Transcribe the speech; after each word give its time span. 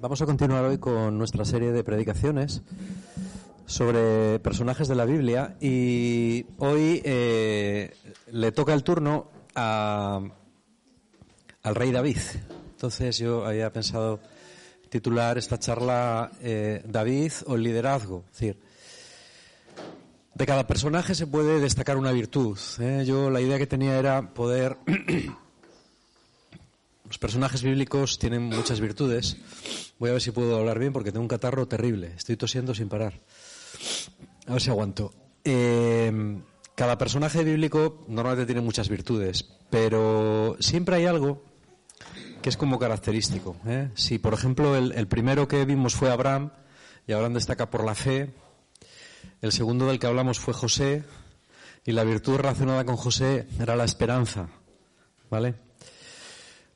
Vamos 0.00 0.22
a 0.22 0.26
continuar 0.26 0.64
hoy 0.64 0.78
con 0.78 1.18
nuestra 1.18 1.44
serie 1.44 1.72
de 1.72 1.82
predicaciones 1.82 2.62
sobre 3.66 4.38
personajes 4.38 4.86
de 4.86 4.94
la 4.94 5.04
Biblia 5.04 5.56
y 5.60 6.46
hoy 6.58 7.02
eh, 7.04 7.96
le 8.30 8.52
toca 8.52 8.74
el 8.74 8.84
turno 8.84 9.28
a, 9.56 10.20
al 11.64 11.74
rey 11.74 11.90
David. 11.90 12.18
Entonces 12.70 13.18
yo 13.18 13.44
había 13.44 13.72
pensado 13.72 14.20
titular 14.88 15.36
esta 15.36 15.58
charla 15.58 16.30
eh, 16.42 16.80
David 16.86 17.32
o 17.46 17.56
el 17.56 17.64
liderazgo. 17.64 18.22
Es 18.26 18.38
decir, 18.38 18.60
de 20.32 20.46
cada 20.46 20.64
personaje 20.68 21.16
se 21.16 21.26
puede 21.26 21.58
destacar 21.58 21.96
una 21.96 22.12
virtud. 22.12 22.56
¿eh? 22.78 23.02
Yo 23.04 23.30
la 23.30 23.40
idea 23.40 23.58
que 23.58 23.66
tenía 23.66 23.98
era 23.98 24.32
poder 24.32 24.76
Los 27.08 27.18
personajes 27.18 27.62
bíblicos 27.62 28.18
tienen 28.18 28.42
muchas 28.42 28.80
virtudes. 28.80 29.38
Voy 29.98 30.10
a 30.10 30.12
ver 30.12 30.22
si 30.22 30.30
puedo 30.30 30.56
hablar 30.58 30.78
bien 30.78 30.92
porque 30.92 31.10
tengo 31.10 31.22
un 31.22 31.28
catarro 31.28 31.66
terrible. 31.66 32.12
Estoy 32.14 32.36
tosiendo 32.36 32.74
sin 32.74 32.90
parar. 32.90 33.18
A 34.46 34.52
ver 34.52 34.60
si 34.60 34.68
aguanto. 34.68 35.12
Eh, 35.42 36.40
cada 36.74 36.98
personaje 36.98 37.42
bíblico 37.44 38.04
normalmente 38.08 38.44
tiene 38.46 38.60
muchas 38.60 38.90
virtudes, 38.90 39.42
pero 39.70 40.56
siempre 40.60 40.96
hay 40.96 41.06
algo 41.06 41.42
que 42.42 42.50
es 42.50 42.58
como 42.58 42.78
característico. 42.78 43.56
¿eh? 43.66 43.90
Si, 43.94 44.18
por 44.18 44.34
ejemplo, 44.34 44.76
el, 44.76 44.92
el 44.92 45.08
primero 45.08 45.48
que 45.48 45.64
vimos 45.64 45.94
fue 45.94 46.10
Abraham, 46.10 46.52
y 47.06 47.12
Abraham 47.12 47.34
destaca 47.34 47.70
por 47.70 47.84
la 47.84 47.94
fe, 47.94 48.34
el 49.40 49.52
segundo 49.52 49.86
del 49.86 49.98
que 49.98 50.06
hablamos 50.06 50.38
fue 50.38 50.52
José, 50.52 51.04
y 51.86 51.92
la 51.92 52.04
virtud 52.04 52.36
relacionada 52.36 52.84
con 52.84 52.96
José 52.96 53.48
era 53.58 53.74
la 53.76 53.84
esperanza. 53.84 54.50
¿Vale? 55.30 55.67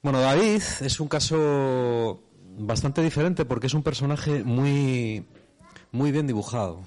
Bueno, 0.03 0.20
David 0.20 0.62
es 0.81 0.98
un 0.98 1.06
caso 1.06 2.25
bastante 2.58 3.05
diferente 3.05 3.45
porque 3.45 3.69
es 3.69 3.75
un 3.75 3.84
personaje 3.84 4.42
muy, 4.42 5.25
muy 5.92 6.11
bien 6.11 6.27
dibujado 6.27 6.83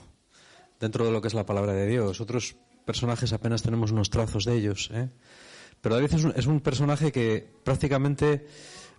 dentro 0.81 1.05
de 1.05 1.11
lo 1.11 1.21
que 1.21 1.29
es 1.29 1.33
la 1.33 1.45
palabra 1.45 1.71
de 1.71 1.87
Dios. 1.87 2.19
Otros 2.19 2.57
personajes 2.83 3.31
apenas 3.31 3.61
tenemos 3.61 3.91
unos 3.91 4.09
trazos 4.09 4.43
de 4.43 4.57
ellos. 4.57 4.89
¿eh? 4.93 5.09
Pero 5.79 5.95
David 5.95 6.33
es 6.35 6.45
un, 6.45 6.59
personaje 6.59 7.13
que 7.13 7.49
prácticamente 7.63 8.47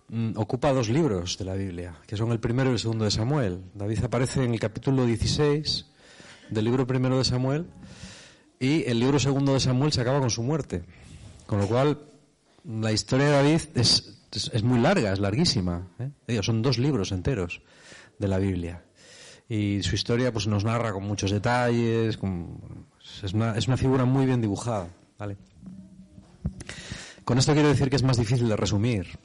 mm, 0.09 0.31
ocupa 0.35 0.73
dos 0.73 0.89
libros 0.89 1.37
de 1.37 1.45
la 1.45 1.53
Biblia, 1.53 1.99
que 2.07 2.17
son 2.17 2.31
el 2.31 2.39
primero 2.39 2.71
y 2.71 2.73
el 2.73 2.79
segundo 2.79 3.05
de 3.05 3.11
Samuel. 3.11 3.65
David 3.75 4.03
aparece 4.03 4.43
en 4.43 4.51
el 4.51 4.59
capítulo 4.59 5.05
16 5.05 5.85
del 6.49 6.65
libro 6.65 6.87
primero 6.87 7.19
de 7.19 7.23
Samuel 7.23 7.67
y 8.59 8.83
el 8.89 8.99
libro 8.99 9.19
segundo 9.19 9.53
de 9.53 9.59
Samuel 9.59 9.91
se 9.91 10.01
acaba 10.01 10.19
con 10.19 10.31
su 10.31 10.41
muerte. 10.41 10.85
Con 11.45 11.59
lo 11.59 11.67
cual, 11.67 11.99
la 12.67 12.91
historia 12.91 13.27
de 13.27 13.31
David 13.31 13.61
es, 13.75 14.19
es, 14.31 14.63
muy 14.63 14.79
larga, 14.79 15.13
es 15.13 15.19
larguísima. 15.19 15.87
¿eh? 16.27 16.41
Son 16.43 16.61
dos 16.61 16.77
libros 16.77 17.11
enteros 17.11 17.61
de 18.19 18.27
la 18.27 18.37
Biblia. 18.37 18.83
Y 19.49 19.81
su 19.83 19.95
historia 19.95 20.33
pues 20.33 20.47
nos 20.47 20.65
narra 20.65 20.91
con 20.91 21.03
muchos 21.03 21.31
detalles, 21.31 22.17
con- 22.17 22.87
es, 23.23 23.33
una, 23.33 23.77
figura 23.77 24.03
muy 24.05 24.25
bien 24.25 24.41
dibujada. 24.41 24.89
Con 27.23 27.37
esto 27.37 27.53
quiero 27.53 27.69
decir 27.69 27.89
que 27.89 27.95
es 27.95 28.03
más 28.03 28.17
difícil 28.17 28.49
de 28.49 28.55
resumir. 28.57 29.17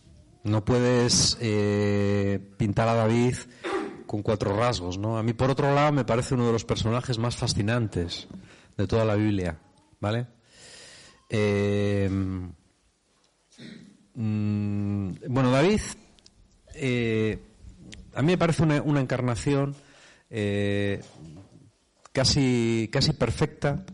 No 0.45 0.65
puedes 0.65 1.37
eh, 1.41 2.41
pintar 2.57 2.89
a 2.89 2.95
David 2.95 3.35
con 4.07 4.23
cuatro 4.23 4.57
rasgos, 4.57 4.99
¿no? 4.99 5.19
A 5.19 5.23
mí, 5.23 5.33
por 5.33 5.51
otro 5.51 5.75
lado, 5.75 5.93
me 5.93 6.05
parece 6.05 6.35
uno 6.35 6.47
de 6.47 6.53
los 6.53 6.65
personajes 6.65 7.19
más 7.19 7.37
fascinantes 7.37 8.29
de 8.77 8.87
toda 8.87 9.05
la 9.05 9.15
Biblia, 9.15 9.59
¿vale? 10.01 10.27
Eh, 11.29 12.11
mm, 14.15 15.11
bueno, 15.29 15.51
David, 15.51 15.81
eh, 16.75 17.39
a 18.15 18.23
mí 18.23 18.33
me 18.33 18.39
parece 18.39 18.63
una, 18.63 19.01
encarnación 19.01 19.75
eh, 20.31 21.01
casi, 22.13 22.89
casi 22.93 23.13
perfecta 23.13 23.85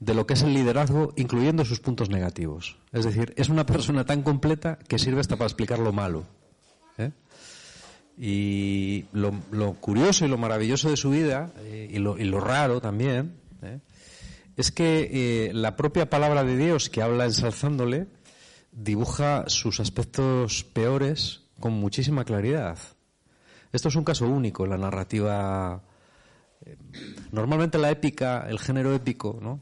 de 0.00 0.14
lo 0.14 0.26
que 0.26 0.34
es 0.34 0.42
el 0.42 0.54
liderazgo, 0.54 1.12
incluyendo 1.16 1.64
sus 1.64 1.80
puntos 1.80 2.10
negativos. 2.10 2.76
Es 2.92 3.04
decir, 3.04 3.32
es 3.36 3.48
una 3.48 3.64
persona 3.64 4.04
tan 4.04 4.22
completa 4.22 4.78
que 4.88 4.98
sirve 4.98 5.20
hasta 5.20 5.36
para 5.36 5.46
explicar 5.46 5.78
lo 5.78 5.92
malo. 5.92 6.24
¿eh? 6.98 7.10
Y 8.18 9.06
lo, 9.12 9.74
curioso 9.74 10.24
y 10.24 10.28
lo 10.28 10.36
maravilloso 10.38 10.90
de 10.90 10.96
su 10.96 11.10
vida, 11.10 11.52
y, 11.90 11.98
lo, 11.98 12.40
raro 12.40 12.80
también, 12.80 13.36
es 14.56 14.70
que 14.70 15.50
la 15.54 15.76
propia 15.76 16.10
palabra 16.10 16.44
de 16.44 16.56
Dios 16.56 16.90
que 16.90 17.02
habla 17.02 17.24
ensalzándole 17.24 18.06
dibuja 18.74 19.44
sus 19.46 19.80
aspectos 19.80 20.64
peores 20.64 21.42
con 21.60 21.72
muchísima 21.72 22.24
claridad. 22.24 22.78
Esto 23.72 23.88
es 23.88 23.96
un 23.96 24.04
caso 24.04 24.26
único 24.28 24.64
en 24.64 24.70
la 24.70 24.78
narrativa. 24.78 25.82
eh, 26.66 26.76
Normalmente 27.32 27.78
la 27.78 27.90
épica, 27.90 28.46
el 28.48 28.58
género 28.58 28.94
épico, 28.94 29.38
¿no? 29.40 29.60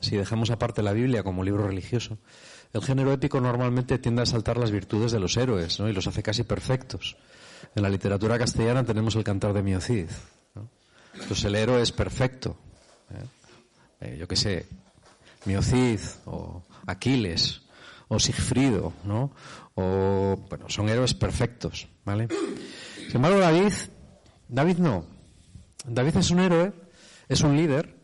Si 0.00 0.16
dejamos 0.16 0.50
aparte 0.50 0.82
la 0.82 0.92
Biblia 0.92 1.22
como 1.22 1.42
libro 1.42 1.66
religioso, 1.66 2.18
el 2.72 2.82
género 2.82 3.12
épico 3.12 3.40
normalmente 3.40 3.98
tiende 3.98 4.22
a 4.22 4.26
saltar 4.26 4.58
las 4.58 4.70
virtudes 4.70 5.10
de 5.10 5.18
los 5.18 5.36
héroes, 5.36 5.80
¿no? 5.80 5.88
Y 5.88 5.92
los 5.92 6.06
hace 6.06 6.22
casi 6.22 6.42
perfectos. 6.42 7.16
En 7.74 7.82
la 7.82 7.88
literatura 7.88 8.38
castellana 8.38 8.84
tenemos 8.84 9.16
el 9.16 9.24
cantar 9.24 9.52
de 9.52 9.62
Mio 9.62 9.80
Cid, 9.80 10.08
¿no? 10.54 10.68
Entonces 11.14 11.44
el 11.44 11.54
héroe 11.56 11.82
es 11.82 11.90
perfecto. 11.92 12.56
¿eh? 13.10 13.24
Eh, 14.00 14.16
yo 14.18 14.28
qué 14.28 14.36
sé, 14.36 14.66
Mio 15.46 15.62
Cid 15.62 16.00
o 16.26 16.62
Aquiles 16.86 17.62
o 18.08 18.18
Sigfrido, 18.18 18.92
¿no? 19.04 19.32
O, 19.74 20.36
bueno, 20.48 20.66
son 20.68 20.88
héroes 20.88 21.14
perfectos, 21.14 21.88
¿vale? 22.04 22.28
Sin 23.06 23.16
embargo, 23.16 23.38
David, 23.38 23.72
David 24.48 24.78
no. 24.78 25.04
David 25.86 26.16
es 26.16 26.30
un 26.30 26.40
héroe, 26.40 26.72
es 27.28 27.42
un 27.42 27.56
líder, 27.56 27.96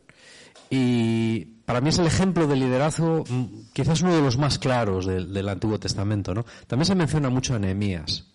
y 0.71 1.45
para 1.65 1.81
mí 1.81 1.89
es 1.89 1.99
el 1.99 2.07
ejemplo 2.07 2.47
de 2.47 2.57
liderazgo, 2.57 3.25
mm, 3.29 3.73
quizás 3.73 4.03
uno 4.03 4.15
de 4.15 4.23
los 4.23 4.39
más 4.39 4.59
claros 4.59 5.07
del, 5.07 5.49
Antiguo 5.49 5.79
Testamento, 5.79 6.35
¿no? 6.35 6.45
También 6.67 6.87
se 6.87 6.95
menciona 6.95 7.31
mucho 7.31 7.55
a 7.55 7.59
Nehemías. 7.59 8.27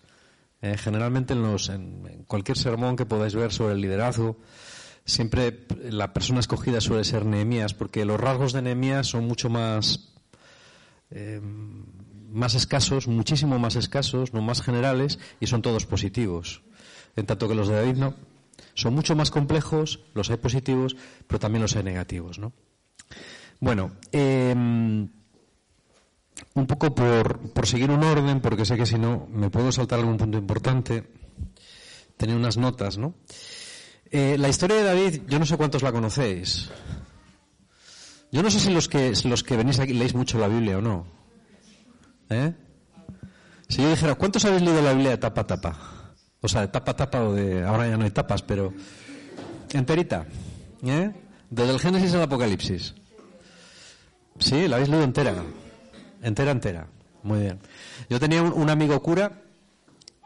Eh, 0.62 0.76
generalmente 0.76 1.32
en, 1.32 1.42
en 1.42 2.24
cualquier 2.24 2.58
sermón 2.58 2.96
que 2.96 3.06
podáis 3.06 3.34
ver 3.34 3.52
sobre 3.52 3.74
el 3.74 3.80
liderazgo, 3.80 4.36
siempre 5.04 5.66
la 5.88 6.12
persona 6.12 6.40
escogida 6.40 6.80
suele 6.80 7.04
ser 7.04 7.24
Nehemías, 7.24 7.72
porque 7.72 8.04
los 8.04 8.20
rasgos 8.20 8.52
de 8.52 8.62
Nehemías 8.62 9.06
son 9.06 9.26
mucho 9.26 9.48
más 9.48 10.09
eh, 11.10 11.40
más 12.32 12.54
escasos, 12.54 13.08
muchísimo 13.08 13.58
más 13.58 13.76
escasos, 13.76 14.32
no 14.32 14.42
más 14.42 14.62
generales, 14.62 15.18
y 15.40 15.46
son 15.46 15.62
todos 15.62 15.86
positivos. 15.86 16.62
En 17.16 17.26
tanto 17.26 17.48
que 17.48 17.54
los 17.54 17.68
de 17.68 17.74
David 17.74 17.96
no. 17.96 18.14
Son 18.74 18.94
mucho 18.94 19.16
más 19.16 19.30
complejos, 19.30 20.00
los 20.14 20.30
hay 20.30 20.36
positivos, 20.36 20.96
pero 21.26 21.40
también 21.40 21.62
los 21.62 21.76
hay 21.76 21.82
negativos, 21.82 22.38
¿no? 22.38 22.52
Bueno, 23.58 23.92
eh, 24.12 24.54
un 26.54 26.66
poco 26.66 26.94
por, 26.94 27.52
por 27.52 27.66
seguir 27.66 27.90
un 27.90 28.02
orden, 28.02 28.40
porque 28.40 28.64
sé 28.64 28.76
que 28.76 28.86
si 28.86 28.98
no 28.98 29.26
me 29.30 29.50
puedo 29.50 29.72
saltar 29.72 29.98
algún 29.98 30.16
punto 30.16 30.38
importante. 30.38 31.04
Tenía 32.16 32.36
unas 32.36 32.56
notas, 32.56 32.98
¿no? 32.98 33.14
Eh, 34.10 34.36
la 34.38 34.48
historia 34.48 34.76
de 34.76 34.84
David, 34.84 35.22
yo 35.28 35.38
no 35.38 35.46
sé 35.46 35.56
cuántos 35.56 35.82
la 35.82 35.92
conocéis. 35.92 36.70
Yo 38.32 38.42
no 38.42 38.50
sé 38.50 38.60
si 38.60 38.70
los 38.70 38.88
que, 38.88 39.12
los 39.24 39.42
que 39.42 39.56
venís 39.56 39.78
aquí 39.80 39.92
leéis 39.92 40.14
mucho 40.14 40.38
la 40.38 40.48
Biblia 40.48 40.78
o 40.78 40.80
no. 40.80 41.06
¿Eh? 42.28 42.52
Si 43.68 43.82
yo 43.82 43.90
dijera, 43.90 44.14
¿cuántos 44.14 44.44
habéis 44.44 44.62
leído 44.62 44.82
la 44.82 44.92
Biblia 44.92 45.10
de 45.10 45.18
tapa 45.18 45.40
a 45.42 45.46
tapa? 45.46 45.78
O 46.40 46.48
sea, 46.48 46.62
de 46.62 46.68
tapa 46.68 46.92
a 46.92 46.96
tapa 46.96 47.22
o 47.22 47.32
de... 47.34 47.64
Ahora 47.64 47.88
ya 47.88 47.96
no 47.96 48.04
hay 48.04 48.10
tapas, 48.10 48.42
pero... 48.42 48.72
Enterita. 49.72 50.26
¿Eh? 50.84 51.12
Desde 51.50 51.72
el 51.72 51.80
Génesis 51.80 52.14
al 52.14 52.22
Apocalipsis. 52.22 52.94
Sí, 54.38 54.68
la 54.68 54.76
habéis 54.76 54.88
leído 54.88 55.04
entera. 55.04 55.34
Entera, 56.22 56.50
entera. 56.50 56.86
Muy 57.22 57.40
bien. 57.40 57.60
Yo 58.08 58.18
tenía 58.18 58.42
un, 58.42 58.70
amigo 58.70 59.00
cura, 59.02 59.42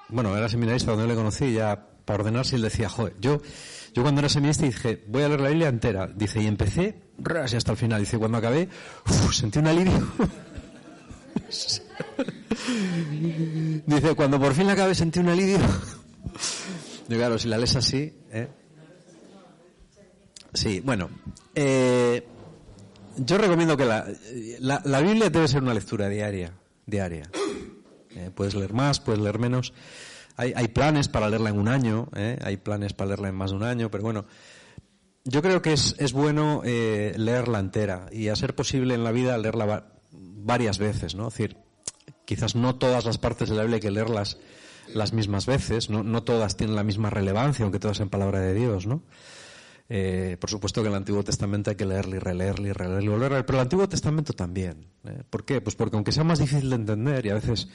bueno, 0.09 0.37
era 0.37 0.49
seminarista 0.49 0.93
cuando 0.93 1.05
yo 1.05 1.09
le 1.09 1.17
conocí, 1.17 1.53
ya 1.53 1.87
para 2.05 2.21
ordenarse 2.21 2.55
y 2.55 2.56
él 2.56 2.62
decía, 2.62 2.89
joder, 2.89 3.15
yo, 3.21 3.41
yo 3.94 4.02
cuando 4.02 4.20
era 4.20 4.29
seminarista 4.29 4.67
dije, 4.67 5.05
voy 5.06 5.23
a 5.23 5.29
leer 5.29 5.41
la 5.41 5.49
Biblia 5.49 5.69
entera. 5.69 6.08
Dice, 6.08 6.43
y 6.43 6.49
empecé, 6.49 7.00
ras, 7.19 7.52
y 7.52 7.56
hasta 7.56 7.70
el 7.70 7.79
final. 7.79 8.00
Dice, 8.00 8.19
cuando 8.19 8.38
acabé, 8.38 8.69
uf, 9.08 9.32
sentí 9.32 9.61
un 9.61 9.69
alivio. 9.69 9.94
Dice, 13.87 14.14
cuando 14.17 14.41
por 14.41 14.52
fin 14.52 14.67
la 14.67 14.73
acabé 14.73 14.96
sentí 14.96 15.20
un 15.20 15.29
alivio. 15.29 15.58
Yo, 17.08 17.17
claro, 17.17 17.38
si 17.38 17.49
la 17.49 17.56
lees 17.56 17.76
así, 17.76 18.12
¿eh? 18.32 18.49
Sí, 20.55 20.81
bueno. 20.81 21.11
Eh, 21.55 22.26
yo 23.19 23.38
recomiendo 23.38 23.76
que 23.76 23.85
la, 23.85 24.06
la, 24.61 24.81
la, 24.85 25.00
Biblia 25.00 25.29
debe 25.29 25.46
ser 25.46 25.62
una 25.62 25.75
lectura 25.75 26.08
diaria. 26.08 26.52
diaria. 26.87 27.31
Eh, 28.17 28.31
puedes 28.35 28.55
leer 28.55 28.73
más, 28.73 29.00
puedes 29.00 29.20
leer 29.20 29.38
menos. 29.38 29.75
Hay, 30.37 30.53
hay 30.57 30.69
planes 30.69 31.09
para 31.09 31.29
leerla 31.29 31.51
en 31.51 31.59
un 31.59 31.69
año, 31.69 32.09
¿eh? 32.17 32.39
hay 32.43 32.57
planes 32.57 32.93
para 32.93 33.09
leerla 33.09 33.29
en 33.29 33.35
más 33.35 33.51
de 33.51 33.57
un 33.57 33.63
año, 33.63 33.91
pero 33.91 34.03
bueno, 34.03 34.25
yo 35.25 35.43
creo 35.43 35.63
que 35.63 35.73
es, 35.73 35.95
es 35.99 36.13
bueno 36.13 36.63
eh, 36.65 37.15
leerla 37.17 37.61
entera 37.61 38.07
y 38.13 38.29
a 38.29 38.37
ser 38.37 38.55
posible 38.55 38.95
en 38.95 39.05
la 39.05 39.13
vida 39.13 39.39
leerla 39.39 39.65
va 39.65 39.87
varias 40.13 40.79
veces, 40.79 41.15
¿no? 41.15 41.29
Es 41.29 41.35
decir, 41.35 41.57
quizás 42.25 42.55
no 42.55 42.77
todas 42.77 43.05
las 43.05 43.19
partes 43.19 43.49
de 43.49 43.55
la 43.55 43.63
Biblia 43.63 43.77
hay 43.77 43.81
que 43.81 43.91
leerlas 43.91 44.39
las 44.93 45.13
mismas 45.13 45.47
veces, 45.47 45.89
no, 45.89 46.03
no 46.03 46.23
todas 46.23 46.57
tienen 46.57 46.77
la 46.77 46.85
misma 46.85 47.11
relevancia, 47.11 47.63
aunque 47.63 47.79
todas 47.79 48.01
en 48.01 48.11
palabra 48.11 48.41
de 48.41 48.53
Dios, 48.55 48.87
¿no? 48.87 49.03
Eh, 49.89 50.39
por 50.41 50.49
supuesto 50.49 50.83
que 50.83 50.89
el 50.89 50.95
Antiguo 50.95 51.23
Testamento 51.23 51.71
hay 51.71 51.77
que 51.77 51.85
leerlo 51.85 52.17
y 52.17 52.19
releerlo 52.19 52.69
y 52.69 52.73
releerlo 52.73 53.05
y 53.05 53.09
volver 53.09 53.45
pero 53.45 53.59
el 53.59 53.63
Antiguo 53.63 53.89
Testamento 53.89 54.33
también. 54.33 54.87
¿eh? 55.05 55.23
¿Por 55.29 55.45
qué? 55.45 55.61
Pues 55.61 55.77
porque 55.77 55.97
aunque 55.97 56.13
sea 56.13 56.25
más 56.25 56.39
difícil 56.39 56.71
de 56.71 56.77
entender 56.77 57.27
y 57.27 57.31
a 57.31 57.35
veces 57.35 57.69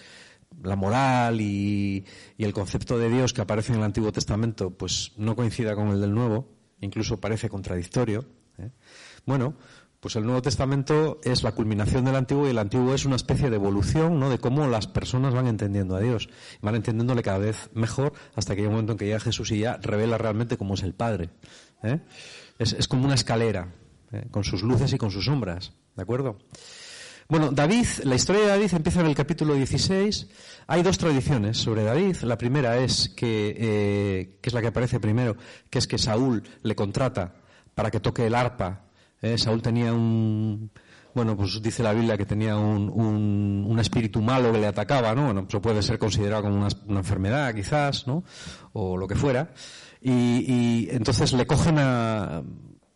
la 0.63 0.75
moral 0.75 1.41
y, 1.41 2.05
el 2.37 2.53
concepto 2.53 2.97
de 2.97 3.09
Dios 3.09 3.33
que 3.33 3.41
aparece 3.41 3.71
en 3.71 3.79
el 3.79 3.85
Antiguo 3.85 4.11
Testamento 4.11 4.71
pues 4.71 5.13
no 5.17 5.35
coincida 5.35 5.75
con 5.75 5.89
el 5.89 6.01
del 6.01 6.13
Nuevo, 6.13 6.47
incluso 6.81 7.19
parece 7.19 7.49
contradictorio. 7.49 8.25
¿eh? 8.57 8.71
Bueno, 9.25 9.55
pues 9.99 10.15
el 10.15 10.23
Nuevo 10.23 10.41
Testamento 10.41 11.19
es 11.23 11.43
la 11.43 11.51
culminación 11.51 12.05
del 12.05 12.15
Antiguo 12.15 12.47
y 12.47 12.51
el 12.51 12.57
Antiguo 12.57 12.93
es 12.93 13.05
una 13.05 13.17
especie 13.17 13.49
de 13.49 13.57
evolución, 13.57 14.19
¿no? 14.19 14.29
De 14.29 14.37
cómo 14.37 14.65
las 14.67 14.87
personas 14.87 15.33
van 15.33 15.47
entendiendo 15.47 15.95
a 15.95 15.99
Dios, 15.99 16.29
van 16.61 16.75
entendiéndole 16.75 17.21
cada 17.21 17.39
vez 17.39 17.69
mejor 17.73 18.13
hasta 18.35 18.55
que 18.55 18.61
hay 18.61 18.67
un 18.67 18.73
momento 18.73 18.93
en 18.93 18.97
que 18.97 19.05
llega 19.05 19.19
Jesús 19.19 19.51
y 19.51 19.59
ya 19.59 19.77
revela 19.77 20.17
realmente 20.17 20.57
cómo 20.57 20.75
es 20.75 20.83
el 20.83 20.93
Padre. 20.93 21.31
¿eh? 21.83 21.99
Es, 22.57 22.73
es, 22.73 22.87
como 22.87 23.05
una 23.05 23.15
escalera, 23.15 23.73
¿eh? 24.13 24.25
con 24.31 24.45
sus 24.45 24.63
luces 24.63 24.93
y 24.93 24.97
con 24.97 25.11
sus 25.11 25.25
sombras, 25.25 25.73
¿de 25.95 26.01
acuerdo? 26.01 26.37
Bueno, 27.29 27.51
David, 27.51 27.85
la 28.05 28.15
historia 28.15 28.41
de 28.41 28.47
David 28.47 28.73
empieza 28.73 29.01
en 29.01 29.05
el 29.05 29.13
capítulo 29.13 29.53
16. 29.53 30.27
Hay 30.65 30.81
dos 30.81 30.97
tradiciones 30.97 31.59
sobre 31.59 31.83
David. 31.83 32.15
La 32.23 32.39
primera 32.39 32.79
es 32.79 33.09
que, 33.09 33.55
eh, 33.55 34.39
que 34.41 34.49
es 34.49 34.53
la 34.53 34.61
que 34.61 34.67
aparece 34.69 34.99
primero, 34.99 35.37
que 35.69 35.77
es 35.77 35.85
que 35.85 35.99
Saúl 35.99 36.41
le 36.63 36.73
contrata 36.73 37.35
para 37.75 37.91
que 37.91 37.99
toque 37.99 38.25
el 38.25 38.33
arpa. 38.33 38.81
Eh, 39.21 39.37
Saúl 39.37 39.61
tenía 39.61 39.93
un, 39.93 40.71
bueno, 41.13 41.37
pues 41.37 41.61
dice 41.61 41.83
la 41.83 41.93
Biblia 41.93 42.17
que 42.17 42.25
tenía 42.25 42.57
un, 42.57 42.89
un, 42.89 43.63
un, 43.69 43.79
espíritu 43.79 44.23
malo 44.23 44.51
que 44.51 44.57
le 44.57 44.65
atacaba, 44.65 45.13
¿no? 45.13 45.25
Bueno, 45.25 45.45
eso 45.47 45.61
puede 45.61 45.83
ser 45.83 45.99
considerado 45.99 46.41
como 46.41 46.55
una, 46.55 46.69
una 46.87 46.99
enfermedad, 47.01 47.53
quizás, 47.53 48.07
¿no? 48.07 48.23
O 48.73 48.97
lo 48.97 49.07
que 49.07 49.13
fuera. 49.13 49.53
Y, 50.01 50.11
y 50.11 50.87
entonces 50.89 51.31
le 51.33 51.45
cogen 51.45 51.77
a, 51.77 52.41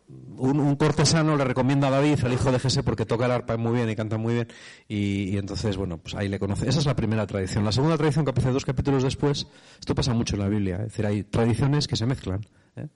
un, 0.08 0.76
cortesano 0.76 1.36
le 1.36 1.44
recomienda 1.44 1.88
a 1.88 1.90
David, 1.90 2.24
al 2.24 2.32
hijo 2.32 2.52
de 2.52 2.58
Jesse, 2.58 2.82
porque 2.84 3.06
toca 3.06 3.26
el 3.26 3.32
arpa 3.32 3.56
muy 3.56 3.72
bien 3.72 3.88
y 3.88 3.96
canta 3.96 4.18
muy 4.18 4.34
bien, 4.34 4.48
y, 4.88 5.36
entonces, 5.36 5.76
bueno, 5.76 5.98
pues 5.98 6.14
ahí 6.14 6.28
le 6.28 6.38
conoce. 6.38 6.68
Esa 6.68 6.80
es 6.80 6.86
la 6.86 6.96
primera 6.96 7.26
tradición. 7.26 7.64
La 7.64 7.72
segunda 7.72 7.96
tradición, 7.96 8.24
que 8.24 8.30
aparece 8.30 8.52
dos 8.52 8.64
capítulos 8.64 9.02
después, 9.02 9.46
esto 9.78 9.94
pasa 9.94 10.12
mucho 10.12 10.36
en 10.36 10.42
la 10.42 10.48
Biblia, 10.48 10.76
es 10.76 10.84
decir, 10.84 11.06
hay 11.06 11.24
tradiciones 11.24 11.88
que 11.88 11.96
se 11.96 12.06
mezclan. 12.06 12.46
¿eh? 12.76 12.88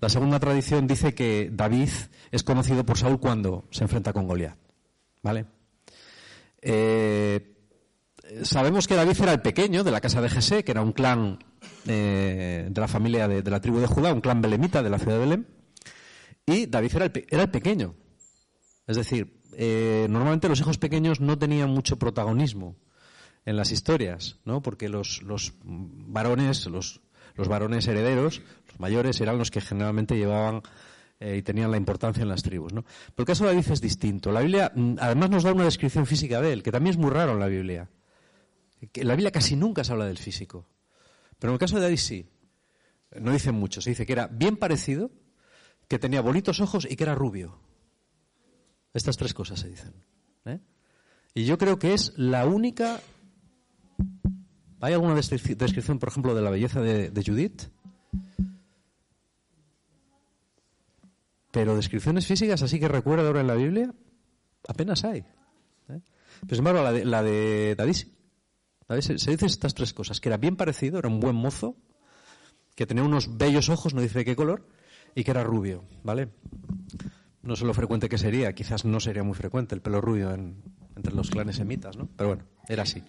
La 0.00 0.08
segunda 0.08 0.38
tradición 0.38 0.86
dice 0.86 1.14
que 1.14 1.50
David 1.52 1.90
es 2.30 2.42
conocido 2.42 2.86
por 2.86 2.96
Saúl 2.96 3.18
cuando 3.18 3.64
se 3.70 3.84
enfrenta 3.84 4.12
con 4.12 4.26
Goliat. 4.26 4.56
¿Vale? 5.22 5.46
Eh, 6.62 7.56
sabemos 8.42 8.86
que 8.86 8.94
David 8.94 9.16
era 9.20 9.32
el 9.32 9.42
pequeño 9.42 9.82
de 9.82 9.90
la 9.90 10.00
casa 10.00 10.22
de 10.22 10.28
Jesse, 10.28 10.62
que 10.64 10.70
era 10.70 10.82
un 10.82 10.92
clan 10.92 11.38
eh, 11.86 12.68
de 12.70 12.80
la 12.80 12.86
familia 12.86 13.26
de, 13.26 13.42
de 13.42 13.50
la 13.50 13.60
tribu 13.60 13.80
de 13.80 13.88
Judá, 13.88 14.12
un 14.12 14.20
clan 14.20 14.40
belemita 14.40 14.82
de 14.82 14.90
la 14.90 14.98
ciudad 14.98 15.14
de 15.14 15.20
Belém. 15.20 15.57
Y 16.48 16.64
David 16.64 16.96
era 16.96 17.04
el, 17.04 17.26
era 17.28 17.42
el 17.42 17.50
pequeño. 17.50 17.94
Es 18.86 18.96
decir, 18.96 19.38
eh, 19.52 20.06
normalmente 20.08 20.48
los 20.48 20.58
hijos 20.60 20.78
pequeños 20.78 21.20
no 21.20 21.38
tenían 21.38 21.68
mucho 21.68 21.98
protagonismo 21.98 22.76
en 23.44 23.56
las 23.56 23.70
historias, 23.70 24.38
¿no? 24.46 24.62
Porque 24.62 24.88
los, 24.88 25.22
los 25.22 25.52
varones, 25.62 26.64
los, 26.66 27.02
los, 27.34 27.48
varones 27.48 27.86
herederos, 27.86 28.40
los 28.66 28.80
mayores, 28.80 29.20
eran 29.20 29.36
los 29.36 29.50
que 29.50 29.60
generalmente 29.60 30.16
llevaban 30.16 30.62
eh, 31.20 31.36
y 31.36 31.42
tenían 31.42 31.70
la 31.70 31.76
importancia 31.76 32.22
en 32.22 32.30
las 32.30 32.42
tribus, 32.42 32.72
¿no? 32.72 32.82
Pero 32.82 33.24
el 33.24 33.26
caso 33.26 33.44
de 33.44 33.50
David 33.54 33.70
es 33.70 33.82
distinto. 33.82 34.32
La 34.32 34.40
Biblia, 34.40 34.72
mm, 34.74 34.94
además, 35.00 35.28
nos 35.28 35.42
da 35.42 35.52
una 35.52 35.64
descripción 35.64 36.06
física 36.06 36.40
de 36.40 36.54
él, 36.54 36.62
que 36.62 36.72
también 36.72 36.92
es 36.94 36.98
muy 36.98 37.10
raro 37.10 37.32
en 37.32 37.40
la 37.40 37.48
Biblia. 37.48 37.90
En 38.80 39.06
la 39.06 39.14
Biblia 39.14 39.32
casi 39.32 39.54
nunca 39.54 39.84
se 39.84 39.92
habla 39.92 40.06
del 40.06 40.18
físico. 40.18 40.66
Pero 41.38 41.50
en 41.50 41.54
el 41.56 41.60
caso 41.60 41.76
de 41.76 41.82
David 41.82 41.98
sí. 41.98 42.26
No 43.20 43.32
dice 43.32 43.52
mucho. 43.52 43.82
Se 43.82 43.90
dice 43.90 44.06
que 44.06 44.12
era 44.12 44.28
bien 44.28 44.56
parecido, 44.56 45.10
que 45.88 45.98
tenía 45.98 46.20
bonitos 46.20 46.60
ojos 46.60 46.86
y 46.88 46.96
que 46.96 47.04
era 47.04 47.14
rubio. 47.14 47.58
Estas 48.92 49.16
tres 49.16 49.34
cosas 49.34 49.60
se 49.60 49.68
dicen. 49.68 49.94
¿eh? 50.44 50.60
Y 51.34 51.44
yo 51.44 51.58
creo 51.58 51.78
que 51.78 51.94
es 51.94 52.12
la 52.16 52.46
única. 52.46 53.00
¿Hay 54.80 54.92
alguna 54.92 55.14
descripción, 55.14 55.98
por 55.98 56.10
ejemplo, 56.10 56.34
de 56.34 56.42
la 56.42 56.50
belleza 56.50 56.80
de, 56.80 57.22
Judith? 57.26 57.62
Pero 61.50 61.74
descripciones 61.74 62.26
físicas, 62.26 62.62
así 62.62 62.78
que 62.78 62.86
recuerda 62.86 63.26
ahora 63.26 63.40
en 63.40 63.46
la 63.46 63.54
Biblia, 63.54 63.92
apenas 64.68 65.04
hay. 65.04 65.24
¿eh? 65.88 66.00
Pero 66.42 66.54
sin 66.54 66.64
la 66.64 66.92
de, 66.92 67.04
la 67.76 69.02
se, 69.02 69.18
se 69.18 69.30
dice 69.30 69.46
estas 69.46 69.74
tres 69.74 69.92
cosas: 69.94 70.20
que 70.20 70.28
era 70.28 70.36
bien 70.36 70.56
parecido, 70.56 70.98
era 70.98 71.08
un 71.08 71.18
buen 71.18 71.34
mozo, 71.34 71.76
que 72.76 72.86
tenía 72.86 73.02
unos 73.02 73.36
bellos 73.36 73.70
ojos, 73.70 73.94
no 73.94 74.00
dice 74.00 74.20
de 74.20 74.24
qué 74.24 74.36
color, 74.36 74.66
y 75.18 75.24
que 75.24 75.32
era 75.32 75.42
rubio, 75.42 75.82
¿vale? 76.04 76.28
No 77.42 77.56
sé 77.56 77.64
lo 77.64 77.74
frecuente 77.74 78.08
que 78.08 78.18
sería, 78.18 78.52
quizás 78.52 78.84
no 78.84 79.00
sería 79.00 79.24
muy 79.24 79.34
frecuente 79.34 79.74
el 79.74 79.80
pelo 79.80 80.00
rubio 80.00 80.32
en, 80.32 80.62
entre 80.94 81.12
los 81.12 81.28
clanes 81.28 81.56
semitas, 81.56 81.96
¿no? 81.96 82.08
Pero 82.16 82.28
bueno, 82.28 82.44
era 82.68 82.84
así. 82.84 83.02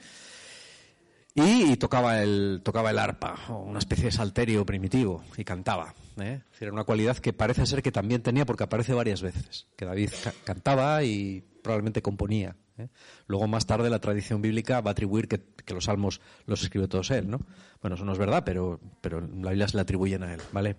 Y, 1.36 1.78
tocaba, 1.78 2.24
el, 2.24 2.62
tocaba 2.64 2.90
el 2.90 2.98
arpa, 2.98 3.38
una 3.50 3.78
especie 3.78 4.06
de 4.06 4.12
salterio 4.12 4.66
primitivo, 4.66 5.24
y 5.38 5.44
cantaba. 5.44 5.94
¿eh? 6.20 6.42
Era 6.60 6.72
una 6.74 6.84
cualidad 6.84 7.16
que 7.18 7.32
parece 7.32 7.68
ser 7.68 7.84
que 7.84 7.92
también 7.92 8.24
tenía 8.24 8.44
porque 8.44 8.64
aparece 8.64 8.94
varias 8.94 9.22
veces, 9.22 9.68
que 9.76 9.86
David 9.86 10.10
ca 10.24 10.34
cantaba 10.44 11.04
y 11.04 11.44
probablemente 11.62 12.02
componía. 12.02 12.56
¿eh? 12.80 12.88
Luego 13.28 13.48
más 13.48 13.68
tarde 13.68 13.88
la 13.92 14.00
tradición 14.00 14.42
bíblica 14.42 14.82
va 14.82 14.90
a 14.90 14.94
atribuir 14.94 15.28
que, 15.28 15.44
que, 15.64 15.76
los 15.76 15.86
salmos 15.86 16.22
los 16.48 16.64
escribió 16.64 16.90
todos 16.90 17.12
él, 17.12 17.30
¿no? 17.30 17.40
Bueno, 17.84 17.96
eso 17.96 18.04
no 18.04 18.14
es 18.14 18.18
verdad, 18.18 18.42
pero, 18.44 18.80
pero 19.00 19.22
la 19.22 19.52
Biblia 19.52 19.68
se 19.68 19.78
le 19.78 19.82
atribuyen 19.82 20.24
a 20.24 20.34
él, 20.34 20.42
¿vale? 20.52 20.76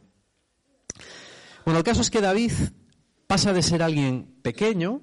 Bueno, 1.64 1.78
el 1.78 1.84
caso 1.84 2.00
es 2.00 2.10
que 2.10 2.20
David 2.20 2.52
pasa 3.26 3.52
de 3.52 3.62
ser 3.62 3.82
alguien 3.82 4.40
pequeño 4.42 5.02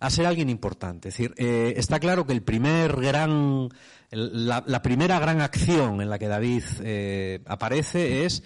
a 0.00 0.10
ser 0.10 0.26
alguien 0.26 0.48
importante. 0.48 1.08
Es 1.08 1.14
decir, 1.14 1.34
eh, 1.36 1.74
está 1.76 2.00
claro 2.00 2.26
que 2.26 2.32
el 2.32 2.42
primer 2.42 2.96
gran, 2.96 3.68
la, 4.10 4.82
primera 4.82 5.18
gran 5.20 5.42
acción 5.42 6.00
en 6.00 6.08
la 6.08 6.18
que 6.18 6.26
David 6.26 6.64
eh, 6.82 7.42
aparece 7.46 8.24
es 8.24 8.42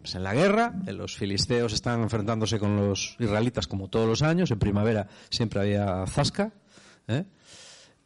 pues, 0.00 0.16
en 0.16 0.24
la 0.24 0.34
guerra. 0.34 0.74
Los 0.86 1.16
filisteos 1.16 1.72
están 1.72 2.02
enfrentándose 2.02 2.58
con 2.58 2.76
los 2.76 3.16
israelitas 3.20 3.68
como 3.68 3.88
todos 3.88 4.08
los 4.08 4.22
años. 4.22 4.50
En 4.50 4.58
primavera 4.58 5.06
siempre 5.30 5.60
había 5.60 6.04
zasca. 6.06 6.52
¿eh? 7.06 7.24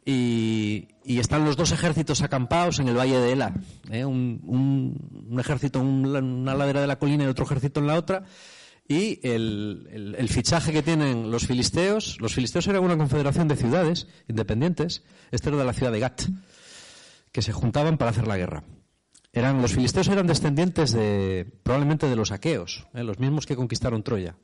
Y, 0.05 0.87
están 1.05 1.45
los 1.45 1.57
dos 1.57 1.71
ejércitos 1.71 2.21
acampados 2.21 2.79
en 2.79 2.87
el 2.87 2.97
valle 2.97 3.19
de 3.19 3.31
Ela. 3.33 3.53
¿eh? 3.91 4.05
Un, 4.05 4.41
un, 4.45 5.39
ejército 5.39 5.79
en 5.79 5.85
una 5.85 6.55
ladera 6.55 6.81
de 6.81 6.87
la 6.87 6.97
colina 6.97 7.23
y 7.23 7.27
otro 7.27 7.45
ejército 7.45 7.79
en 7.79 7.87
la 7.87 7.95
otra. 7.95 8.23
Y 8.87 9.19
el, 9.23 10.27
fichaje 10.29 10.73
que 10.73 10.81
tienen 10.81 11.31
los 11.31 11.47
filisteos, 11.47 12.19
los 12.19 12.33
filisteos 12.33 12.67
eran 12.67 12.83
una 12.83 12.97
confederación 12.97 13.47
de 13.47 13.55
ciudades 13.55 14.07
independientes, 14.27 15.03
este 15.31 15.49
era 15.49 15.59
de 15.59 15.65
la 15.65 15.73
ciudad 15.73 15.91
de 15.91 15.99
Gat, 15.99 16.23
que 17.31 17.41
se 17.41 17.53
juntaban 17.53 17.97
para 17.97 18.11
hacer 18.11 18.27
la 18.27 18.37
guerra. 18.37 18.63
Eran, 19.31 19.61
los 19.61 19.73
filisteos 19.73 20.09
eran 20.09 20.27
descendientes 20.27 20.91
de, 20.91 21.47
probablemente 21.63 22.07
de 22.07 22.17
los 22.17 22.31
aqueos, 22.31 22.87
¿eh? 22.93 23.03
los 23.03 23.19
mismos 23.19 23.45
que 23.45 23.55
conquistaron 23.55 24.03
Troya 24.03 24.35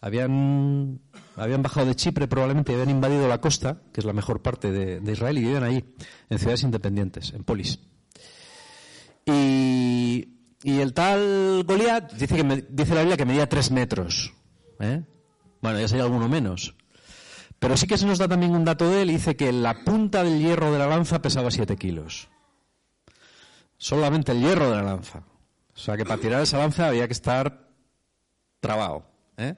habían, 0.00 1.00
habían 1.36 1.62
bajado 1.62 1.86
de 1.86 1.94
Chipre 1.94 2.28
probablemente 2.28 2.72
y 2.72 2.74
habían 2.74 2.90
invadido 2.90 3.28
la 3.28 3.40
costa, 3.40 3.82
que 3.92 4.00
es 4.00 4.04
la 4.04 4.12
mejor 4.12 4.42
parte 4.42 4.70
de, 4.70 5.12
Israel, 5.12 5.38
y 5.38 5.42
vivían 5.42 5.64
ahí, 5.64 5.94
en 6.28 6.38
ciudades 6.38 6.62
independientes, 6.62 7.32
en 7.32 7.44
polis. 7.44 7.80
Y, 9.26 10.34
el 10.64 10.92
tal 10.92 11.64
Goliat 11.66 12.12
dice, 12.12 12.36
que 12.36 12.66
dice 12.68 12.94
la 12.94 13.00
Biblia 13.00 13.16
que 13.16 13.24
medía 13.24 13.48
tres 13.48 13.70
metros. 13.70 14.32
¿eh? 14.80 15.02
Bueno, 15.60 15.80
ya 15.80 15.88
sería 15.88 16.04
alguno 16.04 16.28
menos. 16.28 16.74
Pero 17.58 17.76
sí 17.76 17.86
que 17.86 17.98
se 17.98 18.06
nos 18.06 18.18
da 18.18 18.28
también 18.28 18.54
un 18.54 18.64
dato 18.64 18.88
de 18.88 19.02
él, 19.02 19.08
dice 19.08 19.36
que 19.36 19.52
la 19.52 19.84
punta 19.84 20.22
del 20.22 20.40
hierro 20.40 20.72
de 20.72 20.78
la 20.78 20.86
lanza 20.86 21.20
pesaba 21.20 21.50
siete 21.50 21.76
kilos. 21.76 22.28
Solamente 23.76 24.32
el 24.32 24.40
hierro 24.40 24.70
de 24.70 24.76
la 24.76 24.82
lanza. 24.82 25.24
O 25.74 25.78
sea 25.78 25.96
que 25.96 26.04
para 26.04 26.20
tirar 26.20 26.42
esa 26.42 26.58
lanza 26.58 26.88
había 26.88 27.06
que 27.06 27.12
estar 27.12 27.68
trabado. 28.60 29.04
¿eh? 29.36 29.54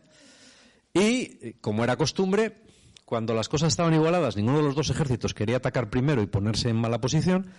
Y, 0.93 1.55
como 1.61 1.85
era 1.85 1.97
costumbre, 1.97 2.63
cuando 3.05 3.35
las 3.35 3.49
cosas 3.49 3.69
estaban 3.69 3.95
igualadas, 3.95 4.37
ninguno 4.37 4.59
de 4.59 4.65
los 4.65 4.75
dos 4.75 4.91
ejércitos 4.91 5.35
quería 5.35 5.59
atacar 5.59 5.91
primero 5.91 6.23
y 6.23 6.27
ponerse 6.27 6.69
en 6.69 6.77
mala 6.77 7.01
posición, 7.01 7.51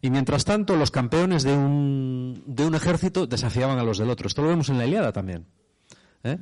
y 0.00 0.10
mientras 0.10 0.44
tanto 0.44 0.76
los 0.76 0.90
campeones 0.90 1.44
de 1.44 1.56
un, 1.56 2.42
de 2.46 2.66
un 2.66 2.74
ejército 2.74 3.26
desafiaban 3.26 3.78
a 3.78 3.84
los 3.84 3.98
del 3.98 4.10
otro. 4.10 4.26
Esto 4.26 4.42
lo 4.42 4.48
vemos 4.48 4.68
en 4.68 4.76
la 4.76 4.86
Iliada 4.86 5.12
también. 5.12 5.46
¿eh? 6.24 6.36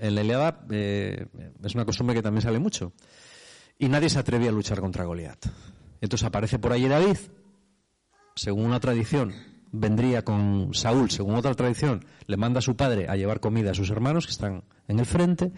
En 0.00 0.14
la 0.14 0.22
Iliada 0.22 0.64
eh, 0.70 1.26
es 1.62 1.74
una 1.74 1.84
costumbre 1.84 2.16
que 2.16 2.22
también 2.22 2.42
sale 2.42 2.58
mucho. 2.58 2.92
Y 3.78 3.88
nadie 3.88 4.08
se 4.08 4.18
atrevía 4.18 4.50
a 4.50 4.52
luchar 4.52 4.80
contra 4.80 5.04
Goliat. 5.04 5.46
Entonces 6.00 6.26
aparece 6.26 6.58
por 6.58 6.72
ahí 6.72 6.88
David, 6.88 7.18
según 8.34 8.66
una 8.66 8.80
tradición, 8.80 9.32
vendría 9.72 10.22
con 10.22 10.74
Saúl, 10.74 11.10
según 11.10 11.34
otra 11.34 11.54
tradición, 11.54 12.04
le 12.26 12.36
manda 12.36 12.58
a 12.58 12.62
su 12.62 12.76
padre 12.76 13.06
a 13.08 13.16
llevar 13.16 13.40
comida 13.40 13.72
a 13.72 13.74
sus 13.74 13.90
hermanos 13.90 14.26
que 14.26 14.32
están 14.32 14.64
en 14.86 15.00
el 15.00 15.06
frente, 15.06 15.52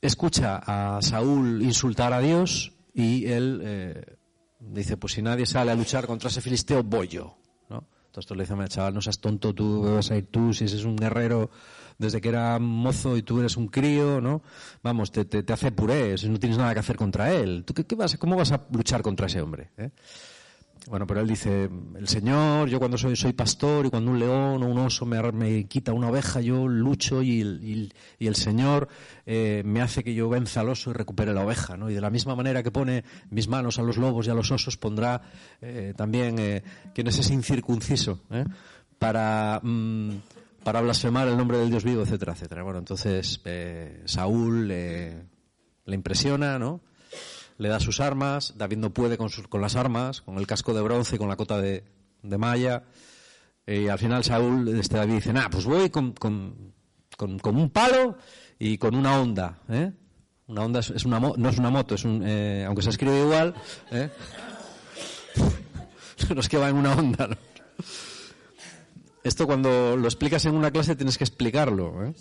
escucha 0.00 0.62
a 0.64 1.02
Saúl 1.02 1.62
insultar 1.62 2.12
a 2.12 2.20
Dios 2.20 2.72
y 2.94 3.26
él 3.26 3.60
eh, 3.62 4.16
dice, 4.60 4.96
pues 4.96 5.14
si 5.14 5.22
nadie 5.22 5.46
sale 5.46 5.72
a 5.72 5.74
luchar 5.74 6.06
contra 6.06 6.30
ese 6.30 6.40
filisteo, 6.40 6.82
voy 6.82 7.08
yo. 7.08 7.36
¿no? 7.68 7.88
Entonces 8.06 8.36
le 8.36 8.44
dice, 8.44 8.68
chaval, 8.68 8.94
no 8.94 9.00
seas 9.00 9.18
tonto, 9.18 9.52
tú 9.52 9.82
vas 9.82 10.10
a 10.10 10.16
ir 10.16 10.26
tú, 10.26 10.52
si 10.52 10.64
ese 10.64 10.76
es 10.76 10.84
un 10.84 10.96
guerrero 10.96 11.50
desde 11.98 12.20
que 12.20 12.28
era 12.28 12.58
mozo 12.58 13.16
y 13.16 13.22
tú 13.22 13.40
eres 13.40 13.56
un 13.56 13.68
crío, 13.68 14.20
¿no? 14.20 14.42
Vamos, 14.82 15.12
te, 15.12 15.24
te, 15.24 15.52
hace 15.52 15.72
puré, 15.72 16.14
no 16.28 16.38
tienes 16.38 16.58
nada 16.58 16.74
que 16.74 16.80
hacer 16.80 16.96
contra 16.96 17.32
él. 17.32 17.64
¿Tú 17.64 17.74
qué, 17.74 17.94
vas, 17.94 18.16
¿Cómo 18.16 18.36
vas 18.36 18.50
a 18.52 18.66
luchar 18.72 19.02
contra 19.02 19.26
ese 19.26 19.40
hombre? 19.40 19.70
Eh? 19.76 19.90
Bueno, 20.88 21.06
pero 21.06 21.20
él 21.20 21.28
dice, 21.28 21.70
el 21.96 22.08
Señor, 22.08 22.68
yo 22.68 22.80
cuando 22.80 22.98
soy, 22.98 23.14
soy 23.14 23.32
pastor 23.32 23.86
y 23.86 23.90
cuando 23.90 24.10
un 24.10 24.18
león 24.18 24.62
o 24.62 24.66
un 24.66 24.78
oso 24.78 25.06
me, 25.06 25.20
me 25.30 25.64
quita 25.66 25.92
una 25.92 26.08
oveja, 26.08 26.40
yo 26.40 26.66
lucho 26.66 27.22
y, 27.22 27.90
y, 28.18 28.26
el 28.26 28.34
Señor 28.34 28.88
eh, 29.24 29.62
me 29.64 29.80
hace 29.80 30.02
que 30.02 30.12
yo 30.12 30.28
venza 30.28 30.60
al 30.60 30.70
oso 30.70 30.90
y 30.90 30.94
recupere 30.94 31.32
la 31.32 31.44
oveja, 31.44 31.76
¿no? 31.76 31.88
Y 31.88 31.94
de 31.94 32.00
la 32.00 32.10
misma 32.10 32.34
manera 32.34 32.64
que 32.64 32.72
pone 32.72 33.04
mis 33.30 33.46
manos 33.46 33.78
a 33.78 33.82
los 33.82 33.96
lobos 33.96 34.26
y 34.26 34.30
a 34.30 34.34
los 34.34 34.50
osos, 34.50 34.76
pondrá 34.76 35.22
eh, 35.60 35.94
también 35.96 36.38
eh, 36.40 36.64
quien 36.92 37.06
es 37.06 37.30
incircunciso, 37.30 38.20
¿eh? 38.32 38.44
para, 38.98 39.60
mm, 39.62 40.10
para 40.64 40.80
blasfemar 40.80 41.28
el 41.28 41.36
nombre 41.36 41.58
del 41.58 41.70
Dios 41.70 41.84
vivo, 41.84 42.02
etcétera, 42.02 42.32
etcétera. 42.32 42.64
Bueno, 42.64 42.80
entonces 42.80 43.40
Saúl 44.04 44.66
le 44.66 45.24
impresiona, 45.86 46.58
¿no? 46.58 46.80
Le 47.62 47.68
da 47.68 47.78
sus 47.78 48.00
armas, 48.00 48.54
David 48.56 48.78
no 48.78 48.92
puede 48.92 49.16
con, 49.16 49.30
sus, 49.30 49.46
con 49.46 49.60
las 49.60 49.76
armas, 49.76 50.20
con 50.20 50.36
el 50.36 50.48
casco 50.48 50.74
de 50.74 50.82
bronce 50.82 51.14
y 51.14 51.18
con 51.18 51.28
la 51.28 51.36
cota 51.36 51.60
de, 51.60 51.84
de 52.20 52.36
malla. 52.36 52.82
Y 53.64 53.86
al 53.86 54.00
final 54.00 54.24
Saúl, 54.24 54.68
este 54.80 54.96
David 54.96 55.14
dice, 55.14 55.32
nah, 55.32 55.48
pues 55.48 55.64
voy 55.64 55.88
con, 55.88 56.12
con, 56.12 56.74
con, 57.16 57.56
un 57.56 57.70
palo 57.70 58.16
y 58.58 58.78
con 58.78 58.96
una 58.96 59.20
onda. 59.20 59.60
¿eh? 59.68 59.92
Una 60.48 60.62
onda 60.62 60.80
es, 60.80 61.04
una 61.04 61.20
no 61.20 61.48
es 61.48 61.58
una 61.58 61.70
moto, 61.70 61.94
es 61.94 62.04
un, 62.04 62.24
eh, 62.26 62.64
aunque 62.66 62.82
se 62.82 62.90
escribe 62.90 63.20
igual. 63.20 63.54
¿eh? 63.92 64.10
no 66.34 66.40
es 66.40 66.48
que 66.48 66.58
va 66.58 66.68
en 66.68 66.76
una 66.76 66.94
onda. 66.96 67.28
Esto 69.22 69.46
cuando 69.46 69.96
lo 69.96 70.08
explicas 70.08 70.44
en 70.46 70.56
una 70.56 70.72
clase 70.72 70.96
tienes 70.96 71.16
que 71.16 71.22
explicarlo. 71.22 72.06
¿eh? 72.06 72.12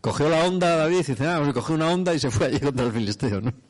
Cogió 0.00 0.28
la 0.28 0.44
onda 0.44 0.74
David 0.74 0.96
y 0.96 1.02
dice, 1.04 1.24
ah, 1.24 1.38
pues 1.40 1.54
cogió 1.54 1.76
una 1.76 1.88
onda 1.92 2.14
y 2.14 2.18
se 2.18 2.32
fue 2.32 2.46
allí 2.46 2.58
contra 2.58 2.84
el 2.84 2.92
filisteo. 2.92 3.40
¿no? 3.40 3.67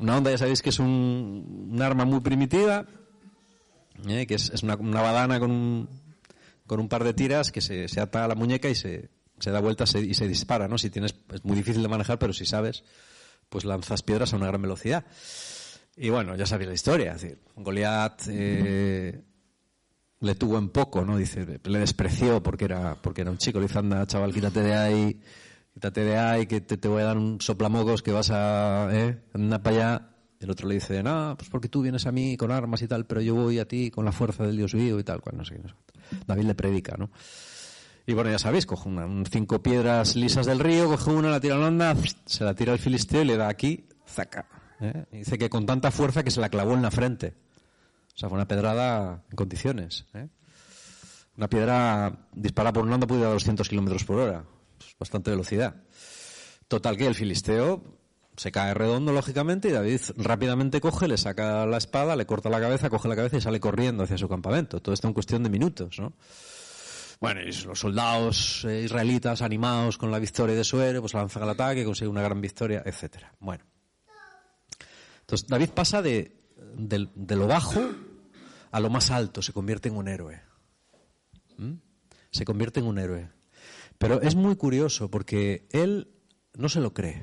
Una 0.00 0.16
onda, 0.16 0.30
ya 0.30 0.38
sabéis 0.38 0.62
que 0.62 0.70
es 0.70 0.78
un, 0.78 1.78
arma 1.82 2.06
muy 2.06 2.20
primitiva, 2.20 2.86
¿eh? 4.08 4.26
que 4.26 4.34
es, 4.34 4.62
una, 4.62 4.76
badana 4.76 5.38
con 5.38 5.50
un, 5.50 5.88
con 6.66 6.80
un 6.80 6.88
par 6.88 7.04
de 7.04 7.12
tiras 7.12 7.52
que 7.52 7.60
se, 7.60 7.86
se 7.86 8.00
ata 8.00 8.24
a 8.24 8.28
la 8.28 8.34
muñeca 8.34 8.70
y 8.70 8.74
se, 8.74 9.10
se 9.38 9.50
da 9.50 9.60
vuelta 9.60 9.84
y 10.02 10.14
se 10.14 10.26
dispara, 10.26 10.68
¿no? 10.68 10.78
Si 10.78 10.88
tienes, 10.88 11.14
es 11.34 11.44
muy 11.44 11.54
difícil 11.54 11.82
de 11.82 11.88
manejar, 11.88 12.18
pero 12.18 12.32
si 12.32 12.46
sabes, 12.46 12.82
pues 13.50 13.66
lanzas 13.66 14.02
piedras 14.02 14.32
a 14.32 14.36
una 14.36 14.46
gran 14.46 14.62
velocidad. 14.62 15.04
Y 15.96 16.08
bueno, 16.08 16.34
ya 16.34 16.46
sabéis 16.46 16.68
la 16.68 16.74
historia. 16.74 17.12
Es 17.12 17.20
decir, 17.20 17.38
Goliat 17.56 18.22
eh, 18.28 19.20
le 20.20 20.34
tuvo 20.34 20.56
en 20.56 20.70
poco, 20.70 21.04
¿no? 21.04 21.18
Dice, 21.18 21.60
le 21.62 21.78
despreció 21.78 22.42
porque 22.42 22.64
era, 22.64 22.94
porque 23.02 23.20
era 23.20 23.30
un 23.30 23.36
chico. 23.36 23.60
Le 23.60 23.68
chaval, 23.68 24.32
quítate 24.32 24.62
de 24.62 24.74
ahí 24.74 25.20
quítate 25.72 26.04
de 26.04 26.16
ahí, 26.16 26.46
que 26.46 26.60
te, 26.60 26.88
voy 26.88 27.02
a 27.02 27.06
dar 27.06 27.18
un 27.18 27.40
soplamocos 27.40 28.02
que 28.02 28.12
vas 28.12 28.30
a, 28.30 28.88
eh, 28.92 29.18
anda 29.34 29.62
para 29.62 29.76
allá. 29.76 30.06
El 30.40 30.50
otro 30.50 30.68
le 30.68 30.74
dice, 30.74 31.02
no, 31.02 31.34
pues 31.36 31.50
porque 31.50 31.68
tú 31.68 31.82
vienes 31.82 32.06
a 32.06 32.12
mí 32.12 32.36
con 32.36 32.50
armas 32.50 32.80
y 32.80 32.88
tal, 32.88 33.04
pero 33.04 33.20
yo 33.20 33.34
voy 33.34 33.58
a 33.58 33.68
ti 33.68 33.90
con 33.90 34.06
la 34.06 34.12
fuerza 34.12 34.46
del 34.46 34.56
Dios 34.56 34.72
vivo 34.72 34.98
y 34.98 35.04
tal, 35.04 35.20
cual, 35.20 35.36
no 35.36 35.44
sé, 35.44 35.60
David 36.26 36.44
le 36.44 36.54
predica, 36.54 36.96
¿no? 36.96 37.10
Y 38.06 38.14
bueno, 38.14 38.30
ya 38.30 38.38
sabéis, 38.38 38.64
coge 38.64 38.88
una, 38.88 39.06
cinco 39.30 39.62
piedras 39.62 40.16
lisas 40.16 40.46
del 40.46 40.58
río, 40.58 40.88
coge 40.88 41.10
una, 41.10 41.30
la 41.30 41.40
tira 41.40 41.56
a 41.56 41.58
la 41.58 41.68
onda, 41.68 41.94
se 42.24 42.42
la 42.42 42.54
tira 42.54 42.72
al 42.72 42.78
filisteo 42.78 43.20
y 43.22 43.26
le 43.26 43.36
da 43.36 43.48
aquí, 43.48 43.86
zaca. 44.06 44.48
¿eh? 44.80 45.04
dice 45.12 45.36
que 45.36 45.50
con 45.50 45.66
tanta 45.66 45.90
fuerza 45.90 46.24
que 46.24 46.30
se 46.30 46.40
la 46.40 46.48
clavó 46.48 46.72
en 46.72 46.82
la 46.82 46.90
frente. 46.90 47.34
O 48.14 48.18
sea, 48.18 48.28
fue 48.30 48.36
una 48.36 48.48
pedrada 48.48 49.22
en 49.30 49.36
condiciones. 49.36 50.06
¿eh? 50.14 50.28
Una 51.36 51.48
piedra 51.48 52.26
disparada 52.32 52.72
por 52.72 52.84
una 52.84 52.94
onda 52.94 53.06
puede 53.06 53.20
ir 53.20 53.26
a 53.26 53.30
200 53.30 53.68
kilómetros 53.68 54.04
por 54.04 54.18
hora 54.18 54.44
bastante 54.98 55.30
velocidad. 55.30 55.82
Total 56.68 56.96
que 56.96 57.06
el 57.06 57.14
filisteo 57.14 58.00
se 58.36 58.52
cae 58.52 58.74
redondo, 58.74 59.12
lógicamente, 59.12 59.68
y 59.68 59.72
David 59.72 60.00
rápidamente 60.16 60.80
coge, 60.80 61.08
le 61.08 61.18
saca 61.18 61.66
la 61.66 61.76
espada, 61.76 62.16
le 62.16 62.26
corta 62.26 62.48
la 62.48 62.60
cabeza, 62.60 62.88
coge 62.88 63.08
la 63.08 63.16
cabeza 63.16 63.36
y 63.36 63.40
sale 63.40 63.60
corriendo 63.60 64.04
hacia 64.04 64.16
su 64.16 64.28
campamento. 64.28 64.80
Todo 64.80 64.94
esto 64.94 65.08
en 65.08 65.14
cuestión 65.14 65.42
de 65.42 65.50
minutos, 65.50 65.98
¿no? 65.98 66.14
Bueno, 67.20 67.42
y 67.42 67.52
los 67.52 67.78
soldados 67.78 68.64
eh, 68.64 68.80
israelitas 68.82 69.42
animados 69.42 69.98
con 69.98 70.10
la 70.10 70.18
victoria 70.18 70.56
de 70.56 70.64
su 70.64 70.80
héroe, 70.80 71.02
pues 71.02 71.12
lanzan 71.12 71.42
al 71.42 71.50
ataque, 71.50 71.84
consiguen 71.84 72.12
una 72.12 72.22
gran 72.22 72.40
victoria, 72.40 72.82
etcétera. 72.84 73.34
Bueno. 73.40 73.62
Entonces, 75.20 75.46
David 75.46 75.68
pasa 75.70 76.00
de, 76.00 76.34
de, 76.76 77.36
lo 77.36 77.46
bajo 77.46 77.82
a 78.70 78.80
lo 78.80 78.88
más 78.88 79.10
alto, 79.10 79.42
se 79.42 79.52
convierte 79.52 79.90
en 79.90 79.96
un 79.96 80.08
héroe. 80.08 80.40
¿Mm? 81.58 81.74
Se 82.30 82.44
convierte 82.46 82.80
en 82.80 82.86
un 82.86 82.98
héroe. 82.98 83.28
Pero 84.00 84.22
es 84.22 84.34
muy 84.34 84.56
curioso 84.56 85.10
porque 85.10 85.68
él 85.72 86.08
no 86.54 86.70
se 86.70 86.80
lo 86.80 86.94
cree. 86.94 87.22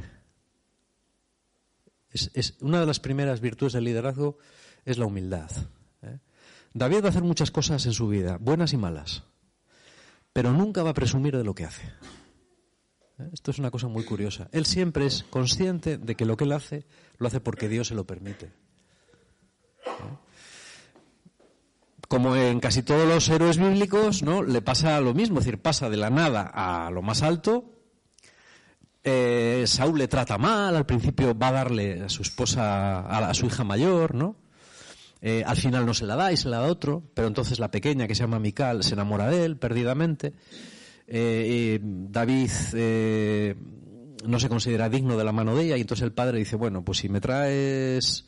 Es, 2.12 2.55
una 2.62 2.79
de 2.79 2.86
las 2.86 3.00
primeras 3.00 3.41
virtudes 3.41 3.74
del 3.74 3.86
liderazgo 3.86 4.38
es 4.86 5.00
la 5.00 5.07
humildad. 5.07 5.50
¿eh? 6.03 6.19
David 6.75 7.01
va 7.01 7.07
a 7.07 7.10
hacer 7.10 7.24
muchas 7.24 7.50
cosas 7.50 7.84
en 7.88 7.93
su 7.93 8.07
vida, 8.07 8.38
buenas 8.39 8.74
y 8.74 8.77
malas, 8.77 9.24
pero 10.34 10.53
nunca 10.53 10.84
va 10.84 10.91
a 10.91 10.93
presumir 10.93 11.36
de 11.36 11.43
lo 11.43 11.55
que 11.55 11.65
hace. 11.65 11.88
¿eh? 13.17 13.29
Esto 13.34 13.50
es 13.50 13.57
una 13.57 13.72
cosa 13.72 13.88
muy 13.88 14.05
curiosa. 14.05 14.48
Él 14.51 14.67
siempre 14.67 15.07
es 15.07 15.24
consciente 15.24 15.98
de 15.98 16.13
que 16.13 16.25
lo 16.25 16.38
que 16.38 16.43
él 16.43 16.51
hace 16.51 16.86
lo 17.17 17.25
hace 17.25 17.39
porque 17.39 17.69
Dios 17.69 17.88
se 17.88 17.96
lo 17.96 18.05
permite. 18.05 18.46
¿eh? 19.88 20.27
Como 22.08 22.36
en 22.36 22.60
casi 22.60 22.84
todos 22.84 23.08
los 23.08 23.28
héroes 23.30 23.58
bíblicos, 23.58 24.24
¿no? 24.24 24.44
Le 24.44 24.62
pasa 24.62 25.00
lo 25.02 25.14
mismo, 25.14 25.40
es 25.40 25.46
decir, 25.46 25.62
pasa 25.62 25.90
de 25.90 25.98
la 25.98 26.10
nada 26.10 26.50
a 26.54 26.90
lo 26.90 27.02
más 27.02 27.22
alto. 27.22 27.74
Eh, 29.04 29.64
Saúl 29.68 30.00
le 30.00 30.08
trata 30.08 30.38
mal, 30.38 30.76
al 30.76 30.86
principio 30.86 31.38
va 31.38 31.50
a 31.50 31.52
darle 31.54 32.04
a 32.04 32.10
su 32.10 32.22
esposa, 32.22 33.00
a, 33.02 33.34
su 33.34 33.46
hija 33.46 33.64
mayor, 33.64 34.16
¿no? 34.16 34.36
Eh, 35.22 35.44
al 35.46 35.58
final 35.58 35.86
no 35.86 35.94
se 35.94 36.06
la 36.06 36.16
da 36.16 36.32
y 36.32 36.38
se 36.38 36.50
la 36.50 36.60
da 36.60 36.68
otro, 36.68 37.04
pero 37.14 37.28
entonces 37.28 37.60
la 37.60 37.72
pequeña 37.72 38.08
que 38.08 38.16
se 38.16 38.24
llama 38.24 38.40
Mical 38.40 38.84
se 38.84 38.94
enamora 38.94 39.30
de 39.30 39.46
él 39.46 39.58
perdidamente. 39.58 40.34
Eh, 41.08 41.80
David 41.82 42.50
no 44.26 44.40
se 44.40 44.50
considera 44.50 44.90
digno 44.90 45.18
de 45.18 45.24
la 45.24 45.32
mano 45.32 45.56
de 45.56 45.66
ella 45.66 45.78
y 45.78 45.82
entonces 45.82 46.04
el 46.04 46.14
padre 46.14 46.40
dice, 46.40 46.56
bueno, 46.56 46.84
pues 46.84 47.00
si 47.00 47.10
me 47.10 47.22
traes 47.22 48.26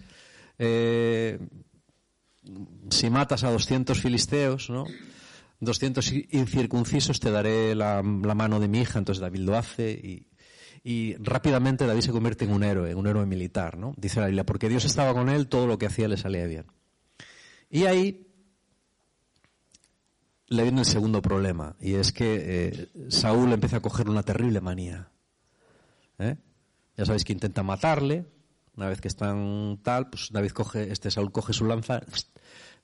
si 2.89 3.09
matas 3.09 3.43
a 3.43 3.51
200 3.51 3.99
filisteos, 3.99 4.69
¿no? 4.69 4.85
200 5.61 6.13
incircuncisos 6.31 7.19
te 7.19 7.31
daré 7.31 7.75
la, 7.75 8.01
mano 8.01 8.59
de 8.59 8.67
mi 8.67 8.79
hija, 8.79 8.99
entonces 8.99 9.21
David 9.21 9.41
lo 9.41 9.57
hace 9.57 9.91
y, 10.83 11.15
rápidamente 11.19 11.85
David 11.85 12.01
se 12.01 12.11
convierte 12.11 12.45
en 12.45 12.53
un 12.53 12.63
héroe, 12.63 12.91
en 12.91 12.97
un 12.97 13.07
héroe 13.07 13.25
militar, 13.25 13.77
¿no? 13.77 13.93
Dice 13.97 14.21
la 14.21 14.27
Biblia, 14.27 14.45
porque 14.45 14.69
Dios 14.69 14.85
estaba 14.85 15.13
con 15.13 15.29
él, 15.29 15.47
todo 15.47 15.67
lo 15.67 15.77
que 15.77 15.85
hacía 15.85 16.07
le 16.07 16.17
salía 16.17 16.45
bien. 16.45 16.65
Y 17.69 17.83
ahí 17.83 18.27
le 20.47 20.63
viene 20.63 20.79
el 20.79 20.85
segundo 20.85 21.21
problema, 21.21 21.75
y 21.79 21.95
es 21.95 22.11
que 22.11 22.69
eh, 22.69 22.89
Saúl 23.09 23.51
empieza 23.51 23.77
a 23.77 23.81
coger 23.81 24.09
una 24.09 24.23
terrible 24.23 24.61
manía. 24.61 25.11
¿eh? 26.17 26.37
Ya 26.97 27.05
sabéis 27.05 27.25
que 27.25 27.33
intenta 27.33 27.61
matarle, 27.61 28.25
una 28.79 28.87
vez 28.87 29.01
que 29.01 29.09
están 29.09 29.77
tal, 29.83 30.09
pues 30.09 30.29
David 30.31 30.51
coge, 30.51 30.89
este 30.89 31.11
Saúl 31.11 31.33
coge 31.33 31.51
su 31.51 31.65
lanza, 31.65 31.99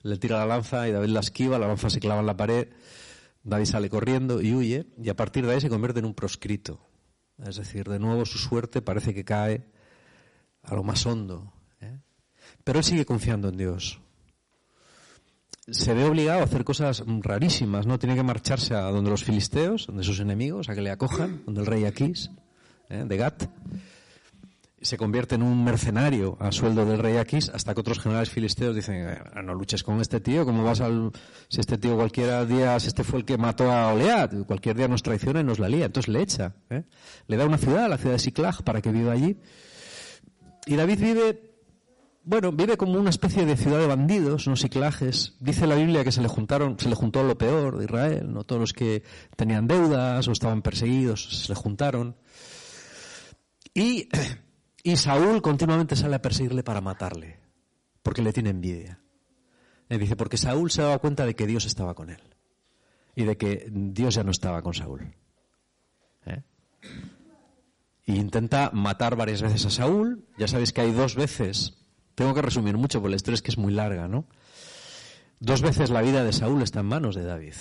le 0.02 0.18
tira 0.18 0.40
la 0.40 0.46
lanza 0.46 0.90
y 0.90 0.92
David 0.92 1.08
la 1.08 1.22
esquiva, 1.22 1.58
la 1.58 1.68
lanza 1.68 1.90
se 1.90 2.02
clava 2.02 2.20
en 2.20 2.26
la 2.26 2.36
pared, 2.36 2.68
David 3.46 3.66
sale 3.66 3.90
corriendo 3.90 4.42
y 4.42 4.54
huye, 4.54 4.88
y 5.02 5.08
a 5.08 5.16
partir 5.16 5.46
de 5.46 5.54
ahí 5.54 5.62
se 5.62 5.70
convierte 5.70 6.00
en 6.00 6.06
un 6.06 6.14
proscrito. 6.14 6.82
Es 7.38 7.56
decir, 7.56 7.88
de 7.88 7.98
nuevo 7.98 8.26
su 8.26 8.38
suerte 8.38 8.82
parece 8.82 9.14
que 9.14 9.24
cae 9.24 9.72
a 10.64 10.76
lo 10.76 10.84
más 10.84 11.06
hondo. 11.06 11.54
¿eh? 11.80 11.98
Pero 12.66 12.80
él 12.80 12.84
sigue 12.84 13.06
confiando 13.06 13.48
en 13.48 13.56
Dios. 13.56 14.02
se 15.70 15.94
ve 15.94 16.04
obligado 16.04 16.42
a 16.42 16.44
hacer 16.44 16.66
cosas 16.66 17.06
rarísimas, 17.22 17.86
¿no? 17.88 17.98
Tiene 18.00 18.16
que 18.16 18.24
marcharse 18.24 18.76
a 18.76 18.92
donde 18.92 19.12
los 19.12 19.24
filisteos, 19.24 19.88
donde 19.88 20.04
sus 20.04 20.20
enemigos, 20.20 20.68
a 20.68 20.76
que 20.76 20.82
le 20.82 20.92
acojan, 20.92 21.42
donde 21.46 21.62
el 21.62 21.68
rey 21.68 21.86
Aquís, 21.86 22.32
¿eh? 22.90 23.06
de 23.08 23.16
Gat. 23.16 23.46
Se 24.86 24.98
convierte 24.98 25.34
en 25.34 25.42
un 25.42 25.64
mercenario 25.64 26.38
a 26.40 26.52
sueldo 26.52 26.86
del 26.86 27.00
rey 27.00 27.18
Aquís, 27.18 27.50
hasta 27.50 27.74
que 27.74 27.80
otros 27.80 28.00
generales 28.00 28.30
filisteos 28.30 28.76
dicen, 28.76 29.10
eh, 29.10 29.20
no 29.44 29.56
luches 29.56 29.82
con 29.82 30.00
este 30.00 30.20
tío, 30.20 30.46
¿cómo 30.46 30.64
vas 30.64 30.80
al... 30.80 31.12
Si 31.50 31.60
este 31.60 31.80
tío 31.80 31.96
cualquier 31.96 32.46
día, 32.46 32.80
si 32.80 32.90
este 32.90 33.04
fue 33.04 33.18
el 33.18 33.26
que 33.26 33.36
mató 33.36 33.72
a 33.72 33.92
Oleat, 33.92 34.46
cualquier 34.46 34.78
día 34.78 34.88
nos 34.88 35.02
traiciona 35.02 35.40
y 35.40 35.44
nos 35.44 35.58
la 35.58 35.70
lía. 35.70 35.88
Entonces 35.88 36.14
le 36.14 36.22
echa, 36.22 36.54
¿eh? 36.70 36.84
Le 37.26 37.36
da 37.36 37.46
una 37.48 37.58
ciudad, 37.58 37.90
la 37.90 37.98
ciudad 37.98 38.14
de 38.14 38.20
Siclag, 38.20 38.64
para 38.64 38.80
que 38.80 38.92
viva 38.92 39.12
allí. 39.12 39.40
Y 40.68 40.76
David 40.76 41.00
vive 41.00 41.56
bueno, 42.28 42.52
vive 42.52 42.78
como 42.78 43.00
una 43.00 43.10
especie 43.10 43.44
de 43.46 43.58
ciudad 43.58 43.80
de 43.80 43.88
bandidos, 43.88 44.48
no 44.48 44.56
ciclajes. 44.56 45.36
Dice 45.40 45.66
la 45.66 45.76
Biblia 45.76 46.04
que 46.04 46.12
se 46.12 46.22
le 46.22 46.28
juntaron, 46.28 46.80
se 46.80 46.90
le 46.90 46.96
juntó 46.96 47.24
lo 47.24 47.38
peor 47.38 47.78
de 47.78 47.86
Israel, 47.86 48.32
no 48.32 48.44
todos 48.44 48.62
los 48.62 48.74
que 48.74 49.02
tenían 49.36 49.68
deudas 49.68 50.28
o 50.28 50.32
estaban 50.32 50.62
perseguidos, 50.62 51.44
se 51.44 51.50
le 51.50 51.56
juntaron. 51.56 52.16
Y, 53.76 54.10
y 54.86 54.98
Saúl 54.98 55.42
continuamente 55.42 55.96
sale 55.96 56.16
a 56.16 56.22
perseguirle 56.22 56.62
para 56.62 56.80
matarle, 56.80 57.40
porque 58.04 58.22
le 58.22 58.32
tiene 58.32 58.52
envidia. 58.52 59.00
Le 59.90 59.98
dice, 59.98 60.16
porque 60.16 60.38
Saúl 60.38 60.70
se 60.70 60.84
daba 60.84 61.00
cuenta 61.00 61.26
de 61.26 61.36
que 61.36 61.48
Dios 61.48 61.66
estaba 61.66 61.96
con 61.96 62.12
él 62.12 62.22
y 63.16 63.24
de 63.24 63.36
que 63.36 63.68
Dios 63.72 64.14
ya 64.14 64.24
no 64.24 64.30
estaba 64.30 64.62
con 64.62 64.76
Saúl. 64.76 65.16
¿Eh? 66.28 66.44
Y 68.06 68.18
intenta 68.18 68.70
matar 68.74 69.16
varias 69.16 69.42
veces 69.42 69.66
a 69.66 69.72
Saúl. 69.72 70.28
Ya 70.38 70.48
sabéis 70.48 70.72
que 70.72 70.82
hay 70.82 70.92
dos 70.92 71.16
veces 71.16 71.80
tengo 72.14 72.36
que 72.36 72.44
resumir 72.44 72.78
mucho 72.78 73.00
porque 73.00 73.10
la 73.10 73.16
historia 73.16 73.36
es 73.36 73.42
que 73.42 73.50
es 73.50 73.58
muy 73.58 73.74
larga, 73.74 74.08
¿no? 74.08 74.28
Dos 75.40 75.64
veces 75.64 75.90
la 75.90 76.04
vida 76.04 76.24
de 76.24 76.32
Saúl 76.32 76.62
está 76.62 76.82
en 76.82 76.86
manos 76.86 77.16
de 77.16 77.24
David. 77.24 77.56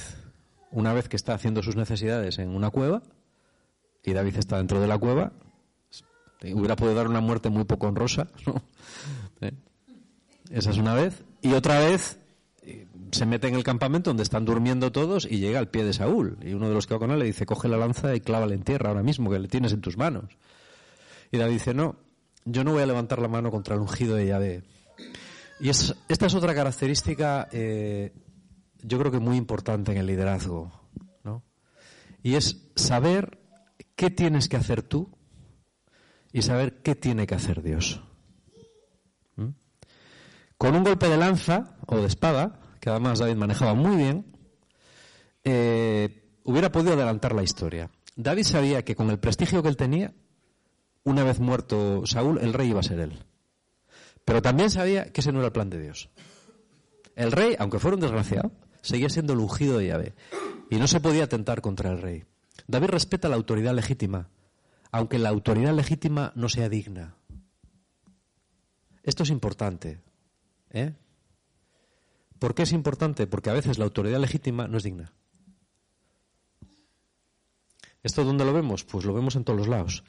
Una 0.70 0.92
vez 0.92 1.08
que 1.08 1.16
está 1.16 1.32
haciendo 1.32 1.62
sus 1.62 1.74
necesidades 1.74 2.38
en 2.38 2.50
una 2.50 2.68
cueva 2.68 3.02
y 4.02 4.12
David 4.12 4.36
está 4.36 4.58
dentro 4.58 4.78
de 4.78 4.88
la 4.88 4.98
cueva, 4.98 5.32
hubiera 6.52 6.76
podido 6.76 6.94
dar 6.94 7.08
una 7.08 7.20
muerte 7.20 7.48
muy 7.48 7.64
poco 7.64 7.86
honrosa, 7.86 8.28
¿no? 8.46 8.62
¿Eh? 9.40 9.52
Esa 10.50 10.70
es 10.70 10.78
una 10.78 10.94
vez. 10.94 11.24
Y 11.40 11.52
otra 11.52 11.78
vez 11.78 12.18
eh, 12.62 12.86
se 13.10 13.26
mete 13.26 13.48
en 13.48 13.54
el 13.54 13.64
campamento 13.64 14.10
donde 14.10 14.22
están 14.22 14.44
durmiendo 14.44 14.92
todos 14.92 15.26
y 15.30 15.38
llega 15.38 15.58
al 15.58 15.68
pie 15.68 15.84
de 15.84 15.92
Saúl. 15.92 16.38
Y 16.42 16.54
uno 16.54 16.68
de 16.68 16.74
los 16.74 16.86
que 16.86 16.94
va 16.94 17.00
con 17.00 17.10
él 17.10 17.18
le 17.18 17.26
dice, 17.26 17.46
coge 17.46 17.68
la 17.68 17.76
lanza 17.76 18.14
y 18.14 18.20
clávale 18.20 18.54
en 18.54 18.62
tierra 18.62 18.90
ahora 18.90 19.02
mismo, 19.02 19.30
que 19.30 19.38
le 19.38 19.48
tienes 19.48 19.72
en 19.72 19.80
tus 19.80 19.96
manos. 19.96 20.36
Y 21.30 21.38
David 21.38 21.54
dice, 21.54 21.74
no, 21.74 21.96
yo 22.44 22.64
no 22.64 22.72
voy 22.72 22.82
a 22.82 22.86
levantar 22.86 23.20
la 23.20 23.28
mano 23.28 23.50
contra 23.50 23.74
el 23.74 23.80
ungido 23.80 24.16
de 24.16 24.26
Yahvé. 24.26 24.62
Y 25.60 25.68
esta 25.68 26.26
es 26.26 26.34
otra 26.34 26.54
característica, 26.54 27.48
eh, 27.52 28.12
yo 28.82 28.98
creo 28.98 29.10
que 29.10 29.18
muy 29.18 29.36
importante 29.36 29.92
en 29.92 29.98
el 29.98 30.06
liderazgo, 30.06 30.72
¿no? 31.22 31.42
Y 32.22 32.34
es 32.34 32.70
saber 32.74 33.38
qué 33.96 34.10
tienes 34.10 34.48
que 34.48 34.56
hacer 34.56 34.82
tú 34.82 35.10
y 36.34 36.42
saber 36.42 36.82
qué 36.82 36.96
tiene 36.96 37.28
que 37.28 37.36
hacer 37.36 37.62
Dios. 37.62 38.02
¿Mm? 39.36 39.50
Con 40.58 40.74
un 40.74 40.82
golpe 40.82 41.08
de 41.08 41.16
lanza 41.16 41.76
o 41.86 41.96
de 41.98 42.08
espada, 42.08 42.60
que 42.80 42.90
además 42.90 43.20
David 43.20 43.36
manejaba 43.36 43.74
muy 43.74 43.94
bien, 43.94 44.26
eh, 45.44 46.40
hubiera 46.42 46.72
podido 46.72 46.94
adelantar 46.94 47.36
la 47.36 47.44
historia. 47.44 47.88
David 48.16 48.42
sabía 48.42 48.84
que 48.84 48.96
con 48.96 49.10
el 49.10 49.20
prestigio 49.20 49.62
que 49.62 49.68
él 49.68 49.76
tenía, 49.76 50.12
una 51.04 51.22
vez 51.22 51.38
muerto 51.38 52.04
Saúl, 52.04 52.40
el 52.42 52.52
rey 52.52 52.70
iba 52.70 52.80
a 52.80 52.82
ser 52.82 52.98
él. 52.98 53.12
Pero 54.24 54.42
también 54.42 54.70
sabía 54.70 55.12
que 55.12 55.20
ese 55.20 55.30
no 55.30 55.38
era 55.38 55.46
el 55.46 55.52
plan 55.52 55.70
de 55.70 55.80
Dios. 55.80 56.10
El 57.14 57.30
rey, 57.30 57.54
aunque 57.60 57.78
fuera 57.78 57.94
un 57.94 58.00
desgraciado, 58.00 58.50
seguía 58.82 59.08
siendo 59.08 59.34
el 59.34 59.38
ungido 59.38 59.78
de 59.78 59.86
Yahvé. 59.86 60.14
Y 60.68 60.78
no 60.78 60.88
se 60.88 60.98
podía 60.98 61.24
atentar 61.24 61.60
contra 61.60 61.92
el 61.92 62.02
rey. 62.02 62.24
David 62.66 62.88
respeta 62.88 63.28
la 63.28 63.36
autoridad 63.36 63.72
legítima, 63.72 64.30
aunque 64.94 65.18
la 65.18 65.30
autoridad 65.30 65.74
legítima 65.74 66.30
no 66.36 66.48
sea 66.48 66.68
digna. 66.68 67.16
Esto 69.02 69.24
es 69.24 69.30
importante. 69.30 70.00
¿eh? 70.70 70.94
¿Por 72.38 72.54
qué 72.54 72.62
es 72.62 72.70
importante? 72.70 73.26
Porque 73.26 73.50
a 73.50 73.54
veces 73.54 73.76
la 73.76 73.86
autoridad 73.86 74.20
legítima 74.20 74.68
no 74.68 74.76
es 74.76 74.84
digna. 74.84 75.12
¿Esto 78.04 78.22
dónde 78.22 78.44
lo 78.44 78.52
vemos? 78.52 78.84
Pues 78.84 79.04
lo 79.04 79.12
vemos 79.12 79.34
en 79.34 79.42
todos 79.42 79.58
los 79.58 79.66
lados. 79.66 80.04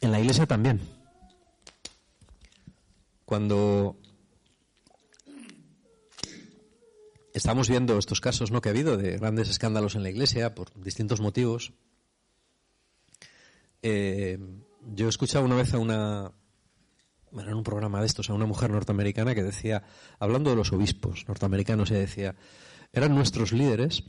En 0.00 0.10
la 0.10 0.18
iglesia 0.18 0.46
también. 0.46 0.80
Cuando 3.24 4.00
estamos 7.32 7.68
viendo 7.68 7.96
estos 7.98 8.20
casos 8.20 8.50
¿no? 8.50 8.60
que 8.60 8.70
ha 8.70 8.72
habido 8.72 8.96
de 8.96 9.16
grandes 9.16 9.48
escándalos 9.48 9.94
en 9.94 10.02
la 10.02 10.10
iglesia 10.10 10.56
por 10.56 10.74
distintos 10.74 11.20
motivos, 11.20 11.72
eh, 13.82 14.38
yo 14.94 15.06
he 15.06 15.08
escuchado 15.08 15.44
una 15.44 15.56
vez 15.56 15.74
a 15.74 15.78
una, 15.78 16.32
bueno, 17.30 17.50
en 17.50 17.56
un 17.56 17.62
programa 17.62 18.00
de 18.00 18.06
estos, 18.06 18.30
a 18.30 18.34
una 18.34 18.46
mujer 18.46 18.70
norteamericana 18.70 19.34
que 19.34 19.42
decía, 19.42 19.82
hablando 20.18 20.50
de 20.50 20.56
los 20.56 20.72
obispos 20.72 21.26
norteamericanos, 21.28 21.88
se 21.88 21.94
decía, 21.94 22.34
eran 22.92 23.14
nuestros 23.14 23.52
líderes, 23.52 24.04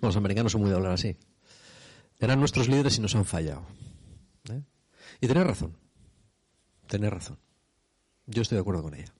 los 0.00 0.16
americanos 0.16 0.52
son 0.52 0.62
muy 0.62 0.70
de 0.70 0.76
hablar 0.76 0.92
así, 0.92 1.16
eran 2.18 2.38
nuestros 2.38 2.68
líderes 2.68 2.98
y 2.98 3.00
nos 3.00 3.14
han 3.14 3.24
fallado. 3.24 3.66
¿eh? 4.50 4.62
Y 5.20 5.26
tenés 5.26 5.46
razón. 5.46 5.76
Tenés 6.86 7.12
razón. 7.12 7.38
Yo 8.26 8.42
estoy 8.42 8.56
de 8.56 8.62
acuerdo 8.62 8.82
con 8.82 8.94
ella. 8.94 9.12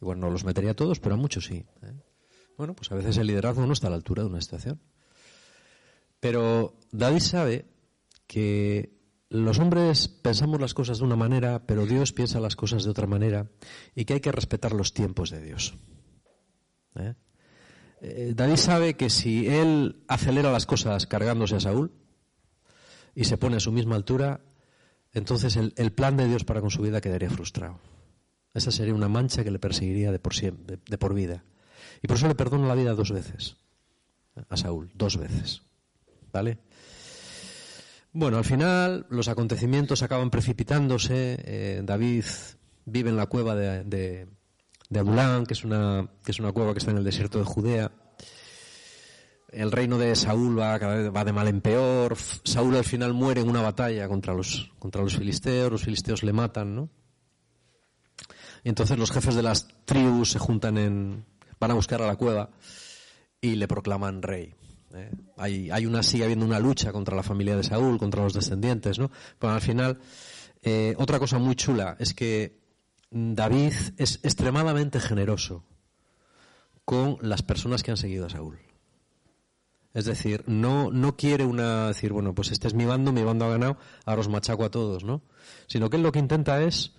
Igual 0.00 0.20
no 0.20 0.30
los 0.30 0.44
metería 0.44 0.72
a 0.72 0.74
todos, 0.74 1.00
pero 1.00 1.14
a 1.14 1.18
muchos 1.18 1.46
sí. 1.46 1.64
¿eh? 1.82 1.92
Bueno, 2.58 2.74
pues 2.74 2.90
a 2.92 2.96
veces 2.96 3.16
el 3.16 3.28
liderazgo 3.28 3.66
no 3.66 3.72
está 3.72 3.86
a 3.86 3.90
la 3.90 3.96
altura 3.96 4.22
de 4.22 4.28
una 4.28 4.40
situación. 4.40 4.80
Pero 6.20 6.76
David 6.90 7.20
sabe 7.20 7.71
que 8.26 9.02
los 9.28 9.58
hombres 9.58 10.08
pensamos 10.08 10.60
las 10.60 10.74
cosas 10.74 10.98
de 10.98 11.04
una 11.04 11.16
manera, 11.16 11.66
pero 11.66 11.86
Dios 11.86 12.12
piensa 12.12 12.38
las 12.40 12.56
cosas 12.56 12.84
de 12.84 12.90
otra 12.90 13.06
manera 13.06 13.50
y 13.94 14.04
que 14.04 14.14
hay 14.14 14.20
que 14.20 14.32
respetar 14.32 14.72
los 14.72 14.92
tiempos 14.92 15.30
de 15.30 15.42
Dios. 15.42 15.74
¿Eh? 16.96 17.14
Eh, 18.02 18.32
David 18.36 18.56
sabe 18.56 18.94
que 18.94 19.08
si 19.08 19.46
él 19.46 20.04
acelera 20.08 20.52
las 20.52 20.66
cosas 20.66 21.06
cargándose 21.06 21.56
a 21.56 21.60
Saúl 21.60 21.92
y 23.14 23.24
se 23.24 23.38
pone 23.38 23.56
a 23.56 23.60
su 23.60 23.72
misma 23.72 23.94
altura, 23.94 24.40
entonces 25.12 25.56
el, 25.56 25.92
plan 25.92 26.16
de 26.16 26.26
Dios 26.26 26.44
para 26.44 26.60
con 26.60 26.70
su 26.70 26.82
vida 26.82 27.00
quedaría 27.00 27.30
frustrado. 27.30 27.78
Esa 28.54 28.70
sería 28.70 28.94
una 28.94 29.08
mancha 29.08 29.44
que 29.44 29.50
le 29.50 29.58
perseguiría 29.58 30.12
de 30.12 30.18
por, 30.18 30.34
siempre, 30.34 30.78
de, 30.84 30.98
por 30.98 31.14
vida. 31.14 31.44
Y 32.02 32.08
por 32.08 32.16
eso 32.16 32.28
le 32.28 32.34
perdona 32.34 32.66
la 32.66 32.74
vida 32.74 32.94
dos 32.94 33.12
veces 33.12 33.56
a 34.48 34.56
Saúl, 34.56 34.90
dos 34.94 35.16
veces. 35.16 35.62
¿Vale? 36.32 36.58
Bueno, 38.12 38.38
al 38.38 38.44
final 38.44 39.06
los 39.08 39.28
acontecimientos 39.28 40.02
acaban 40.02 40.30
precipitándose. 40.30 41.38
Eh, 41.44 41.80
David 41.82 42.24
vive 42.84 43.10
en 43.10 43.16
la 43.16 43.26
cueva 43.26 43.54
de, 43.54 43.84
de, 43.84 44.98
Adulán, 44.98 45.46
que 45.46 45.54
es, 45.54 45.64
una, 45.64 46.08
que 46.24 46.32
es 46.32 46.38
una 46.38 46.52
cueva 46.52 46.72
que 46.72 46.78
está 46.78 46.90
en 46.90 46.98
el 46.98 47.04
desierto 47.04 47.38
de 47.38 47.44
Judea 47.44 47.90
el 49.52 49.70
reino 49.70 49.98
de 49.98 50.16
Saúl 50.16 50.58
va, 50.58 50.78
va 50.78 51.24
de 51.24 51.32
mal 51.32 51.46
en 51.46 51.60
peor. 51.60 52.16
Saúl 52.16 52.74
al 52.74 52.84
final 52.84 53.12
muere 53.12 53.42
en 53.42 53.48
una 53.48 53.60
batalla 53.60 54.08
contra 54.08 54.34
los, 54.34 54.70
contra 54.78 55.02
los 55.02 55.16
filisteos, 55.16 55.70
los 55.70 55.84
filisteos 55.84 56.22
le 56.22 56.32
matan, 56.32 56.74
¿no? 56.74 56.88
Y 58.64 58.70
entonces 58.70 58.98
los 58.98 59.10
jefes 59.10 59.34
de 59.34 59.42
las 59.42 59.68
tribus 59.84 60.30
se 60.32 60.38
juntan 60.38 60.78
en, 60.78 61.26
van 61.60 61.70
a 61.70 61.74
buscar 61.74 62.00
a 62.00 62.06
la 62.06 62.16
cueva 62.16 62.50
y 63.40 63.56
le 63.56 63.68
proclaman 63.68 64.22
rey. 64.22 64.54
¿Eh? 64.94 65.10
Hay, 65.36 65.70
hay 65.70 65.86
una, 65.86 66.02
sigue 66.02 66.24
habiendo 66.24 66.46
una 66.46 66.58
lucha 66.58 66.92
contra 66.92 67.16
la 67.16 67.22
familia 67.22 67.56
de 67.56 67.62
Saúl, 67.62 67.98
contra 67.98 68.22
los 68.22 68.34
descendientes, 68.34 68.98
¿no? 68.98 69.10
Pero 69.38 69.52
al 69.52 69.60
final, 69.60 69.98
eh, 70.62 70.94
otra 70.98 71.18
cosa 71.18 71.38
muy 71.38 71.54
chula 71.54 71.96
es 71.98 72.14
que 72.14 72.60
David 73.10 73.72
es 73.98 74.20
extremadamente 74.22 75.00
generoso 75.00 75.64
con 76.84 77.18
las 77.20 77.42
personas 77.42 77.82
que 77.82 77.90
han 77.90 77.96
seguido 77.96 78.26
a 78.26 78.30
Saúl. 78.30 78.58
Es 79.94 80.06
decir, 80.06 80.42
no, 80.46 80.90
no 80.90 81.16
quiere 81.16 81.44
una 81.44 81.88
decir, 81.88 82.12
bueno, 82.12 82.34
pues 82.34 82.50
este 82.50 82.66
es 82.66 82.74
mi 82.74 82.86
bando, 82.86 83.12
mi 83.12 83.22
bando 83.22 83.44
ha 83.44 83.50
ganado, 83.50 83.76
ahora 84.06 84.22
os 84.22 84.28
machaco 84.28 84.64
a 84.64 84.70
todos, 84.70 85.04
¿no? 85.04 85.22
Sino 85.66 85.90
que 85.90 85.96
él 85.96 86.02
lo 86.02 86.12
que 86.12 86.18
intenta 86.18 86.62
es 86.62 86.94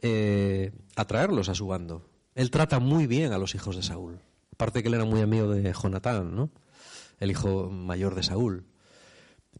eh, 0.00 0.72
atraerlos 0.94 1.48
a 1.48 1.54
su 1.54 1.66
bando. 1.66 2.08
Él 2.36 2.52
trata 2.52 2.78
muy 2.78 3.08
bien 3.08 3.32
a 3.32 3.38
los 3.38 3.56
hijos 3.56 3.74
de 3.74 3.82
Saúl. 3.82 4.20
Aparte 4.52 4.82
que 4.82 4.88
él 4.88 4.94
era 4.94 5.04
muy 5.04 5.20
amigo 5.20 5.48
de 5.48 5.72
Jonatán, 5.72 6.36
¿no? 6.36 6.50
El 7.20 7.30
hijo 7.30 7.70
mayor 7.70 8.14
de 8.14 8.22
Saúl. 8.22 8.66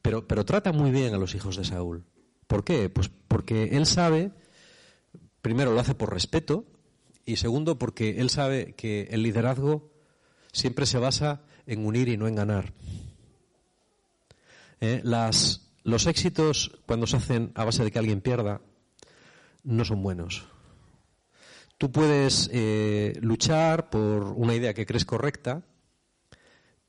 Pero, 0.03 0.27
pero 0.27 0.45
trata 0.45 0.73
muy 0.73 0.91
bien 0.91 1.15
a 1.15 1.19
los 1.19 1.35
hijos 1.35 1.57
de 1.57 1.65
Saúl. 1.65 2.05
¿Por 2.47 2.65
qué? 2.65 2.89
Pues 2.89 3.11
porque 3.29 3.77
él 3.77 3.87
sabe, 3.87 4.33
primero 5.43 5.73
lo 5.73 5.81
hace 5.81 5.95
por 5.95 6.13
respeto, 6.13 6.65
y 7.25 7.37
segundo 7.37 7.79
porque 7.79 8.21
él 8.21 8.31
sabe 8.31 8.75
que 8.75 9.09
el 9.11 9.23
liderazgo 9.23 9.93
siempre 10.53 10.87
se 10.87 10.99
basa 10.99 11.43
en 11.67 11.85
unir 11.85 12.09
y 12.09 12.17
no 12.17 12.27
en 12.27 12.37
ganar. 12.37 12.73
Eh, 14.81 15.01
las, 15.05 15.69
los 15.83 16.07
éxitos, 16.07 16.81
cuando 16.87 17.07
se 17.07 17.19
hacen 17.19 17.53
a 17.55 17.65
base 17.65 17.85
de 17.85 17.91
que 17.91 17.99
alguien 17.99 18.23
pierda, 18.23 18.63
no 19.63 19.85
son 19.85 20.03
buenos. 20.03 20.49
tú 21.77 21.93
puedes 21.93 22.49
eh, 22.53 23.19
luchar 23.21 23.91
por 23.91 24.23
una 24.23 24.55
idea 24.55 24.73
que 24.73 24.87
crees 24.87 25.05
correcta 25.05 25.63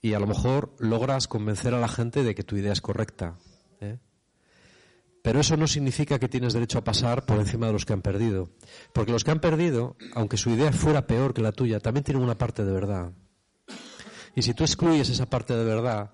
y 0.01 0.13
a 0.13 0.19
lo 0.19 0.27
mejor 0.27 0.75
logras 0.79 1.27
convencer 1.27 1.73
a 1.73 1.79
la 1.79 1.87
gente 1.87 2.23
de 2.23 2.35
que 2.35 2.43
tu 2.43 2.55
idea 2.55 2.71
es 2.71 2.81
correcta. 2.81 3.37
¿eh? 3.81 3.97
Pero 5.21 5.41
eso 5.41 5.57
no 5.57 5.67
significa 5.67 6.19
que 6.19 6.29
tienes 6.29 6.53
derecho 6.53 6.77
a 6.77 6.83
pasar 6.83 7.25
por 7.25 7.37
encima 7.37 7.67
de 7.67 7.73
los 7.73 7.85
que 7.85 7.93
han 7.93 8.01
perdido. 8.01 8.49
Porque 8.93 9.11
los 9.11 9.23
que 9.23 9.31
han 9.31 9.41
perdido, 9.41 9.97
aunque 10.13 10.37
su 10.37 10.49
idea 10.51 10.71
fuera 10.71 11.05
peor 11.05 11.33
que 11.33 11.41
la 11.41 11.51
tuya, 11.51 11.79
también 11.79 12.03
tienen 12.03 12.23
una 12.23 12.37
parte 12.37 12.63
de 12.63 12.71
verdad. 12.71 13.11
Y 14.35 14.41
si 14.41 14.53
tú 14.53 14.63
excluyes 14.63 15.09
esa 15.09 15.29
parte 15.29 15.55
de 15.55 15.65
verdad, 15.65 16.11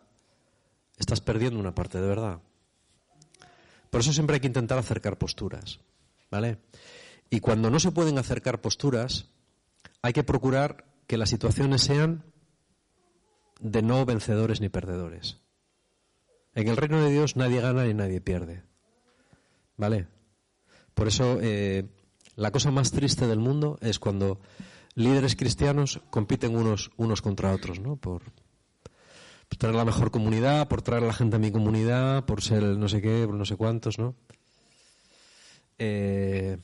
estás 0.97 1.21
perdiendo 1.21 1.59
una 1.59 1.75
parte 1.75 2.01
de 2.01 2.07
verdad. 2.07 2.39
Por 3.91 4.01
eso 4.01 4.11
siempre 4.11 4.35
hay 4.35 4.39
que 4.39 4.47
intentar 4.47 4.79
acercar 4.79 5.17
posturas. 5.17 5.79
¿Vale? 6.31 6.57
Y 7.29 7.39
cuando 7.39 7.69
no 7.69 7.79
se 7.79 7.91
pueden 7.91 8.17
acercar 8.17 8.61
posturas, 8.61 9.27
hay 10.01 10.13
que 10.13 10.23
procurar 10.23 10.85
que 11.07 11.17
las 11.17 11.29
situaciones 11.29 11.81
sean 11.81 12.23
de 13.65 13.81
no 13.81 14.05
vencedores 14.05 14.61
ni 14.61 14.69
perdedores. 14.69 15.37
En 16.53 16.67
el 16.67 16.77
reino 16.77 17.01
de 17.01 17.11
Dios 17.11 17.35
nadie 17.35 17.61
gana 17.61 17.83
ni 17.83 17.93
nadie 17.93 18.21
pierde. 18.21 18.63
¿Vale? 19.75 20.07
Por 20.93 21.07
eso 21.07 21.39
eh, 21.41 21.85
la 22.35 22.51
cosa 22.51 22.71
más 22.71 22.91
triste 22.91 23.27
del 23.27 23.39
mundo 23.39 23.77
es 23.81 23.99
cuando 23.99 24.39
líderes 24.93 25.35
cristianos 25.35 25.99
compiten 26.11 26.55
unos, 26.55 26.91
unos 26.95 27.21
contra 27.21 27.53
otros, 27.53 27.79
¿no? 27.79 27.97
Por, 27.97 28.21
traer 29.57 29.75
la 29.75 29.85
mejor 29.85 30.11
comunidad, 30.11 30.67
por 30.67 30.81
traer 30.81 31.03
a 31.03 31.07
la 31.07 31.13
gente 31.13 31.37
a 31.37 31.39
mi 31.39 31.51
comunidad, 31.51 32.25
por 32.25 32.41
ser 32.41 32.63
el 32.63 32.79
no 32.79 32.87
sé 32.87 33.01
qué, 33.01 33.25
por 33.25 33.35
no 33.35 33.45
sé 33.45 33.55
cuántos, 33.55 33.97
¿no? 33.97 34.15
Eh, 35.77 36.57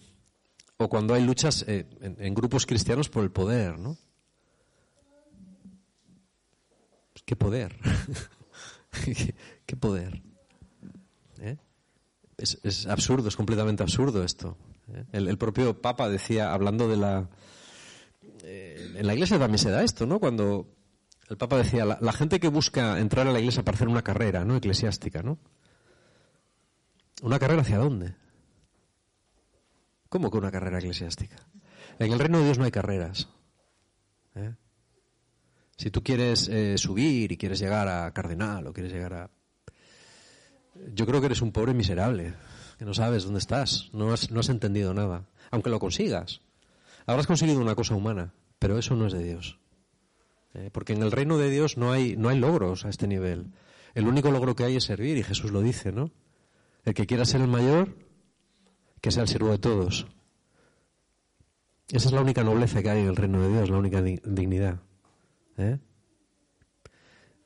o 0.77 0.87
cuando 0.87 1.13
hay 1.13 1.23
luchas 1.23 1.65
eh, 1.67 1.85
en, 2.01 2.33
grupos 2.33 2.65
cristianos 2.65 3.09
por 3.09 3.23
el 3.23 3.31
poder, 3.31 3.77
¿no? 3.79 3.97
¿Qué 7.25 7.35
poder? 7.35 7.77
¿Qué 9.65 9.75
poder? 9.75 10.21
¿Eh? 11.39 11.57
Es, 12.37 12.87
absurdo, 12.87 13.27
es 13.27 13.35
completamente 13.35 13.83
absurdo 13.83 14.23
esto. 14.23 14.57
¿eh? 14.93 15.05
El, 15.11 15.37
propio 15.37 15.81
Papa 15.81 16.09
decía, 16.09 16.53
hablando 16.53 16.87
de 16.87 16.97
la... 16.97 17.29
en 18.43 19.05
la 19.05 19.13
iglesia 19.13 19.39
también 19.39 19.59
se 19.59 19.69
da 19.69 19.83
esto, 19.83 20.05
¿no? 20.05 20.19
Cuando 20.19 20.67
el 21.29 21.37
Papa 21.37 21.57
decía, 21.57 21.85
la, 21.85 21.97
la, 22.01 22.13
gente 22.13 22.39
que 22.39 22.47
busca 22.47 22.99
entrar 22.99 23.27
a 23.27 23.31
la 23.31 23.39
iglesia 23.39 23.63
para 23.63 23.75
hacer 23.75 23.87
una 23.87 24.01
carrera, 24.01 24.43
¿no? 24.43 24.55
Eclesiástica, 24.55 25.21
¿no? 25.21 25.37
¿Una 27.21 27.37
carrera 27.37 27.61
hacia 27.61 27.77
dónde? 27.77 28.15
¿Cómo 30.09 30.29
que 30.31 30.37
una 30.37 30.51
carrera 30.51 30.79
eclesiástica? 30.79 31.37
En 31.99 32.11
el 32.11 32.19
reino 32.19 32.39
de 32.39 32.45
Dios 32.45 32.57
no 32.57 32.65
hay 32.65 32.71
carreras. 32.71 33.29
¿eh? 34.35 34.55
Si 35.81 35.89
tú 35.89 36.03
quieres 36.03 36.47
eh, 36.47 36.77
subir 36.77 37.31
y 37.31 37.37
quieres 37.37 37.57
llegar 37.57 37.87
a 37.87 38.13
cardenal 38.13 38.67
o 38.67 38.71
quieres 38.71 38.93
llegar 38.93 39.13
a... 39.15 39.31
Yo 40.93 41.07
creo 41.07 41.19
que 41.19 41.25
eres 41.25 41.41
un 41.41 41.51
pobre 41.51 41.73
miserable, 41.73 42.35
que 42.77 42.85
no 42.85 42.93
sabes 42.93 43.23
dónde 43.23 43.39
estás, 43.39 43.89
no 43.91 44.13
has, 44.13 44.29
no 44.29 44.41
has 44.41 44.49
entendido 44.49 44.93
nada. 44.93 45.25
Aunque 45.49 45.71
lo 45.71 45.79
consigas. 45.79 46.41
Habrás 47.07 47.25
conseguido 47.25 47.59
una 47.59 47.73
cosa 47.73 47.95
humana, 47.95 48.31
pero 48.59 48.77
eso 48.77 48.95
no 48.95 49.07
es 49.07 49.13
de 49.13 49.23
Dios. 49.23 49.57
¿eh? 50.53 50.69
Porque 50.71 50.93
en 50.93 51.01
el 51.01 51.11
reino 51.11 51.39
de 51.39 51.49
Dios 51.49 51.77
no 51.77 51.91
hay, 51.91 52.15
no 52.15 52.29
hay 52.29 52.37
logros 52.37 52.85
a 52.85 52.89
este 52.89 53.07
nivel. 53.07 53.47
El 53.95 54.07
único 54.07 54.29
logro 54.29 54.55
que 54.55 54.65
hay 54.65 54.75
es 54.75 54.83
servir, 54.83 55.17
y 55.17 55.23
Jesús 55.23 55.51
lo 55.51 55.63
dice, 55.63 55.91
¿no? 55.91 56.11
El 56.85 56.93
que 56.93 57.07
quiera 57.07 57.25
ser 57.25 57.41
el 57.41 57.47
mayor, 57.47 57.97
que 59.01 59.09
sea 59.09 59.23
el 59.23 59.29
siervo 59.29 59.49
de 59.49 59.57
todos. 59.57 60.05
Esa 61.87 62.07
es 62.07 62.13
la 62.13 62.21
única 62.21 62.43
nobleza 62.43 62.83
que 62.83 62.91
hay 62.91 62.99
en 62.99 63.07
el 63.07 63.15
reino 63.15 63.41
de 63.41 63.51
Dios, 63.51 63.71
la 63.71 63.79
única 63.79 64.03
dignidad. 64.03 64.79
¿Eh? 65.61 65.79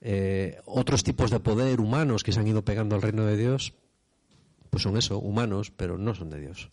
Eh, 0.01 0.61
otros 0.65 1.03
tipos 1.03 1.31
de 1.31 1.39
poder 1.39 1.79
humanos 1.79 2.23
que 2.23 2.31
se 2.31 2.39
han 2.39 2.47
ido 2.47 2.63
pegando 2.63 2.95
al 2.95 3.01
reino 3.01 3.25
de 3.25 3.37
Dios, 3.37 3.73
pues 4.69 4.83
son 4.83 4.97
eso, 4.97 5.19
humanos, 5.19 5.71
pero 5.75 5.97
no 5.97 6.13
son 6.13 6.29
de 6.29 6.39
Dios. 6.39 6.69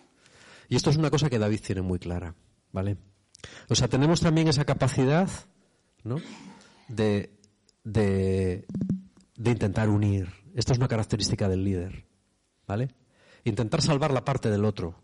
Y 0.69 0.77
esto 0.77 0.91
es 0.91 0.97
una 0.97 1.11
cosa 1.11 1.31
que 1.31 1.39
David 1.39 1.61
tiene 1.65 1.83
muy 1.83 1.99
clara, 1.99 2.35
¿vale? 2.73 2.97
O 3.69 3.75
sea, 3.75 3.89
tenemos 3.89 4.21
también 4.21 4.49
esa 4.49 4.65
capacidad, 4.65 5.29
¿no? 6.05 6.17
De, 6.89 7.39
de, 7.85 8.67
de 9.37 9.51
intentar 9.51 9.89
unir. 9.89 10.29
Esto 10.55 10.73
es 10.73 10.79
una 10.79 10.89
característica 10.89 11.49
del 11.49 11.65
líder, 11.65 12.07
¿vale? 12.67 12.89
intentar 13.45 13.83
salvar 13.83 14.13
la 14.13 14.25
parte 14.25 14.51
del 14.51 14.65
otro, 14.65 14.95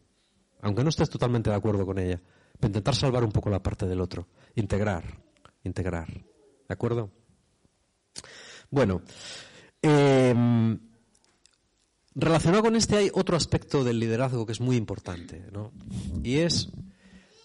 aunque 0.61 0.83
no 0.83 0.91
estés 0.91 1.11
totalmente 1.11 1.51
de 1.51 1.57
acuerdo 1.57 1.85
con 1.87 1.99
ella, 1.99 2.21
pero 2.59 2.69
intentar 2.69 2.95
salvar 2.95 3.25
un 3.25 3.33
poco 3.33 3.51
la 3.51 3.63
parte 3.63 3.87
del 3.87 4.01
otro, 4.01 4.29
integrar, 4.55 5.05
integrar, 5.65 6.09
¿de 6.69 6.75
acuerdo? 6.75 7.11
Bueno, 8.71 9.03
em, 9.81 10.79
relacionado 12.15 12.63
con 12.63 12.77
este 12.77 12.97
hay 12.97 13.11
otro 13.15 13.37
aspecto 13.37 13.85
del 13.85 13.99
liderazgo 13.99 14.45
que 14.45 14.53
es 14.53 14.61
muy 14.61 14.77
importante, 14.77 15.47
¿no? 15.51 15.73
Y 16.23 16.39
es 16.39 16.69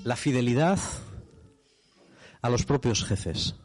la 0.03 0.15
fidelidad 0.15 0.79
a 2.41 2.49
los 2.49 2.65
propios 2.65 3.05
jefes. 3.05 3.55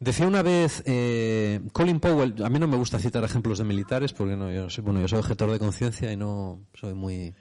Decía 0.00 0.26
una 0.26 0.42
vez 0.42 0.82
eh, 0.86 1.60
Colin 1.72 2.00
Powell, 2.00 2.42
a 2.42 2.48
mí 2.48 2.58
no 2.58 2.66
me 2.66 2.78
gusta 2.78 2.98
citar 2.98 3.22
ejemplos 3.22 3.58
de 3.58 3.64
militares 3.64 4.12
porque 4.12 4.34
no, 4.34 4.50
yo 4.50 4.70
soy, 4.70 4.82
bueno, 4.82 5.00
yo 5.00 5.06
soy 5.06 5.18
objetor 5.18 5.50
de 5.50 5.58
conciencia 5.58 6.10
y 6.10 6.16
no 6.16 6.66
soy 6.74 6.94
muy, 6.94 7.34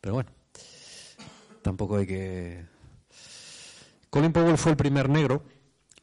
pero 0.00 0.14
bueno, 0.14 0.30
tampoco 1.62 1.98
hay 1.98 2.06
que. 2.06 2.66
Colin 4.08 4.32
Powell 4.32 4.56
fue 4.56 4.72
el 4.72 4.78
primer 4.78 5.10
negro 5.10 5.44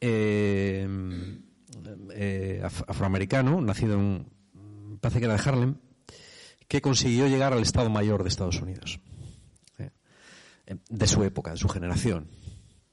eh, 0.00 0.88
eh, 2.12 2.62
afroamericano, 2.62 3.60
nacido 3.60 3.98
en, 3.98 4.26
parece 5.00 5.20
que 5.20 5.26
era 5.26 5.36
de 5.36 5.42
Harlem, 5.48 5.76
que 6.68 6.80
consiguió 6.80 7.28
llegar 7.28 7.52
al 7.52 7.62
Estado 7.62 7.90
Mayor 7.90 8.22
de 8.22 8.28
Estados 8.28 8.60
Unidos, 8.60 9.00
de 10.88 11.06
su 11.06 11.22
época, 11.22 11.52
de 11.52 11.56
su 11.56 11.68
generación. 11.68 12.28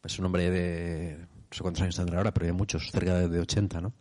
Es 0.04 0.20
un 0.20 0.26
hombre 0.26 0.52
de 0.52 1.18
no 1.18 1.58
sé 1.58 1.62
cuántos 1.62 1.84
años 1.84 1.96
tendrá 1.96 2.18
ahora, 2.18 2.34
pero 2.34 2.48
hay 2.48 2.52
muchos, 2.52 2.90
cerca 2.92 3.28
de, 3.28 3.40
80, 3.40 3.80
¿no? 3.80 3.94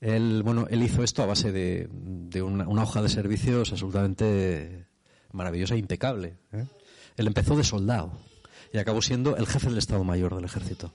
Él, 0.00 0.42
bueno, 0.42 0.66
él 0.70 0.82
hizo 0.82 1.04
esto 1.04 1.22
a 1.22 1.26
base 1.26 1.52
de, 1.52 2.42
una, 2.42 2.66
hoja 2.66 3.02
de 3.02 3.10
servicios 3.10 3.70
absolutamente 3.70 4.86
maravillosa 5.32 5.74
e 5.74 5.78
impecable. 5.78 6.38
¿eh? 6.50 6.66
Él 7.16 7.26
empezó 7.26 7.56
de 7.56 7.62
soldado 7.62 8.12
y 8.72 8.78
acabó 8.78 9.02
siendo 9.02 9.36
el 9.36 9.46
jefe 9.46 9.68
del 9.68 9.78
Estado 9.78 10.02
Mayor 10.02 10.34
del 10.34 10.46
Ejército. 10.46 10.94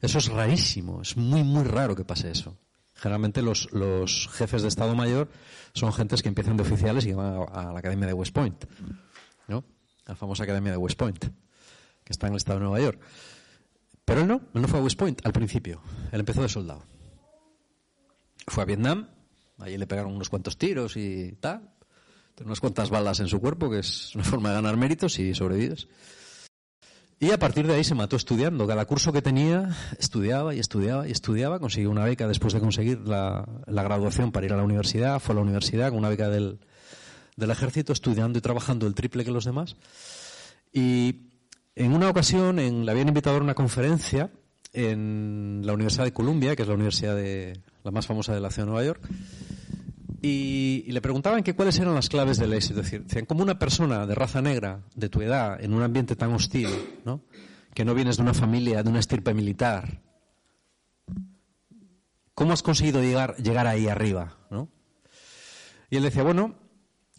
Eso 0.00 0.18
es 0.18 0.28
rarísimo, 0.28 1.02
es 1.02 1.16
muy, 1.16 1.42
muy 1.42 1.64
raro 1.64 1.96
que 1.96 2.04
pase 2.04 2.30
eso. 2.30 2.56
Generalmente 2.94 3.42
los, 3.42 3.72
los 3.72 4.28
jefes 4.32 4.62
de 4.62 4.68
Estado 4.68 4.94
Mayor 4.94 5.28
son 5.72 5.92
gentes 5.92 6.22
que 6.22 6.28
empiezan 6.28 6.56
de 6.56 6.62
oficiales 6.62 7.06
y 7.06 7.12
van 7.12 7.46
a, 7.52 7.72
la 7.72 7.78
Academia 7.78 8.06
de 8.06 8.12
West 8.12 8.32
Point, 8.32 8.64
¿no? 9.46 9.64
La 10.06 10.16
famosa 10.16 10.44
Academia 10.44 10.72
de 10.72 10.78
West 10.78 10.98
Point, 10.98 11.24
que 12.04 12.12
está 12.12 12.26
en 12.26 12.32
el 12.32 12.38
Estado 12.38 12.58
de 12.58 12.64
Nueva 12.64 12.80
York. 12.80 13.00
Pero 14.04 14.22
él 14.22 14.26
no, 14.26 14.40
él 14.54 14.62
no 14.62 14.68
fue 14.68 14.80
a 14.80 14.82
West 14.82 14.98
Point 14.98 15.24
al 15.24 15.32
principio. 15.32 15.80
Él 16.10 16.20
empezó 16.20 16.42
de 16.42 16.48
soldado. 16.48 16.82
Fue 18.46 18.62
a 18.62 18.66
Vietnam, 18.66 19.08
allí 19.58 19.76
le 19.76 19.86
pegaron 19.86 20.14
unos 20.14 20.28
cuantos 20.28 20.56
tiros 20.56 20.96
y 20.96 21.32
tal. 21.40 21.70
Unas 22.44 22.60
cuantas 22.60 22.88
balas 22.88 23.20
en 23.20 23.28
su 23.28 23.40
cuerpo, 23.40 23.68
que 23.68 23.80
es 23.80 24.14
una 24.14 24.24
forma 24.24 24.50
de 24.50 24.54
ganar 24.56 24.76
méritos 24.76 25.18
y 25.18 25.34
sobrevives. 25.34 25.88
Y 27.20 27.32
a 27.32 27.38
partir 27.38 27.66
de 27.66 27.74
ahí 27.74 27.82
se 27.82 27.96
mató 27.96 28.14
estudiando. 28.14 28.66
Cada 28.66 28.84
curso 28.84 29.12
que 29.12 29.22
tenía, 29.22 29.76
estudiaba 29.98 30.54
y 30.54 30.60
estudiaba 30.60 31.08
y 31.08 31.10
estudiaba. 31.10 31.58
Consiguió 31.58 31.90
una 31.90 32.04
beca 32.04 32.28
después 32.28 32.54
de 32.54 32.60
conseguir 32.60 33.00
la, 33.00 33.44
graduación 33.66 34.30
para 34.30 34.46
ir 34.46 34.52
a 34.52 34.56
la 34.56 34.62
universidad. 34.62 35.18
Fue 35.18 35.32
a 35.32 35.36
la 35.36 35.42
universidad 35.42 35.88
con 35.88 35.98
una 35.98 36.10
beca 36.10 36.28
del, 36.28 36.60
ejército, 37.36 37.92
estudiando 37.92 38.38
y 38.38 38.42
trabajando 38.42 38.86
el 38.86 38.94
triple 38.94 39.24
que 39.24 39.32
los 39.32 39.44
demás. 39.44 39.74
Y 40.72 41.22
en 41.74 41.92
una 41.92 42.08
ocasión 42.08 42.56
le 42.56 42.90
habían 42.90 43.08
invitado 43.08 43.36
a 43.38 43.40
una 43.40 43.54
conferencia 43.54 44.30
en 44.72 45.62
la 45.64 45.72
Universidad 45.72 46.04
de 46.04 46.12
Columbia, 46.12 46.54
que 46.54 46.62
es 46.62 46.68
la 46.68 46.74
universidad 46.74 47.16
de, 47.16 47.60
la 47.82 47.90
más 47.90 48.06
famosa 48.06 48.32
de 48.32 48.40
la 48.40 48.50
ciudad 48.50 48.66
de 48.66 48.72
Nueva 48.72 48.86
York, 48.86 49.00
y, 50.20 50.84
le 50.88 51.00
preguntaban 51.00 51.42
que 51.42 51.54
cuáles 51.54 51.78
eran 51.78 51.94
las 51.94 52.08
claves 52.08 52.38
del 52.38 52.52
éxito. 52.52 52.80
Es 52.80 52.90
decir, 52.90 53.26
como 53.26 53.42
una 53.42 53.58
persona 53.58 54.06
de 54.06 54.14
raza 54.14 54.42
negra, 54.42 54.82
de 54.94 55.08
tu 55.08 55.20
edad, 55.20 55.62
en 55.62 55.74
un 55.74 55.82
ambiente 55.82 56.16
tan 56.16 56.32
hostil, 56.32 56.68
¿no? 57.04 57.22
que 57.74 57.84
no 57.84 57.94
vienes 57.94 58.16
de 58.16 58.22
una 58.22 58.34
familia, 58.34 58.82
de 58.82 58.90
una 58.90 58.98
estirpe 58.98 59.32
militar, 59.34 60.02
¿cómo 62.34 62.52
has 62.52 62.62
conseguido 62.62 63.00
llegar, 63.00 63.36
llegar 63.36 63.66
ahí 63.66 63.88
arriba? 63.88 64.36
¿no? 64.50 64.68
Y 65.90 65.96
él 65.96 66.02
decía, 66.02 66.24
bueno, 66.24 66.56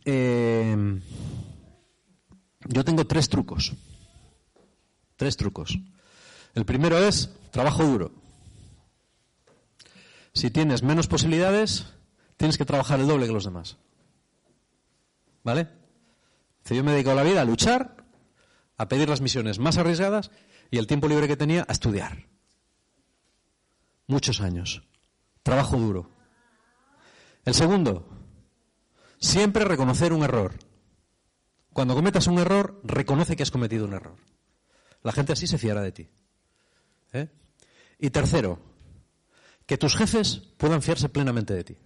eh, 0.03 0.99
yo 2.67 2.83
tengo 2.83 3.07
tres 3.07 3.29
trucos. 3.29 3.73
Tres 5.15 5.37
trucos. 5.37 5.77
El 6.53 6.65
primero 6.65 6.97
es 6.97 7.29
trabajo 7.51 7.83
duro. 7.83 8.11
Si 10.33 10.51
tienes 10.51 10.83
menos 10.83 11.07
posibilidades, 11.07 11.85
tienes 12.39 12.57
que 12.57 12.63
trabajar 12.63 13.01
el 13.01 13.07
doble 13.07 13.27
que 13.27 13.33
los 13.33 13.43
demás. 13.43 13.77
¿Vale? 15.43 15.67
Yo 16.65 16.83
me 16.85 16.93
dedico 16.93 17.11
a 17.11 17.15
la 17.15 17.23
vida 17.23 17.41
a 17.41 17.45
luchar, 17.45 18.05
a 18.77 18.87
pedir 18.87 19.09
las 19.09 19.19
misiones 19.19 19.59
más 19.59 19.77
arriesgadas 19.77 20.31
y 20.71 20.77
el 20.77 20.87
tiempo 20.87 21.09
libre 21.09 21.27
que 21.27 21.35
tenía 21.35 21.65
a 21.67 21.73
estudiar. 21.73 22.27
Muchos 24.07 24.39
años. 24.39 24.83
Trabajo 25.43 25.77
duro. 25.77 26.11
El 27.43 27.55
segundo, 27.55 28.07
siempre 29.17 29.65
reconocer 29.65 30.13
un 30.13 30.23
error. 30.23 30.53
Cuando 31.73 31.93
cometas 31.93 32.27
un 32.27 32.39
error, 32.39 32.79
reconoce 32.85 33.35
que 33.35 33.43
has 33.43 33.51
cometido 33.51 33.85
un 33.85 33.93
error. 33.93 34.15
La 35.03 35.11
gente 35.11 35.33
así 35.33 35.45
se 35.45 35.57
fiará 35.57 35.81
de 35.81 35.91
ti. 35.91 36.09
¿Eh? 37.11 37.27
Y 37.99 38.11
tercero, 38.11 38.61
que 39.65 39.77
tus 39.77 39.97
jefes 39.97 40.37
puedan 40.57 40.81
fiarse 40.81 41.09
plenamente 41.09 41.53
de 41.53 41.63
ti. 41.65 41.77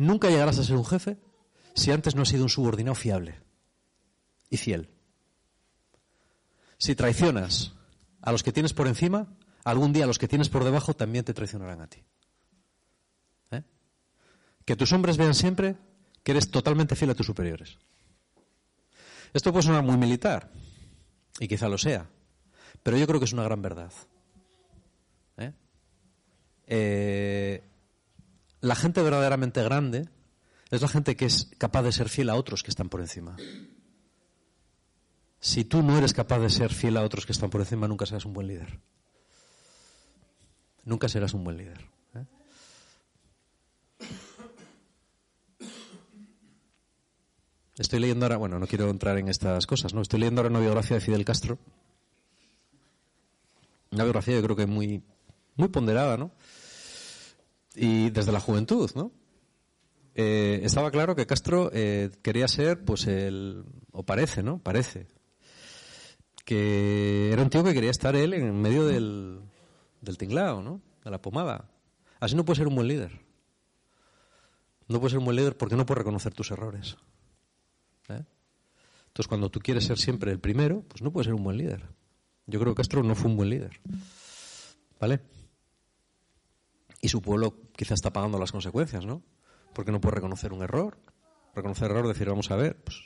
Nunca 0.00 0.30
llegarás 0.30 0.58
a 0.58 0.64
ser 0.64 0.76
un 0.76 0.86
jefe 0.86 1.18
si 1.74 1.90
antes 1.90 2.14
no 2.14 2.22
has 2.22 2.28
sido 2.30 2.44
un 2.44 2.48
subordinado 2.48 2.94
fiable 2.94 3.38
y 4.48 4.56
fiel. 4.56 4.88
Si 6.78 6.94
traicionas 6.94 7.74
a 8.22 8.32
los 8.32 8.42
que 8.42 8.50
tienes 8.50 8.72
por 8.72 8.88
encima, 8.88 9.26
algún 9.62 9.92
día 9.92 10.06
los 10.06 10.18
que 10.18 10.26
tienes 10.26 10.48
por 10.48 10.64
debajo 10.64 10.94
también 10.94 11.26
te 11.26 11.34
traicionarán 11.34 11.82
a 11.82 11.86
ti. 11.86 12.02
¿Eh? 13.50 13.62
Que 14.64 14.74
tus 14.74 14.90
hombres 14.94 15.18
vean 15.18 15.34
siempre 15.34 15.76
que 16.22 16.30
eres 16.30 16.50
totalmente 16.50 16.96
fiel 16.96 17.10
a 17.10 17.14
tus 17.14 17.26
superiores. 17.26 17.76
Esto 19.34 19.52
puede 19.52 19.66
sonar 19.66 19.84
muy 19.84 19.98
militar, 19.98 20.50
y 21.38 21.46
quizá 21.46 21.68
lo 21.68 21.76
sea, 21.76 22.08
pero 22.82 22.96
yo 22.96 23.06
creo 23.06 23.20
que 23.20 23.26
es 23.26 23.34
una 23.34 23.44
gran 23.44 23.60
verdad. 23.60 23.92
¿Eh? 25.36 25.52
Eh, 26.68 27.69
la 28.60 28.74
gente 28.74 29.02
verdaderamente 29.02 29.62
grande 29.62 30.08
es 30.70 30.82
la 30.82 30.88
gente 30.88 31.16
que 31.16 31.26
es 31.26 31.50
capaz 31.58 31.82
de 31.82 31.92
ser 31.92 32.08
fiel 32.08 32.30
a 32.30 32.36
otros 32.36 32.62
que 32.62 32.70
están 32.70 32.88
por 32.88 33.00
encima. 33.00 33.36
Si 35.40 35.64
tú 35.64 35.82
no 35.82 35.96
eres 35.96 36.12
capaz 36.12 36.38
de 36.38 36.50
ser 36.50 36.72
fiel 36.72 36.96
a 36.96 37.02
otros 37.02 37.24
que 37.24 37.32
están 37.32 37.50
por 37.50 37.62
encima, 37.62 37.88
nunca 37.88 38.06
serás 38.06 38.26
un 38.26 38.34
buen 38.34 38.46
líder. 38.46 38.78
Nunca 40.84 41.08
serás 41.08 41.32
un 41.34 41.44
buen 41.44 41.56
líder. 41.56 41.80
¿eh? 42.14 42.24
Estoy 47.78 48.00
leyendo 48.00 48.26
ahora, 48.26 48.36
bueno, 48.36 48.58
no 48.58 48.66
quiero 48.66 48.90
entrar 48.90 49.16
en 49.18 49.28
estas 49.28 49.66
cosas, 49.66 49.94
¿no? 49.94 50.02
Estoy 50.02 50.20
leyendo 50.20 50.42
ahora 50.42 50.50
una 50.50 50.60
biografía 50.60 50.98
de 50.98 51.00
Fidel 51.00 51.24
Castro. 51.24 51.58
Una 53.90 54.04
biografía 54.04 54.36
yo 54.36 54.42
creo 54.42 54.56
que 54.56 54.66
muy, 54.66 55.02
muy 55.56 55.68
ponderada, 55.68 56.18
¿no? 56.18 56.32
Y 57.82 58.10
desde 58.10 58.30
la 58.30 58.40
juventud, 58.40 58.90
¿no? 58.94 59.10
Eh, 60.14 60.60
estaba 60.64 60.90
claro 60.90 61.16
que 61.16 61.26
Castro 61.26 61.70
eh, 61.72 62.10
quería 62.20 62.46
ser, 62.46 62.84
pues, 62.84 63.06
el. 63.06 63.64
o 63.90 64.02
parece, 64.02 64.42
¿no? 64.42 64.58
Parece. 64.58 65.06
Que 66.44 67.32
era 67.32 67.42
un 67.42 67.48
tío 67.48 67.64
que 67.64 67.72
quería 67.72 67.90
estar 67.90 68.14
él 68.14 68.34
en 68.34 68.60
medio 68.60 68.84
del, 68.84 69.40
del 70.02 70.18
tinglao, 70.18 70.60
¿no? 70.60 70.82
De 71.02 71.10
la 71.10 71.22
pomada. 71.22 71.70
Así 72.18 72.36
no 72.36 72.44
puede 72.44 72.58
ser 72.58 72.68
un 72.68 72.74
buen 72.74 72.86
líder. 72.86 73.18
No 74.86 75.00
puede 75.00 75.12
ser 75.12 75.20
un 75.20 75.24
buen 75.24 75.38
líder 75.38 75.56
porque 75.56 75.76
no 75.76 75.86
puede 75.86 76.00
reconocer 76.00 76.34
tus 76.34 76.50
errores. 76.50 76.98
¿eh? 78.10 78.22
Entonces, 79.06 79.26
cuando 79.26 79.50
tú 79.50 79.60
quieres 79.60 79.84
ser 79.84 79.96
siempre 79.96 80.32
el 80.32 80.38
primero, 80.38 80.82
pues 80.82 81.00
no 81.00 81.10
puedes 81.10 81.28
ser 81.28 81.34
un 81.34 81.44
buen 81.44 81.56
líder. 81.56 81.88
Yo 82.46 82.60
creo 82.60 82.74
que 82.74 82.80
Castro 82.80 83.02
no 83.02 83.14
fue 83.14 83.30
un 83.30 83.38
buen 83.38 83.48
líder. 83.48 83.80
¿Vale? 85.00 85.22
Y 87.00 87.08
su 87.08 87.22
pueblo 87.22 87.69
quizás 87.80 87.94
está 87.94 88.12
pagando 88.12 88.38
las 88.38 88.52
consecuencias, 88.52 89.06
¿no? 89.06 89.22
Porque 89.72 89.90
no 89.90 90.02
puede 90.02 90.16
reconocer 90.16 90.52
un 90.52 90.62
error. 90.62 90.98
Reconocer 91.54 91.90
error, 91.90 92.06
decir, 92.06 92.28
vamos 92.28 92.50
a 92.50 92.56
ver, 92.56 92.76
pues 92.76 92.98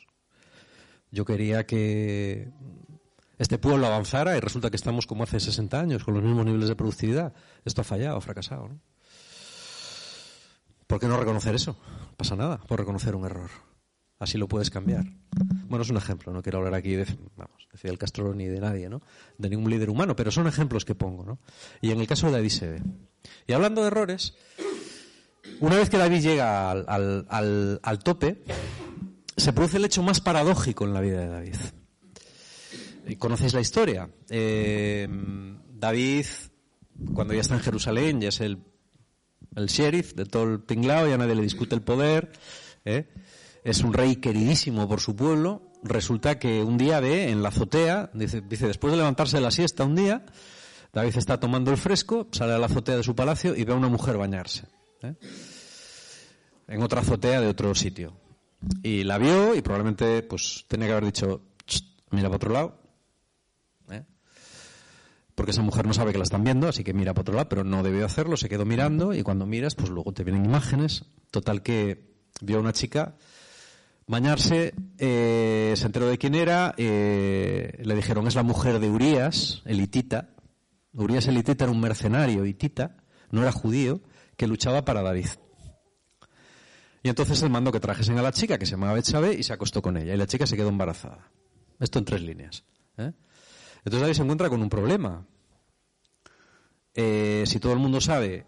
yo 1.12 1.24
quería 1.24 1.64
que 1.64 2.50
este 3.38 3.56
pueblo 3.58 3.86
avanzara 3.86 4.36
y 4.36 4.40
resulta 4.40 4.70
que 4.70 4.76
estamos 4.76 5.06
como 5.06 5.22
hace 5.22 5.38
60 5.38 5.78
años, 5.78 6.02
con 6.02 6.14
los 6.14 6.24
mismos 6.24 6.44
niveles 6.44 6.68
de 6.68 6.74
productividad. 6.74 7.32
Esto 7.64 7.82
ha 7.82 7.84
fallado, 7.84 8.16
ha 8.16 8.20
fracasado, 8.20 8.66
¿no? 8.66 8.80
¿Por 10.88 10.98
qué 10.98 11.06
no 11.06 11.18
reconocer 11.18 11.54
eso? 11.54 11.76
Pasa 12.16 12.34
nada 12.34 12.58
por 12.58 12.80
reconocer 12.80 13.14
un 13.14 13.26
error. 13.26 13.50
Así 14.18 14.38
lo 14.38 14.48
puedes 14.48 14.70
cambiar. 14.70 15.04
Bueno, 15.68 15.82
es 15.82 15.90
un 15.90 15.98
ejemplo, 15.98 16.32
no 16.32 16.42
quiero 16.42 16.58
hablar 16.58 16.74
aquí 16.74 16.96
de, 16.96 17.06
vamos, 17.36 17.68
de 17.70 17.78
Fidel 17.78 17.98
Castro 17.98 18.34
ni 18.34 18.46
de 18.46 18.58
nadie, 18.58 18.88
¿no? 18.88 19.02
De 19.38 19.48
ningún 19.48 19.70
líder 19.70 19.88
humano, 19.88 20.16
pero 20.16 20.32
son 20.32 20.48
ejemplos 20.48 20.84
que 20.84 20.96
pongo, 20.96 21.24
¿no? 21.24 21.38
Y 21.80 21.92
en 21.92 22.00
el 22.00 22.08
caso 22.08 22.26
de 22.26 22.32
David 22.32 22.50
Sebe. 22.50 22.82
Y 23.46 23.52
hablando 23.52 23.82
de 23.82 23.88
errores, 23.88 24.34
una 25.60 25.76
vez 25.76 25.90
que 25.90 25.98
David 25.98 26.20
llega 26.20 26.70
al, 26.70 27.26
al, 27.82 27.98
tope, 28.02 28.44
se 29.36 29.52
produce 29.52 29.76
el 29.76 29.84
hecho 29.84 30.02
más 30.02 30.20
paradójico 30.20 30.84
en 30.84 30.94
la 30.94 31.00
vida 31.00 31.20
de 31.20 31.28
David. 31.28 31.56
Y 33.06 33.16
conocéis 33.16 33.54
la 33.54 33.60
historia. 33.60 34.08
Eh, 34.30 35.08
David, 35.70 36.26
cuando 37.12 37.34
ya 37.34 37.40
está 37.40 37.54
en 37.54 37.60
Jerusalén, 37.60 38.20
ya 38.20 38.28
es 38.28 38.40
el, 38.40 38.64
el 39.56 39.66
sheriff 39.66 40.14
de 40.14 40.24
todo 40.24 40.44
el 40.44 40.64
tinglao, 40.64 41.08
ya 41.08 41.18
nadie 41.18 41.34
le 41.34 41.42
discute 41.42 41.74
el 41.74 41.82
poder. 41.82 42.32
¿eh? 42.84 43.08
es 43.64 43.82
un 43.82 43.94
rey 43.94 44.16
queridísimo 44.16 44.86
por 44.86 45.00
su 45.00 45.16
pueblo. 45.16 45.62
Resulta 45.82 46.38
que 46.38 46.62
un 46.62 46.78
día 46.78 47.00
ve 47.00 47.30
en 47.30 47.42
la 47.42 47.48
azotea, 47.48 48.10
dice, 48.14 48.42
dice, 48.42 48.66
después 48.66 48.92
de 48.92 48.98
levantarse 48.98 49.38
de 49.38 49.42
la 49.42 49.50
siesta 49.50 49.84
un 49.84 49.96
día, 49.96 50.24
David 50.92 51.16
está 51.16 51.40
tomando 51.40 51.70
el 51.70 51.78
fresco, 51.78 52.28
sale 52.30 52.52
a 52.52 52.58
la 52.58 52.66
azotea 52.66 52.96
de 52.96 53.02
su 53.02 53.14
palacio 53.14 53.56
y 53.56 53.64
ve 53.64 53.72
a 53.72 53.76
una 53.76 53.88
mujer 53.88 54.16
bañarse. 54.16 54.66
¿Eh? 55.08 55.16
En 56.68 56.82
otra 56.82 57.00
azotea 57.00 57.40
de 57.40 57.48
otro 57.48 57.74
sitio. 57.74 58.14
Y 58.82 59.04
la 59.04 59.18
vio 59.18 59.54
y 59.54 59.62
probablemente 59.62 60.22
pues 60.22 60.64
tenía 60.68 60.86
que 60.86 60.92
haber 60.92 61.04
dicho, 61.04 61.42
mira 62.10 62.28
para 62.28 62.36
otro 62.36 62.52
lado. 62.52 62.78
¿eh? 63.90 64.04
Porque 65.34 65.50
esa 65.50 65.62
mujer 65.62 65.86
no 65.86 65.92
sabe 65.92 66.12
que 66.12 66.18
la 66.18 66.24
están 66.24 66.44
viendo, 66.44 66.68
así 66.68 66.82
que 66.82 66.94
mira 66.94 67.12
para 67.12 67.22
otro 67.22 67.34
lado, 67.34 67.48
pero 67.48 67.64
no 67.64 67.82
debió 67.82 68.06
hacerlo, 68.06 68.36
se 68.36 68.48
quedó 68.48 68.64
mirando 68.64 69.12
y 69.12 69.22
cuando 69.22 69.46
miras, 69.46 69.74
pues 69.74 69.90
luego 69.90 70.12
te 70.12 70.24
vienen 70.24 70.44
imágenes. 70.44 71.04
Total 71.30 71.62
que 71.62 72.14
vio 72.40 72.58
a 72.58 72.60
una 72.60 72.72
chica 72.72 73.16
bañarse, 74.06 74.74
eh, 74.98 75.74
se 75.76 75.86
enteró 75.86 76.06
de 76.06 76.18
quién 76.18 76.34
era, 76.34 76.74
le 76.76 77.94
dijeron 77.94 78.26
es 78.26 78.34
la 78.34 78.42
mujer 78.42 78.78
de 78.78 78.90
Urias, 78.90 79.62
el 79.64 79.80
hitita. 79.80 80.30
Urias 80.92 81.26
el 81.26 81.38
hitita 81.38 81.64
era 81.64 81.72
un 81.72 81.80
mercenario 81.80 82.46
hitita, 82.46 82.96
no 83.30 83.42
era 83.42 83.52
judío, 83.52 84.00
que 84.36 84.46
luchaba 84.46 84.84
para 84.84 85.02
David. 85.02 85.28
Y 87.02 87.08
entonces 87.08 87.42
él 87.42 87.50
mandó 87.50 87.70
que 87.70 87.80
trajesen 87.80 88.18
a 88.18 88.22
la 88.22 88.32
chica, 88.32 88.58
que 88.58 88.64
se 88.64 88.72
llamaba 88.72 88.94
Betsabe, 88.94 89.34
y 89.34 89.42
se 89.42 89.52
acostó 89.52 89.82
con 89.82 89.96
ella. 89.96 90.14
Y 90.14 90.16
la 90.16 90.26
chica 90.26 90.46
se 90.46 90.56
quedó 90.56 90.70
embarazada. 90.70 91.30
Esto 91.78 91.98
en 91.98 92.04
tres 92.06 92.22
líneas. 92.22 92.64
¿eh? 92.96 93.12
Entonces 93.78 94.00
David 94.00 94.14
se 94.14 94.22
encuentra 94.22 94.48
con 94.48 94.62
un 94.62 94.70
problema. 94.70 95.26
si 96.94 97.60
todo 97.60 97.72
el 97.72 97.78
mundo 97.78 98.00
sabe 98.00 98.46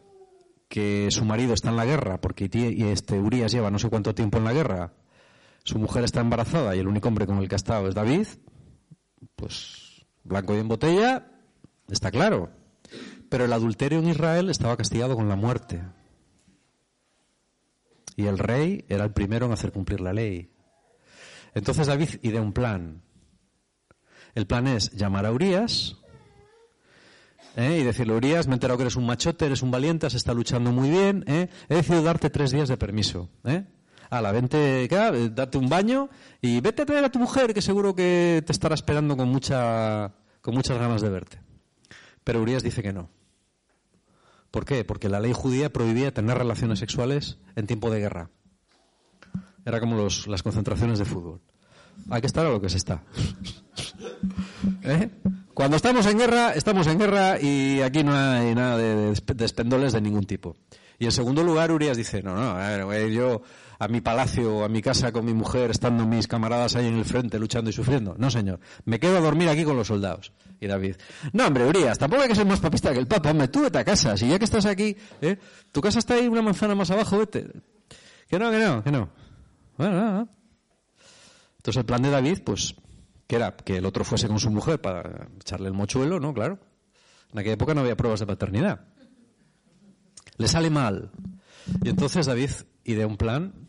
que 0.69 1.09
su 1.11 1.25
marido 1.25 1.55
está 1.55 1.69
en 1.69 1.77
la 1.77 1.85
guerra, 1.85 2.21
porque 2.21 2.49
este 2.91 3.21
Urias 3.21 3.53
lleva 3.53 3.71
no 3.71 3.79
sé 3.79 3.89
cuánto 3.89 4.15
tiempo 4.15 4.39
en 4.39 4.45
la 4.45 4.53
guerra, 4.53 4.95
su 5.63 5.79
mujer 5.79 6.05
está 6.05 6.21
embarazada 6.21 6.75
y 6.75 6.79
el 6.79 6.89
único 6.89 7.09
hombre 7.09 7.27
con 7.27 7.39
el 7.39 7.49
que 7.49 7.55
ha 7.55 7.57
estado 7.57 7.89
es 7.89 7.95
David, 7.95 8.27
pues 9.35 10.07
blanco 10.25 10.55
y 10.55 10.59
en 10.59 10.69
botella, 10.69 11.31
está 11.89 12.11
claro. 12.11 12.51
Pero 13.29 13.45
el 13.45 13.53
adulterio 13.53 13.99
en 13.99 14.09
Israel 14.09 14.51
estaba 14.51 14.77
castigado 14.77 15.17
con 15.17 15.29
la 15.29 15.37
muerte. 15.37 15.83
Y 18.17 18.27
el 18.27 18.39
rey 18.39 18.85
era 18.89 19.05
el 19.05 19.13
primero 19.13 19.47
en 19.47 19.53
hacer 19.53 19.73
cumplir 19.73 20.01
la 20.01 20.13
ley. 20.13 20.51
Entonces 21.55 21.87
David 21.87 22.11
idea 22.23 22.41
un 22.41 22.53
plan. 22.53 23.03
El 24.35 24.47
plan 24.47 24.67
es 24.67 24.93
llamar 24.93 25.25
a 25.27 25.33
Urias 25.33 25.97
¿eh? 27.57 27.79
y 27.81 27.85
decirle, 27.85 28.15
Urias, 28.15 28.47
me 28.47 28.53
he 28.53 28.57
enterado 28.57 28.77
que 28.77 28.85
eres 28.85 28.97
un 28.97 29.07
machote, 29.07 29.47
eres 29.47 29.63
un 29.63 29.71
valiente, 29.71 30.07
has 30.07 30.15
estado 30.15 30.37
luchando 30.37 30.73
muy 30.73 30.91
bien, 30.91 31.25
¿eh? 31.27 31.49
he 31.69 31.77
decidido 31.77 32.03
darte 32.03 32.31
tres 32.31 32.53
días 32.53 32.69
de 32.69 32.77
permiso. 32.77 33.31
¿eh? 33.45 33.65
la 34.11 34.33
vente, 34.33 34.87
date 35.33 35.59
un 35.59 35.69
baño 35.69 36.09
y 36.41 36.61
vete 36.61 36.83
a 36.83 36.87
traer 36.87 37.05
a 37.05 37.11
tu 37.11 37.19
mujer, 37.19 37.53
que 37.55 37.63
seguro 37.63 37.95
que 37.95 38.43
te 38.45 38.53
estará 38.53 38.75
esperando 38.75 39.17
con, 39.17 39.29
mucha, 39.29 40.13
con 40.43 40.55
muchas 40.55 40.79
ganas 40.79 41.01
de 41.01 41.09
verte. 41.09 41.41
Pero 42.23 42.43
Urias 42.43 42.63
dice 42.63 42.83
que 42.83 42.93
no. 42.93 43.16
¿Por 44.57 44.65
qué? 44.65 44.87
Porque 44.87 45.11
la 45.11 45.21
ley 45.21 45.35
judía 45.35 45.71
prohibía 45.71 46.15
tener 46.15 46.39
relaciones 46.39 46.79
sexuales 46.79 47.37
en 47.57 47.67
tiempo 47.67 47.91
de 47.91 48.01
guerra. 48.01 48.31
Era 49.67 49.81
como 49.81 49.99
los, 49.99 50.27
las 50.29 50.43
concentraciones 50.43 50.99
de 50.99 51.05
fútbol. 51.05 51.43
Hay 52.09 52.23
que 52.23 52.27
estar 52.27 52.47
a 52.47 52.49
lo 52.49 52.59
que 52.59 52.71
se 52.71 52.79
está. 52.79 53.03
¿Eh? 54.83 55.11
Cuando 55.53 55.77
estamos 55.77 56.07
en 56.07 56.17
guerra, 56.17 56.53
estamos 56.55 56.87
en 56.87 56.99
guerra 56.99 57.39
y 57.39 57.83
aquí 57.83 58.03
no 58.03 58.15
hay 58.15 58.55
nada 58.55 58.79
de, 58.79 59.13
de, 59.13 59.91
de 59.93 60.01
ningún 60.01 60.25
tipo. 60.25 60.57
Y 60.99 61.05
en 61.05 61.13
segundo 61.13 61.43
lugar, 61.43 61.71
Urias 61.71 61.99
dice, 61.99 62.23
no, 62.23 62.35
no, 62.35 63.07
yo 63.09 63.43
a 63.79 63.89
mi 63.89 64.01
palacio 64.01 64.59
o 64.59 64.65
a 64.65 64.69
mi 64.69 64.83
casa 64.83 65.13
con 65.13 65.25
mi 65.25 65.35
mujer, 65.35 65.71
estando 65.71 66.07
mis 66.07 66.27
camaradas 66.27 66.77
ahí 66.77 66.87
en 66.87 66.97
el 66.97 67.05
frente 67.05 67.39
luchando 67.39 67.71
y 67.71 67.73
sufriendo. 67.73 68.15
No, 68.19 68.31
señor. 68.31 68.61
Me 68.85 68.99
quedo 68.99 69.19
a 69.19 69.21
dormir 69.21 69.49
aquí 69.49 69.65
con 69.65 69.77
los 69.77 69.87
soldados. 69.89 70.33
Y 70.61 70.67
David, 70.67 70.97
no, 71.33 71.47
hombre, 71.47 71.67
Urias, 71.67 71.99
tampoco 71.99 72.23
hay 72.23 72.29
que 72.29 72.35
ser 72.35 72.47
más 72.47 72.61
papista 72.61 72.93
que 72.93 72.99
el 72.99 73.07
Papa. 73.07 73.31
Hombre, 73.31 73.49
tú 73.49 73.63
vete 73.63 73.79
a 73.79 73.85
casa. 73.85 74.17
Si 74.17 74.29
ya 74.29 74.39
que 74.39 74.45
estás 74.45 74.67
aquí, 74.67 74.97
¿eh? 75.21 75.39
tu 75.73 75.81
casa 75.81 75.99
está 75.99 76.15
ahí 76.15 76.27
una 76.27 76.43
manzana 76.43 76.75
más 76.75 76.91
abajo, 76.91 77.19
vete. 77.19 77.47
Que 78.29 78.39
no, 78.39 78.51
que 78.51 78.59
no, 78.59 78.83
que 78.83 78.91
no. 78.91 79.09
Bueno, 79.77 79.93
no, 79.95 80.29
Entonces 81.59 81.77
el 81.77 81.85
plan 81.85 82.03
de 82.03 82.11
David, 82.11 82.39
pues, 82.45 82.75
que 83.27 83.37
era 83.37 83.55
que 83.57 83.77
el 83.77 83.87
otro 83.87 84.05
fuese 84.05 84.29
con 84.29 84.39
su 84.39 84.51
mujer 84.51 84.81
para 84.81 85.29
echarle 85.41 85.69
el 85.69 85.75
mochuelo, 85.75 86.19
¿no? 86.19 86.33
Claro. 86.33 86.59
En 87.33 87.39
aquella 87.39 87.55
época 87.55 87.75
no 87.75 87.83
había 87.83 87.97
pruebas 87.97 88.21
de 88.21 88.27
paternidad. 88.27 88.81
Le 90.39 90.49
sale 90.49 90.71
mal. 90.71 91.11
Y 91.83 91.89
entonces 91.89 92.27
David 92.27 92.51
idea 92.85 93.07
un 93.07 93.17
plan 93.17 93.66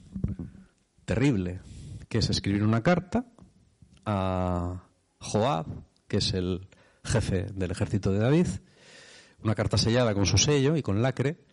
terrible, 1.05 1.61
que 2.09 2.19
es 2.19 2.29
escribir 2.29 2.63
una 2.63 2.83
carta 2.83 3.25
a 4.05 4.83
Joab, 5.19 5.65
que 6.07 6.17
es 6.17 6.33
el 6.33 6.67
jefe 7.03 7.47
del 7.53 7.71
ejército 7.71 8.11
de 8.11 8.19
David, 8.19 8.47
una 9.41 9.55
carta 9.55 9.77
sellada 9.77 10.13
con 10.13 10.25
su 10.25 10.37
sello 10.37 10.75
y 10.75 10.81
con 10.81 11.01
lacre, 11.01 11.45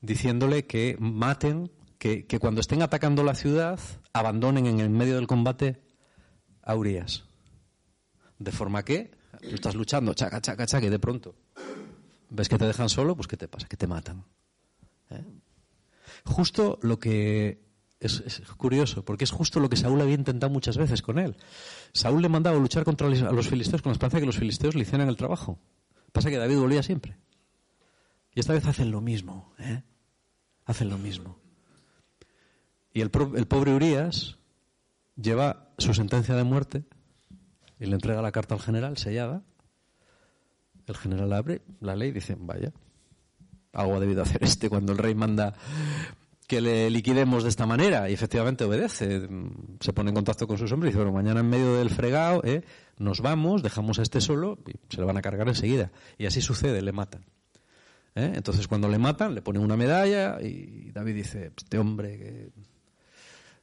diciéndole 0.00 0.66
que 0.66 0.96
maten, 0.98 1.70
que, 1.98 2.26
cuando 2.40 2.60
estén 2.60 2.82
atacando 2.82 3.24
la 3.24 3.34
ciudad, 3.34 3.80
abandonen 4.12 4.66
en 4.66 4.80
el 4.80 4.90
medio 4.90 5.16
del 5.16 5.26
combate 5.26 5.82
a 6.62 6.74
Urias. 6.74 7.24
De 8.38 8.52
forma 8.52 8.84
que 8.84 9.12
tú 9.40 9.54
estás 9.54 9.74
luchando, 9.74 10.14
chaca, 10.14 10.40
chaca, 10.40 10.66
chaca, 10.66 10.86
y 10.86 10.90
de 10.90 10.98
pronto 10.98 11.34
ves 12.30 12.48
que 12.48 12.58
te 12.58 12.66
dejan 12.66 12.88
solo, 12.88 13.16
pues 13.16 13.28
¿qué 13.28 13.36
te 13.36 13.48
pasa? 13.48 13.66
Que 13.66 13.76
te 13.76 13.86
matan. 13.86 14.24
¿Eh? 15.10 15.24
Justo 16.24 16.78
lo 16.82 16.98
que 16.98 17.65
es, 18.00 18.42
curioso, 18.56 19.04
porque 19.04 19.24
es 19.24 19.30
justo 19.30 19.60
lo 19.60 19.68
que 19.68 19.76
Saúl 19.76 20.00
había 20.00 20.14
intentado 20.14 20.52
muchas 20.52 20.76
veces 20.76 21.02
con 21.02 21.18
él. 21.18 21.36
Saúl 21.92 22.22
le 22.22 22.28
mandaba 22.28 22.58
luchar 22.58 22.84
contra 22.84 23.08
los 23.08 23.48
filisteos 23.48 23.82
con 23.82 23.90
la 23.90 23.94
esperanza 23.94 24.18
de 24.18 24.22
que 24.22 24.26
los 24.26 24.38
filisteos 24.38 24.74
le 24.74 24.82
hicieran 24.82 25.08
el 25.08 25.16
trabajo. 25.16 25.58
Pasa 26.12 26.30
que 26.30 26.36
David 26.36 26.58
volvía 26.58 26.82
siempre. 26.82 27.16
Y 28.34 28.40
esta 28.40 28.52
vez 28.52 28.66
hacen 28.66 28.90
lo 28.90 29.00
mismo, 29.00 29.54
¿eh? 29.58 29.82
Hacen 30.66 30.90
lo 30.90 30.98
mismo. 30.98 31.38
Y 32.92 33.00
el, 33.00 33.10
el 33.36 33.46
pobre 33.46 33.74
Urias 33.74 34.38
lleva 35.16 35.70
su 35.78 35.94
sentencia 35.94 36.34
de 36.34 36.44
muerte 36.44 36.84
y 37.78 37.86
le 37.86 37.94
entrega 37.94 38.22
la 38.22 38.32
carta 38.32 38.54
al 38.54 38.60
general 38.60 38.98
sellada. 38.98 39.42
El 40.86 40.96
general 40.96 41.32
abre 41.32 41.62
la 41.80 41.96
ley 41.96 42.10
y 42.10 42.12
dice, 42.12 42.36
vaya, 42.38 42.72
algo 43.72 43.96
ha 43.96 44.00
debido 44.00 44.22
hacer 44.22 44.42
este 44.44 44.68
cuando 44.68 44.92
el 44.92 44.98
rey 44.98 45.14
manda 45.14 45.54
que 46.46 46.60
le 46.60 46.90
liquidemos 46.90 47.42
de 47.42 47.48
esta 47.48 47.66
manera 47.66 48.08
y 48.08 48.14
efectivamente 48.14 48.64
obedece. 48.64 49.28
Se 49.80 49.92
pone 49.92 50.10
en 50.10 50.14
contacto 50.14 50.46
con 50.46 50.58
sus 50.58 50.70
hombres 50.72 50.90
y 50.90 50.92
dice, 50.92 51.04
bueno, 51.04 51.12
mañana 51.12 51.40
en 51.40 51.48
medio 51.48 51.74
del 51.76 51.90
fregado 51.90 52.42
¿eh? 52.44 52.62
nos 52.98 53.20
vamos, 53.20 53.62
dejamos 53.62 53.98
a 53.98 54.02
este 54.02 54.20
solo 54.20 54.58
y 54.66 54.72
se 54.94 55.00
le 55.00 55.06
van 55.06 55.16
a 55.16 55.22
cargar 55.22 55.48
enseguida. 55.48 55.90
Y 56.18 56.26
así 56.26 56.40
sucede, 56.40 56.82
le 56.82 56.92
matan. 56.92 57.24
¿Eh? 58.14 58.32
Entonces 58.34 58.68
cuando 58.68 58.88
le 58.88 58.98
matan 58.98 59.34
le 59.34 59.42
ponen 59.42 59.62
una 59.62 59.76
medalla 59.76 60.40
y 60.40 60.90
David 60.92 61.14
dice, 61.14 61.52
este 61.56 61.78
hombre 61.78 62.18
que... 62.18 62.50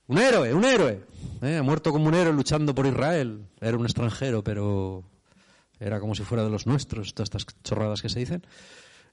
Un 0.08 0.18
héroe, 0.18 0.54
un 0.54 0.66
héroe. 0.66 1.02
¿eh? 1.42 1.58
Ha 1.58 1.64
muerto 1.64 1.92
como 1.94 2.08
un 2.08 2.14
héroe 2.14 2.34
luchando 2.34 2.76
por 2.76 2.86
Israel. 2.86 3.46
Era 3.62 3.78
un 3.78 3.86
extranjero, 3.86 4.44
pero 4.44 5.06
era 5.80 6.02
como 6.02 6.14
si 6.14 6.24
fuera 6.24 6.44
de 6.44 6.50
los 6.50 6.68
nuestros, 6.68 7.14
todas 7.14 7.28
estas 7.28 7.46
chorradas 7.64 8.02
que 8.02 8.10
se 8.10 8.20
dicen. 8.20 8.46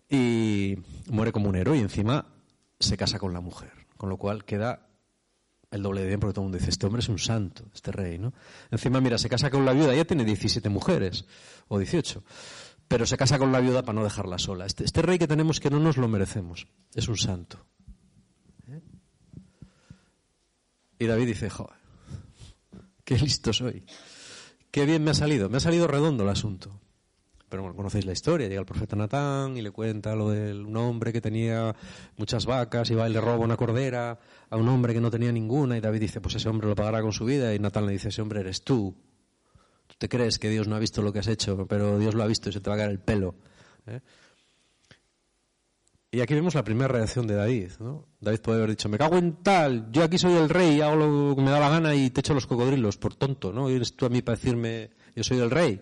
Y 0.09 0.77
muere 1.09 1.31
como 1.31 1.49
un 1.49 1.55
héroe 1.55 1.79
y 1.79 1.81
encima 1.81 2.27
se 2.81 2.97
casa 2.97 3.19
con 3.19 3.33
la 3.33 3.41
mujer. 3.41 3.73
Con 3.97 4.09
lo 4.09 4.17
cual 4.17 4.45
queda 4.45 4.89
el 5.71 5.83
doble 5.83 6.01
de 6.01 6.09
bien 6.09 6.19
porque 6.21 6.35
todo 6.35 6.43
el 6.43 6.47
mundo 6.47 6.59
dice, 6.59 6.71
este 6.71 6.87
hombre 6.87 7.01
es 7.01 7.09
un 7.09 7.19
santo, 7.19 7.65
este 7.73 7.93
rey, 7.93 8.19
¿no? 8.19 8.33
Encima, 8.71 9.01
mira, 9.01 9.19
se 9.19 9.29
casa 9.29 9.51
con 9.51 9.65
la 9.65 9.73
viuda, 9.73 9.95
ya 9.95 10.05
tiene 10.05 10.25
17 10.25 10.69
mujeres, 10.69 11.27
o 11.69 11.79
18, 11.79 12.25
pero 12.89 13.07
se 13.07 13.17
casa 13.17 13.39
con 13.39 13.53
la 13.53 13.61
viuda 13.61 13.83
para 13.83 13.99
no 13.99 14.05
dejarla 14.05 14.39
sola. 14.39 14.67
Este, 14.67 14.85
este 14.85 15.03
rey 15.03 15.19
que 15.19 15.29
tenemos 15.29 15.61
que 15.61 15.71
no 15.71 15.79
nos 15.79 15.97
lo 15.97 16.09
merecemos, 16.09 16.67
es 16.95 17.07
un 17.07 17.17
santo. 17.17 17.65
¿Eh? 18.69 18.81
Y 20.99 21.07
David 21.07 21.27
dice, 21.27 21.51
joder, 21.51 21.79
qué 23.05 23.17
listo 23.17 23.53
soy, 23.53 23.85
qué 24.73 24.87
bien 24.87 25.05
me 25.05 25.13
ha 25.13 25.15
salido, 25.15 25.49
me 25.49 25.59
ha 25.59 25.61
salido 25.61 25.87
redondo 25.87 26.25
el 26.25 26.31
asunto. 26.31 26.81
Pero 27.51 27.65
bueno, 27.65 27.77
conocéis 27.77 28.07
la 28.07 28.13
historia. 28.13 28.47
Llega 28.47 28.61
el 28.61 28.67
profeta 28.67 28.95
Natán 28.95 29.57
y 29.57 29.61
le 29.61 29.73
cuenta 29.73 30.15
lo 30.15 30.31
de 30.31 30.55
un 30.55 30.77
hombre 30.77 31.13
que 31.13 31.21
tenía 31.21 31.75
muchas 32.17 32.47
vacas 32.47 32.89
y 32.91 32.95
va 32.95 33.09
y 33.09 33.13
le 33.13 33.21
roba 33.21 33.45
una 33.45 33.57
cordera 33.57 34.19
a 34.49 34.57
un 34.57 34.69
hombre 34.69 34.95
que 34.95 35.01
no 35.01 35.11
tenía 35.11 35.33
ninguna. 35.33 35.77
Y 35.77 35.81
David 35.81 36.01
dice, 36.01 36.21
pues 36.21 36.37
ese 36.37 36.49
hombre 36.49 36.69
lo 36.69 36.77
pagará 36.77 37.03
con 37.03 37.13
su 37.13 37.25
vida. 37.25 37.53
Y 37.53 37.59
Natán 37.59 37.87
le 37.87 37.93
dice, 37.93 38.11
ese 38.11 38.23
hombre 38.23 38.41
eres 38.41 38.63
tú. 38.63 38.97
Tú 39.89 39.95
te 39.99 40.09
crees 40.09 40.39
que 40.39 40.49
Dios 40.49 40.69
no 40.69 40.77
ha 40.77 40.79
visto 40.79 41.03
lo 41.03 41.13
que 41.13 41.19
has 41.19 41.27
hecho, 41.27 41.67
pero 41.67 41.99
Dios 41.99 42.15
lo 42.15 42.23
ha 42.23 42.27
visto 42.29 42.49
y 42.49 42.53
se 42.53 42.61
te 42.61 42.71
va 42.71 42.77
a 42.77 42.79
caer 42.79 42.91
el 42.93 43.01
pelo. 43.01 43.35
¿eh? 43.89 44.01
Y 46.13 46.21
aquí 46.21 46.35
vemos 46.35 46.55
la 46.55 46.63
primera 46.63 46.87
reacción 46.87 47.27
de 47.27 47.35
David. 47.35 47.71
¿no? 47.81 48.07
David 48.21 48.41
puede 48.41 48.59
haber 48.59 48.71
dicho, 48.71 48.89
me 48.89 48.97
cago 48.99 49.17
en 49.17 49.43
tal, 49.43 49.91
yo 49.91 50.05
aquí 50.05 50.19
soy 50.19 50.35
el 50.35 50.49
rey, 50.49 50.81
hago 50.81 50.95
lo 50.95 51.35
que 51.35 51.43
me 51.43 51.51
da 51.51 51.59
la 51.59 51.69
gana 51.69 51.97
y 51.97 52.11
te 52.11 52.21
echo 52.21 52.33
los 52.33 52.47
cocodrilos, 52.47 52.97
por 52.97 53.17
tonto, 53.17 53.53
¿no? 53.53 53.69
Y 53.69 53.75
eres 53.75 53.95
tú 53.97 54.07
a 54.07 54.09
mí 54.09 54.23
para 54.23 54.37
decirme, 54.37 54.91
yo 55.17 55.25
soy 55.25 55.39
el 55.39 55.51
rey. 55.51 55.81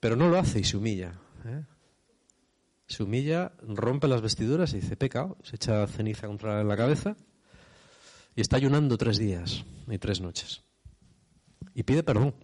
Pero 0.00 0.16
no 0.16 0.28
lo 0.28 0.38
hace 0.38 0.60
y 0.60 0.64
se 0.64 0.76
humilla. 0.76 1.20
¿eh? 1.44 1.64
Se 2.86 3.02
humilla, 3.02 3.52
rompe 3.62 4.08
las 4.08 4.22
vestiduras 4.22 4.72
y 4.72 4.80
dice, 4.80 4.96
pecado, 4.96 5.36
se 5.42 5.56
echa 5.56 5.86
ceniza 5.86 6.26
contra 6.26 6.64
la 6.64 6.76
cabeza 6.76 7.16
y 8.34 8.40
está 8.40 8.56
ayunando 8.56 8.96
tres 8.96 9.18
días 9.18 9.64
y 9.86 9.98
tres 9.98 10.20
noches. 10.20 10.62
Y 11.74 11.82
pide 11.82 12.02
perdón. 12.02 12.34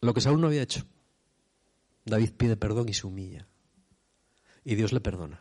Lo 0.00 0.14
que 0.14 0.20
Saúl 0.20 0.40
no 0.40 0.46
había 0.46 0.62
hecho. 0.62 0.84
David 2.04 2.32
pide 2.36 2.56
perdón 2.56 2.88
y 2.88 2.94
se 2.94 3.06
humilla. 3.06 3.48
Y 4.64 4.74
Dios 4.76 4.92
le 4.92 5.00
perdona. 5.00 5.40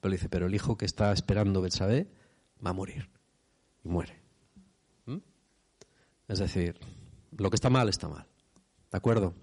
Pero 0.00 0.12
dice, 0.12 0.28
pero 0.28 0.46
el 0.46 0.54
hijo 0.54 0.76
que 0.76 0.84
está 0.84 1.12
esperando 1.12 1.60
Betsabé 1.60 2.10
va 2.64 2.70
a 2.70 2.74
morir. 2.74 3.08
Y 3.84 3.88
muere. 3.88 4.20
¿Mm? 5.06 5.18
Es 6.28 6.38
decir, 6.38 6.78
lo 7.36 7.50
que 7.50 7.56
está 7.56 7.70
mal 7.70 7.88
está 7.88 8.08
mal. 8.08 8.29
¿De 8.90 8.98
acuerdo? 8.98 9.34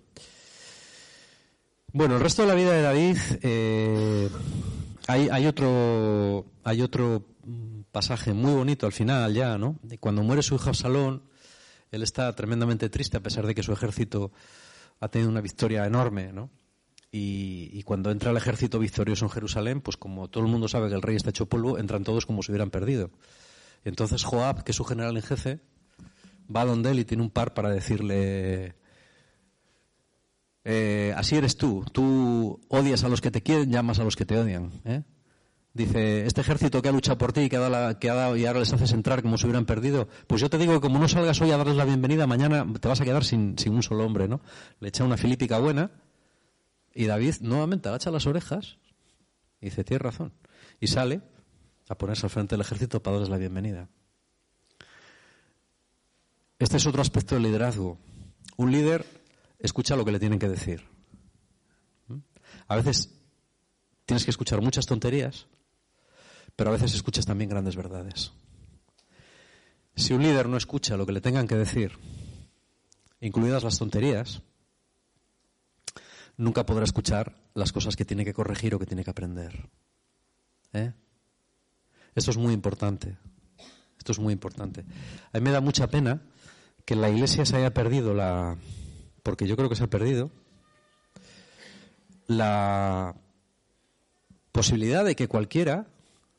Bueno, 1.93 2.15
el 2.15 2.21
resto 2.21 2.41
de 2.41 2.47
la 2.49 2.53
vida 2.53 2.73
de 2.73 2.81
David, 2.81 3.17
eh, 3.41 4.29
hay, 5.07 5.47
otro, 5.47 6.45
hay 6.63 6.81
otro 6.81 7.25
pasaje 7.91 8.33
muy 8.33 8.53
bonito 8.53 8.86
al 8.86 8.91
final 8.91 9.33
ya, 9.33 9.57
¿no? 9.57 9.79
Cuando 9.99 10.21
muere 10.21 10.43
su 10.43 10.55
hijo 10.55 10.69
Absalón, 10.69 11.23
él 11.91 12.03
está 12.03 12.33
tremendamente 12.36 12.89
triste 12.89 13.17
a 13.17 13.21
pesar 13.21 13.47
de 13.47 13.55
que 13.55 13.63
su 13.63 13.71
ejército 13.71 14.31
ha 14.99 15.07
tenido 15.07 15.31
una 15.31 15.41
victoria 15.41 15.86
enorme, 15.86 16.33
¿no? 16.33 16.49
Y, 17.10 17.69
y, 17.71 17.83
cuando 17.83 18.12
entra 18.12 18.31
el 18.31 18.38
ejército 18.38 18.79
victorioso 18.79 19.23
en 19.23 19.31
Jerusalén, 19.31 19.79
pues 19.79 19.95
como 19.95 20.27
todo 20.27 20.43
el 20.43 20.51
mundo 20.51 20.67
sabe 20.67 20.89
que 20.89 20.95
el 20.95 21.01
rey 21.01 21.15
está 21.15 21.29
hecho 21.29 21.45
polvo, 21.45 21.77
entran 21.77 22.03
todos 22.03 22.25
como 22.25 22.43
si 22.43 22.51
hubieran 22.51 22.69
perdido. 22.69 23.12
Entonces 23.86 24.25
Joab, 24.25 24.65
que 24.65 24.71
es 24.71 24.75
su 24.75 24.83
general 24.83 25.15
en 25.15 25.23
jefe, 25.23 25.62
va 26.53 26.65
donde 26.65 26.91
él 26.91 26.99
y 26.99 27.05
tiene 27.05 27.23
un 27.23 27.29
par 27.29 27.53
para 27.53 27.69
decirle, 27.69 28.75
eh, 30.69 31.13
así 31.15 31.38
eres 31.38 31.56
tú. 31.56 31.86
Tú 31.93 32.60
odias 32.67 33.06
a 33.06 33.08
los 33.08 33.21
que 33.21 33.32
te 33.32 33.41
quieren, 33.41 33.71
llamas 33.71 33.99
a 33.99 34.03
los 34.03 34.17
que 34.17 34.25
te 34.25 34.38
odian. 34.38 34.69
¿eh? 34.84 35.01
Dice, 35.73 36.25
este 36.25 36.41
ejército 36.41 36.82
que 36.82 36.89
ha 36.89 36.91
luchado 36.91 37.17
por 37.17 37.32
ti 37.32 37.41
y 37.41 37.49
que 37.49 37.56
ha, 37.56 37.69
dado 37.69 38.36
y 38.36 38.45
ahora 38.45 38.60
les 38.60 38.73
haces 38.73 38.91
entrar 38.91 39.21
como 39.21 39.38
si 39.38 39.45
hubieran 39.45 39.65
perdido, 39.65 40.10
pues 40.27 40.41
yo 40.41 40.49
te 40.49 40.58
digo 40.58 40.73
que 40.73 40.82
como 40.82 40.99
no 40.99 41.08
salgas 41.08 41.39
hoy 41.39 41.51
a 41.51 41.58
darles 41.58 41.77
la 41.77 41.86
bienvenida, 41.86 42.27
mañana 42.27 42.67
te 42.82 42.88
vas 42.89 42.99
a 42.99 43.06
quedar 43.06 43.23
sin, 43.23 43.58
sin 43.58 43.75
un 43.75 43.82
solo 43.82 44.06
hombre, 44.06 44.27
¿no? 44.27 44.41
Le 44.82 44.89
echa 44.89 45.06
una 45.06 45.15
filípica 45.15 45.58
buena 45.58 45.89
y 46.93 47.06
David 47.06 47.36
nuevamente 47.39 47.88
agacha 47.88 48.12
las 48.12 48.27
orejas 48.27 48.77
y 49.62 49.67
dice, 49.67 49.86
tienes 49.86 50.01
razón. 50.01 50.34
Y 50.82 50.88
sale 50.88 51.21
a 51.88 51.97
ponerse 51.97 52.25
al 52.25 52.30
frente 52.30 52.56
del 52.56 52.62
ejército 52.62 53.01
para 53.01 53.13
darles 53.13 53.30
la 53.30 53.38
bienvenida. 53.38 53.88
Este 56.60 56.75
es 56.75 56.86
otro 56.86 57.01
aspecto 57.01 57.36
del 57.36 57.45
liderazgo. 57.45 57.97
Un 58.58 58.73
líder 58.73 59.16
escucha 59.60 59.96
lo 59.96 60.06
que 60.06 60.12
le 60.12 60.20
tienen 60.20 60.39
que 60.39 60.50
decir. 60.50 60.84
A 62.67 62.76
veces 62.76 63.13
tienes 64.06 64.26
que 64.26 64.32
escuchar 64.32 64.62
muchas 64.62 64.86
tonterías, 64.86 65.47
pero 66.55 66.70
a 66.70 66.74
veces 66.74 66.93
escuchas 66.93 67.26
también 67.26 67.49
grandes 67.49 67.76
verdades. 67.76 68.32
Si 69.95 70.14
un 70.14 70.22
líder 70.22 70.47
no 70.47 70.58
escucha 70.58 70.97
lo 70.97 71.05
que 71.05 71.12
le 71.12 71.22
tengan 71.22 71.47
que 71.47 71.55
decir, 71.55 71.91
incluidas 73.20 73.64
las 73.64 73.78
tonterías, 73.78 74.41
nunca 76.38 76.66
podrá 76.66 76.84
escuchar 76.84 77.36
las 77.53 77.72
cosas 77.72 77.95
que 77.95 78.05
tiene 78.05 78.24
que 78.24 78.34
corregir 78.34 78.76
o 78.76 78.80
que 78.80 78.86
tiene 78.86 79.03
que 79.03 79.10
aprender. 79.10 79.70
¿Eh? 80.74 80.93
Esto 82.14 82.32
es 82.32 82.38
muy 82.38 82.53
importante. 82.53 83.18
Esto 83.97 84.12
es 84.12 84.20
muy 84.20 84.34
importante. 84.34 84.86
A 85.34 85.38
mí 85.39 85.43
me 85.43 85.51
da 85.51 85.62
mucha 85.62 85.88
pena 85.88 86.22
que 86.86 86.95
la 86.95 87.10
iglesia 87.10 87.45
se 87.45 87.58
haya 87.58 87.74
perdido 87.74 88.14
la, 88.14 88.58
porque 89.28 89.45
yo 89.45 89.57
creo 89.57 89.67
que 89.67 89.75
se 89.75 89.84
ha 89.84 89.89
perdido, 89.89 90.32
la 92.28 93.13
posibilidad 94.53 95.03
de 95.03 95.17
que 95.17 95.28
cualquiera, 95.28 95.86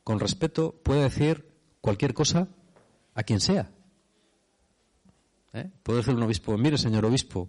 con 0.03 0.19
respeto, 0.19 0.73
pueda 0.81 1.03
decir 1.03 1.45
cualquier 1.81 2.15
cosa 2.15 2.47
a 3.13 3.21
quien 3.21 3.41
sea. 3.41 3.69
¿Eh? 5.53 5.69
Puede 5.83 5.99
decir 5.99 6.15
un 6.15 6.23
obispo, 6.23 6.57
mire 6.57 6.79
señor 6.79 7.05
obispo, 7.05 7.47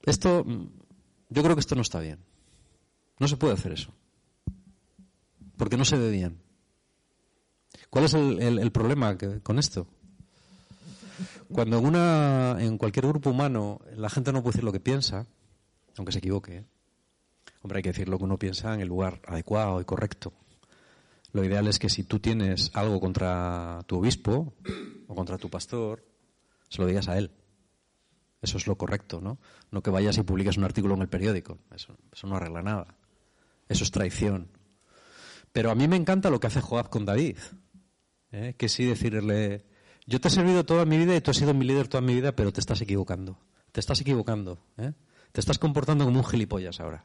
esto, 0.00 0.42
yo 1.28 1.42
creo 1.42 1.54
que 1.54 1.60
esto 1.60 1.74
no 1.74 1.82
está 1.82 2.00
bien. 2.00 2.18
No 3.18 3.28
se 3.28 3.36
puede 3.36 3.52
hacer 3.52 3.72
eso. 3.72 3.92
Porque 5.58 5.76
no 5.76 5.84
se 5.84 5.98
ve 5.98 6.10
bien. 6.10 6.40
¿Cuál 7.90 8.06
es 8.06 8.14
el, 8.14 8.58
el 8.58 8.72
problema 8.72 9.18
con 9.42 9.58
esto? 9.58 9.86
Cuando 11.52 11.78
en, 11.78 11.86
una, 11.86 12.56
en 12.58 12.78
cualquier 12.78 13.06
grupo 13.06 13.30
humano 13.30 13.80
la 13.94 14.10
gente 14.10 14.32
no 14.32 14.42
puede 14.42 14.54
decir 14.54 14.64
lo 14.64 14.72
que 14.72 14.80
piensa, 14.80 15.26
aunque 15.96 16.12
se 16.12 16.18
equivoque, 16.18 16.56
¿eh? 16.58 16.64
hombre, 17.62 17.78
hay 17.78 17.82
que 17.82 17.90
decir 17.90 18.08
lo 18.08 18.18
que 18.18 18.24
uno 18.24 18.38
piensa 18.38 18.74
en 18.74 18.80
el 18.80 18.88
lugar 18.88 19.20
adecuado 19.26 19.80
y 19.80 19.84
correcto. 19.84 20.32
Lo 21.32 21.44
ideal 21.44 21.66
es 21.66 21.78
que 21.78 21.90
si 21.90 22.04
tú 22.04 22.18
tienes 22.18 22.70
algo 22.74 23.00
contra 23.00 23.82
tu 23.86 23.98
obispo 23.98 24.54
o 25.06 25.14
contra 25.14 25.36
tu 25.36 25.50
pastor, 25.50 26.04
se 26.68 26.80
lo 26.80 26.86
digas 26.86 27.08
a 27.08 27.18
él. 27.18 27.30
Eso 28.40 28.58
es 28.58 28.66
lo 28.66 28.76
correcto, 28.76 29.20
¿no? 29.20 29.38
No 29.70 29.82
que 29.82 29.90
vayas 29.90 30.16
y 30.18 30.22
publiques 30.22 30.56
un 30.56 30.64
artículo 30.64 30.94
en 30.94 31.02
el 31.02 31.08
periódico. 31.08 31.58
Eso, 31.74 31.96
eso 32.12 32.26
no 32.26 32.36
arregla 32.36 32.62
nada. 32.62 32.96
Eso 33.68 33.84
es 33.84 33.90
traición. 33.90 34.48
Pero 35.52 35.70
a 35.70 35.74
mí 35.74 35.88
me 35.88 35.96
encanta 35.96 36.30
lo 36.30 36.38
que 36.38 36.46
hace 36.46 36.60
Joab 36.60 36.88
con 36.88 37.04
David. 37.04 37.38
¿eh? 38.30 38.54
Que 38.56 38.68
sí 38.68 38.84
decirle, 38.84 39.66
yo 40.06 40.20
te 40.20 40.28
he 40.28 40.30
servido 40.30 40.64
toda 40.64 40.84
mi 40.84 40.96
vida 40.98 41.16
y 41.16 41.20
tú 41.20 41.32
has 41.32 41.36
sido 41.36 41.52
mi 41.52 41.64
líder 41.64 41.88
toda 41.88 42.00
mi 42.00 42.14
vida, 42.14 42.32
pero 42.32 42.52
te 42.52 42.60
estás 42.60 42.80
equivocando. 42.80 43.38
Te 43.72 43.80
estás 43.80 44.00
equivocando. 44.00 44.58
¿eh? 44.78 44.92
Te 45.32 45.40
estás 45.40 45.58
comportando 45.58 46.04
como 46.04 46.20
un 46.20 46.24
gilipollas 46.24 46.78
ahora. 46.80 47.04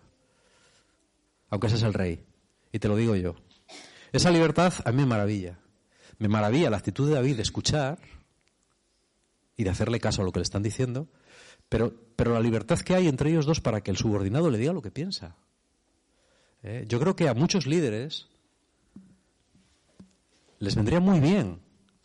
Aunque 1.50 1.68
ese 1.68 1.78
es 1.78 1.84
el 1.84 1.94
rey. 1.94 2.24
Y 2.72 2.80
te 2.80 2.88
lo 2.88 2.96
digo 2.96 3.16
yo. 3.16 3.36
Esa 4.12 4.30
libertad 4.30 4.74
a 4.86 4.92
mí 4.92 4.98
me 4.98 5.08
maravilla. 5.08 5.60
Me 6.20 6.28
maravilla 6.28 6.70
la 6.70 6.78
actitud 6.78 7.08
de 7.08 7.16
David 7.16 7.38
de 7.38 7.42
escuchar 7.42 7.98
y 9.58 9.64
de 9.64 9.70
hacerle 9.72 10.00
caso 10.00 10.22
a 10.22 10.26
lo 10.26 10.32
que 10.32 10.40
le 10.40 10.44
están 10.44 10.64
diciendo, 10.64 11.08
pero, 11.70 11.94
pero 12.16 12.34
la 12.34 12.40
libertad 12.40 12.80
que 12.80 12.96
hay 12.96 13.08
entre 13.08 13.32
ellos 13.32 13.46
dos 13.46 13.62
para 13.62 13.82
que 13.82 13.92
el 13.92 13.98
subordinado 13.98 14.50
le 14.50 14.58
diga 14.58 14.74
lo 14.74 14.82
que 14.82 14.92
piensa. 14.92 15.36
¿Eh? 16.64 16.86
Yo 16.88 17.00
creo 17.00 17.16
que 17.16 17.28
a 17.28 17.34
muchos 17.34 17.66
líderes 17.66 18.28
les 20.60 20.76
vendría 20.76 21.00
muy 21.00 21.20
bien 21.20 21.60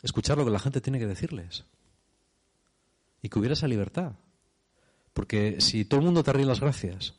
escuchar 0.07 0.37
lo 0.37 0.45
que 0.45 0.51
la 0.51 0.59
gente 0.59 0.81
tiene 0.81 0.99
que 0.99 1.05
decirles 1.05 1.65
y 3.21 3.29
que 3.29 3.39
hubiera 3.39 3.53
esa 3.53 3.67
libertad. 3.67 4.13
Porque 5.13 5.61
si 5.61 5.85
todo 5.85 5.99
el 5.99 6.05
mundo 6.05 6.23
te 6.23 6.33
ríe 6.33 6.45
las 6.45 6.59
gracias, 6.59 7.15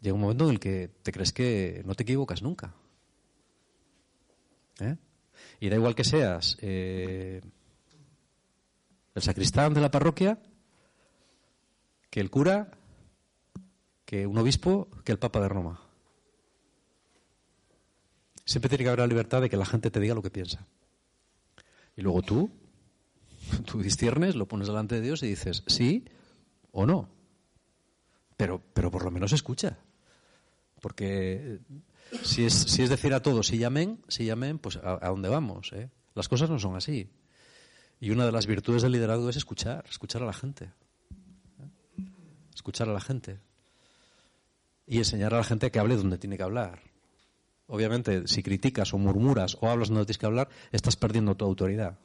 llega 0.00 0.14
un 0.14 0.20
momento 0.20 0.44
en 0.44 0.50
el 0.50 0.60
que 0.60 0.88
te 1.02 1.12
crees 1.12 1.32
que 1.32 1.82
no 1.84 1.94
te 1.94 2.02
equivocas 2.02 2.42
nunca. 2.42 2.74
¿Eh? 4.80 4.96
Y 5.60 5.68
da 5.68 5.76
igual 5.76 5.94
que 5.94 6.04
seas 6.04 6.58
eh, 6.60 7.40
el 9.14 9.22
sacristán 9.22 9.74
de 9.74 9.80
la 9.80 9.90
parroquia, 9.90 10.38
que 12.10 12.20
el 12.20 12.30
cura, 12.30 12.70
que 14.04 14.26
un 14.26 14.36
obispo, 14.38 14.88
que 15.04 15.12
el 15.12 15.18
Papa 15.18 15.40
de 15.40 15.48
Roma. 15.48 15.80
Siempre 18.44 18.68
tiene 18.68 18.84
que 18.84 18.88
haber 18.88 19.00
la 19.00 19.06
libertad 19.06 19.40
de 19.40 19.48
que 19.48 19.56
la 19.56 19.64
gente 19.64 19.90
te 19.90 20.00
diga 20.00 20.14
lo 20.14 20.22
que 20.22 20.30
piensa. 20.30 20.66
Y 21.96 22.02
luego 22.02 22.22
tú, 22.22 22.50
tú 23.66 23.80
disciernes, 23.82 24.34
lo 24.34 24.46
pones 24.46 24.68
delante 24.68 24.96
de 24.96 25.00
Dios 25.00 25.22
y 25.22 25.28
dices 25.28 25.62
sí 25.66 26.04
o 26.72 26.86
no. 26.86 27.08
Pero, 28.36 28.62
pero 28.72 28.90
por 28.90 29.04
lo 29.04 29.10
menos 29.10 29.32
escucha. 29.32 29.78
Porque 30.80 31.60
si 32.24 32.44
es, 32.44 32.54
si 32.54 32.82
es 32.82 32.90
decir 32.90 33.14
a 33.14 33.22
todos, 33.22 33.46
si 33.46 33.58
llamen, 33.58 34.02
si 34.08 34.24
llamen, 34.24 34.58
pues 34.58 34.76
a, 34.76 35.08
dónde 35.08 35.28
vamos. 35.28 35.72
Eh? 35.72 35.90
Las 36.14 36.28
cosas 36.28 36.50
no 36.50 36.58
son 36.58 36.76
así. 36.76 37.08
Y 38.00 38.10
una 38.10 38.26
de 38.26 38.32
las 38.32 38.46
virtudes 38.46 38.82
del 38.82 38.92
liderazgo 38.92 39.28
es 39.28 39.36
escuchar, 39.36 39.84
escuchar 39.88 40.22
a 40.22 40.26
la 40.26 40.32
gente. 40.32 40.64
¿eh? 40.64 42.04
Escuchar 42.54 42.88
a 42.88 42.92
la 42.92 43.00
gente. 43.00 43.38
Y 44.86 44.98
enseñar 44.98 45.32
a 45.34 45.38
la 45.38 45.44
gente 45.44 45.70
que 45.70 45.78
hable 45.78 45.96
donde 45.96 46.18
tiene 46.18 46.36
que 46.36 46.42
hablar. 46.42 46.91
Obviamente, 47.66 48.26
si 48.26 48.42
criticas 48.42 48.92
o 48.92 48.98
murmuras 48.98 49.56
o 49.60 49.68
hablas 49.68 49.88
donde 49.88 50.04
tienes 50.04 50.18
que 50.18 50.26
hablar, 50.26 50.48
estás 50.72 50.96
perdiendo 50.96 51.36
tu 51.36 51.44
autoridad. 51.44 51.98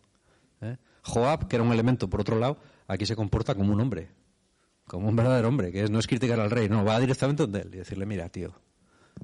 ¿eh? 0.61 0.77
Joab, 1.03 1.47
que 1.47 1.55
era 1.55 1.63
un 1.63 1.73
elemento 1.73 2.09
por 2.09 2.21
otro 2.21 2.39
lado, 2.39 2.57
aquí 2.87 3.05
se 3.05 3.15
comporta 3.15 3.55
como 3.55 3.73
un 3.73 3.81
hombre. 3.81 4.09
Como 4.85 5.09
un 5.09 5.15
verdadero 5.15 5.49
hombre, 5.49 5.71
que 5.71 5.83
es, 5.83 5.89
no 5.89 5.99
es 5.99 6.07
criticar 6.07 6.39
al 6.39 6.49
rey, 6.49 6.69
no, 6.69 6.85
va 6.85 6.99
directamente 6.99 7.43
donde 7.43 7.61
él 7.61 7.69
y 7.73 7.77
decirle, 7.77 8.05
mira, 8.05 8.29
tío, 8.29 8.53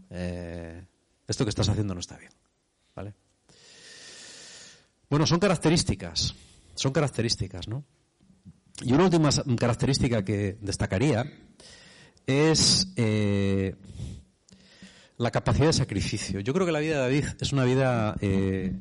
eh, 0.10 0.86
esto 1.28 1.46
que 1.46 1.50
estás 1.50 1.70
haciendo 1.70 1.94
no 1.94 2.02
está 2.02 2.18
bien. 2.18 2.32
¿Vale? 2.96 3.14
Bueno, 5.10 5.26
son 5.26 5.40
características. 5.40 6.36
Son 6.76 6.92
características, 6.92 7.68
¿no? 7.68 7.86
Y 8.82 8.94
una 8.94 9.06
última 9.06 9.30
característica 9.58 10.26
que 10.26 10.58
destacaría 10.60 11.32
es 12.26 12.92
eh, 12.96 13.76
la 15.18 15.32
capacidad 15.32 15.68
de 15.68 15.74
sacrificio. 15.74 16.40
Yo 16.40 16.54
creo 16.54 16.66
que 16.66 16.72
la 16.72 16.80
vida 16.80 16.96
de 16.96 17.02
David 17.02 17.26
es 17.40 17.54
una 17.54 17.64
vida. 17.64 18.16
Eh, 18.22 18.76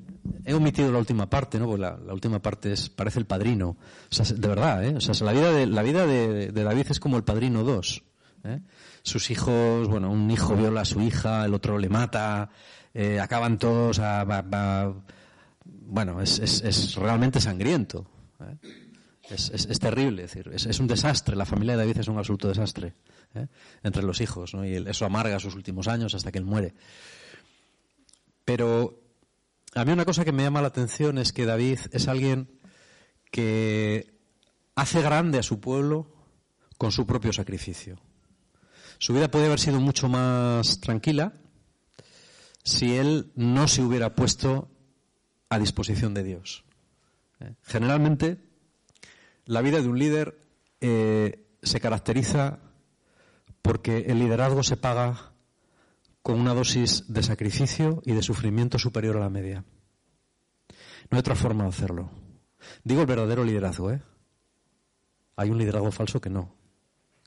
he 0.44 0.54
omitido 0.54 0.90
la 0.90 0.98
última 0.98 1.28
parte, 1.28 1.58
¿no? 1.58 1.66
Porque 1.66 1.82
la, 1.82 1.96
última 2.12 2.40
parte 2.40 2.72
es 2.72 2.88
parece 2.88 3.18
el 3.18 3.26
padrino. 3.26 3.76
O 4.10 4.14
sea, 4.14 4.24
de 4.24 4.48
verdad, 4.48 4.84
¿eh? 4.84 4.94
O 4.96 5.00
sea, 5.00 5.14
la 5.24 5.32
vida 5.32 5.52
de 5.52 5.66
la 5.66 5.82
vida 5.82 6.06
de, 6.06 6.50
David 6.52 6.86
es 6.90 7.00
como 7.00 7.16
el 7.16 7.24
padrino 7.24 7.62
2. 7.64 8.02
¿eh? 8.44 8.60
Sus 9.02 9.30
hijos, 9.30 9.88
bueno, 9.88 10.10
un 10.10 10.30
hijo 10.30 10.56
viola 10.56 10.82
a 10.82 10.84
su 10.84 11.00
hija, 11.00 11.44
el 11.44 11.54
otro 11.54 11.78
le 11.78 11.88
mata, 11.88 12.50
eh, 12.94 13.20
acaban 13.20 13.58
todos 13.58 13.98
a, 13.98 14.94
bueno, 15.64 16.20
es, 16.20 16.38
es, 16.38 16.94
realmente 16.94 17.40
sangriento. 17.40 18.06
¿eh? 18.40 18.56
Es, 19.32 19.78
terrible, 19.78 20.24
es, 20.24 20.34
decir, 20.34 20.52
es, 20.52 20.80
un 20.80 20.86
desastre. 20.86 21.36
La 21.36 21.46
familia 21.46 21.72
de 21.74 21.84
David 21.84 21.98
es 21.98 22.08
un 22.08 22.18
absoluto 22.18 22.48
desastre 22.48 22.94
¿eh? 23.34 23.46
entre 23.82 24.02
los 24.02 24.20
hijos, 24.20 24.52
y 24.54 24.74
eso 24.74 25.06
amarga 25.06 25.40
sus 25.40 25.54
últimos 25.54 25.88
años 25.88 26.14
hasta 26.14 26.30
que 26.30 26.38
él 26.38 26.44
muere. 26.44 26.74
Pero 28.44 29.00
a 29.74 29.84
mí 29.84 29.92
una 29.92 30.04
cosa 30.04 30.24
que 30.24 30.32
me 30.32 30.42
llama 30.42 30.60
la 30.60 30.68
atención 30.68 31.18
es 31.18 31.32
que 31.32 31.46
David 31.46 31.78
es 31.92 32.08
alguien 32.08 32.50
que 33.30 34.18
hace 34.74 35.00
grande 35.00 35.38
a 35.38 35.42
su 35.42 35.60
pueblo 35.60 36.14
con 36.76 36.92
su 36.92 37.06
propio 37.06 37.32
sacrificio. 37.32 37.98
Su 38.98 39.14
vida 39.14 39.30
puede 39.30 39.46
haber 39.46 39.60
sido 39.60 39.80
mucho 39.80 40.08
más 40.08 40.80
tranquila 40.80 41.32
si 42.64 42.96
él 42.96 43.32
no 43.34 43.66
se 43.66 43.82
hubiera 43.82 44.14
puesto 44.14 44.70
a 45.48 45.58
disposición 45.58 46.14
de 46.14 46.22
Dios. 46.22 46.64
¿Eh? 47.40 47.54
Generalmente, 47.62 48.38
la 49.44 49.62
vida 49.62 49.80
de 49.80 49.88
un 49.88 49.98
líder 49.98 50.38
eh, 50.80 51.56
se 51.62 51.80
caracteriza 51.80 52.58
porque 53.62 54.06
el 54.08 54.18
liderazgo 54.18 54.62
se 54.62 54.76
paga 54.76 55.32
con 56.22 56.40
una 56.40 56.54
dosis 56.54 57.12
de 57.12 57.22
sacrificio 57.22 58.02
y 58.04 58.12
de 58.12 58.22
sufrimiento 58.22 58.78
superior 58.78 59.16
a 59.16 59.20
la 59.20 59.30
media. 59.30 59.64
No 61.10 61.16
hay 61.16 61.20
otra 61.20 61.34
forma 61.34 61.64
de 61.64 61.70
hacerlo. 61.70 62.10
Digo 62.84 63.00
el 63.00 63.06
verdadero 63.06 63.44
liderazgo, 63.44 63.90
¿eh? 63.90 64.02
Hay 65.36 65.50
un 65.50 65.58
liderazgo 65.58 65.90
falso 65.90 66.20
que 66.20 66.30
no, 66.30 66.54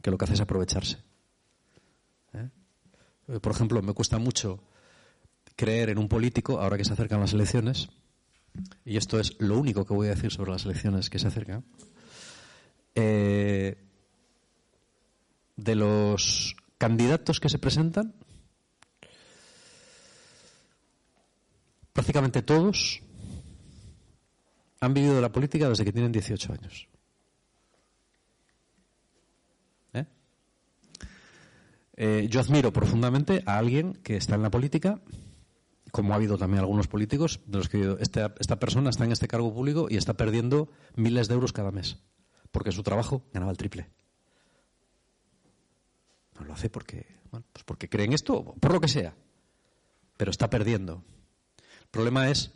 que 0.02 0.12
lo 0.12 0.18
que 0.18 0.26
hace 0.26 0.36
es 0.36 0.42
aprovecharse. 0.42 0.98
¿eh? 2.34 2.50
Por 3.40 3.52
ejemplo, 3.52 3.82
me 3.82 3.94
cuesta 3.94 4.18
mucho 4.18 4.64
creer 5.56 5.90
en 5.90 5.98
un 5.98 6.08
político, 6.08 6.60
ahora 6.60 6.78
que 6.78 6.86
se 6.86 6.94
acercan 6.94 7.20
las 7.20 7.34
elecciones, 7.34 7.90
y 8.86 8.98
esto 8.98 9.20
es 9.20 9.36
lo 9.40 9.58
único 9.58 9.86
que 9.86 9.94
voy 9.94 10.08
a 10.08 10.12
decir 10.12 10.32
sobre 10.32 10.52
las 10.52 10.66
elecciones 10.66 11.10
que 11.10 11.20
se 11.20 11.28
acercan, 11.28 11.66
eh, 12.96 13.78
de 15.56 15.76
los 15.76 16.56
candidatos 16.78 17.40
que 17.40 17.50
se 17.50 17.60
presentan, 17.60 18.16
prácticamente 21.94 22.42
todos 22.42 23.02
han 24.80 24.94
vivido 24.94 25.20
la 25.22 25.32
política 25.32 25.70
desde 25.70 25.86
que 25.86 25.94
tienen 25.94 26.12
18 26.12 26.54
años. 26.54 26.88
¿Eh? 29.94 30.06
Eh, 31.96 32.28
yo 32.30 32.40
admiro 32.40 32.72
profundamente 32.74 33.44
a 33.46 33.58
alguien 33.58 33.94
que 33.94 34.18
está 34.18 34.36
en 34.36 34.44
la 34.44 34.52
política 34.52 35.02
como 35.92 36.12
ha 36.12 36.18
habido 36.18 36.38
también 36.38 36.60
algunos 36.60 36.90
políticos 36.90 37.40
de 37.46 37.58
los 37.58 37.70
que 37.70 37.96
esta 38.02 38.60
persona 38.60 38.90
está 38.90 39.06
en 39.06 39.14
este 39.14 39.30
cargo 39.30 39.54
público 39.54 39.88
y 39.90 39.96
está 39.96 40.16
perdiendo 40.16 40.70
miles 40.98 41.30
de 41.30 41.36
euros 41.36 41.54
cada 41.54 41.72
mes, 41.72 42.00
porque 42.56 42.72
su 42.72 42.84
trabajo 42.84 43.22
ganaba 43.34 43.52
el 43.52 43.58
triple. 43.58 43.90
No 46.40 46.46
lo 46.46 46.54
hace 46.54 46.70
porque, 46.70 47.06
bueno, 47.30 47.46
pues 47.52 47.66
porque 47.66 47.90
creen 47.90 48.14
esto, 48.14 48.56
por 48.62 48.72
lo 48.72 48.80
que 48.80 48.88
sea, 48.88 49.14
pero 50.16 50.32
está 50.32 50.50
perdiendo. 50.50 51.04
El 51.82 51.88
problema 51.92 52.30
es 52.30 52.54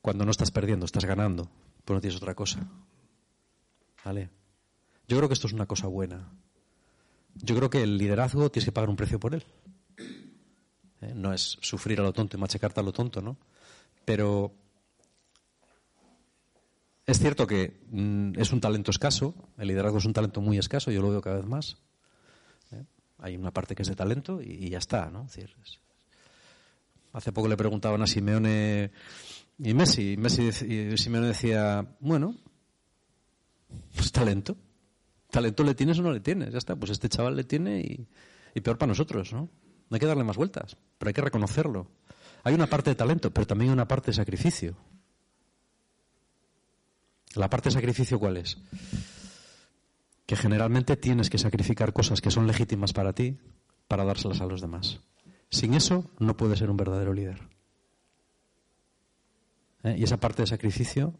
cuando 0.00 0.24
no 0.24 0.30
estás 0.30 0.50
perdiendo, 0.50 0.86
estás 0.86 1.04
ganando, 1.04 1.50
pues 1.84 1.94
no 1.94 2.00
tienes 2.00 2.16
otra 2.16 2.34
cosa. 2.34 2.66
¿Vale? 4.06 4.30
Yo 5.06 5.18
creo 5.18 5.28
que 5.28 5.34
esto 5.34 5.48
es 5.48 5.52
una 5.52 5.66
cosa 5.66 5.86
buena. 5.86 6.32
Yo 7.34 7.54
creo 7.56 7.68
que 7.68 7.82
el 7.82 7.98
liderazgo 7.98 8.50
tienes 8.50 8.64
que 8.64 8.72
pagar 8.72 8.88
un 8.88 8.96
precio 8.96 9.20
por 9.20 9.34
él. 9.34 9.44
¿eh? 11.02 11.12
No 11.14 11.34
es 11.34 11.58
sufrir 11.60 12.00
a 12.00 12.04
lo 12.04 12.14
tonto 12.14 12.38
y 12.38 12.40
machacarte 12.40 12.80
a 12.80 12.82
lo 12.82 12.94
tonto, 12.94 13.20
¿no? 13.20 13.36
Pero 14.06 14.54
es 17.06 17.18
cierto 17.18 17.46
que 17.46 17.80
mm, 17.90 18.32
es 18.38 18.52
un 18.52 18.60
talento 18.60 18.90
escaso, 18.90 19.34
el 19.58 19.68
liderazgo 19.68 19.98
es 19.98 20.04
un 20.04 20.12
talento 20.12 20.40
muy 20.40 20.58
escaso, 20.58 20.90
yo 20.90 21.02
lo 21.02 21.10
veo 21.10 21.20
cada 21.20 21.36
vez 21.36 21.46
más. 21.46 21.78
¿eh? 22.72 22.84
Hay 23.18 23.36
una 23.36 23.52
parte 23.52 23.74
que 23.74 23.82
es 23.82 23.88
de 23.88 23.96
talento 23.96 24.40
y, 24.42 24.68
ya 24.70 24.78
está, 24.78 25.10
¿no? 25.10 25.26
hace 27.12 27.32
poco 27.32 27.48
le 27.48 27.56
preguntaban 27.56 28.02
a 28.02 28.06
Simeone 28.06 28.90
y 29.58 29.72
Messi, 29.72 30.12
y 30.12 30.16
Messi 30.18 30.48
y 30.48 30.98
Simeone 30.98 31.28
decía, 31.28 31.96
bueno, 32.00 32.36
talento. 34.12 34.56
Talento 35.30 35.64
le 35.64 35.74
tienes 35.74 35.98
o 35.98 36.02
no 36.02 36.12
le 36.12 36.20
tienes, 36.20 36.52
ya 36.52 36.58
está. 36.58 36.76
Pues 36.76 36.90
este 36.90 37.08
chaval 37.08 37.36
le 37.36 37.44
tiene 37.44 37.80
y, 37.80 38.06
y 38.54 38.60
peor 38.60 38.78
para 38.78 38.88
nosotros, 38.88 39.32
¿no? 39.32 39.40
No 39.88 39.94
hay 39.94 40.00
que 40.00 40.06
darle 40.06 40.24
más 40.24 40.36
vueltas, 40.36 40.76
pero 40.98 41.08
hay 41.08 41.14
que 41.14 41.20
reconocerlo. 41.20 41.90
Hay 42.42 42.54
una 42.54 42.66
parte 42.66 42.90
de 42.90 42.96
talento, 42.96 43.30
pero 43.32 43.46
también 43.46 43.70
hay 43.70 43.74
una 43.74 43.88
parte 43.88 44.10
de 44.10 44.14
sacrificio. 44.14 44.76
La 47.36 47.50
parte 47.50 47.68
de 47.68 47.74
sacrificio, 47.74 48.18
¿cuál 48.18 48.38
es? 48.38 48.58
Que 50.24 50.36
generalmente 50.36 50.96
tienes 50.96 51.30
que 51.30 51.38
sacrificar 51.38 51.92
cosas 51.92 52.20
que 52.20 52.30
son 52.30 52.46
legítimas 52.46 52.92
para 52.92 53.12
ti 53.12 53.38
para 53.88 54.04
dárselas 54.04 54.40
a 54.40 54.46
los 54.46 54.60
demás. 54.60 55.00
Sin 55.50 55.74
eso 55.74 56.10
no 56.18 56.36
puedes 56.36 56.58
ser 56.58 56.70
un 56.70 56.76
verdadero 56.76 57.12
líder. 57.12 57.40
¿Eh? 59.84 59.96
Y 59.98 60.04
esa 60.04 60.16
parte 60.16 60.42
de 60.42 60.46
sacrificio 60.46 61.14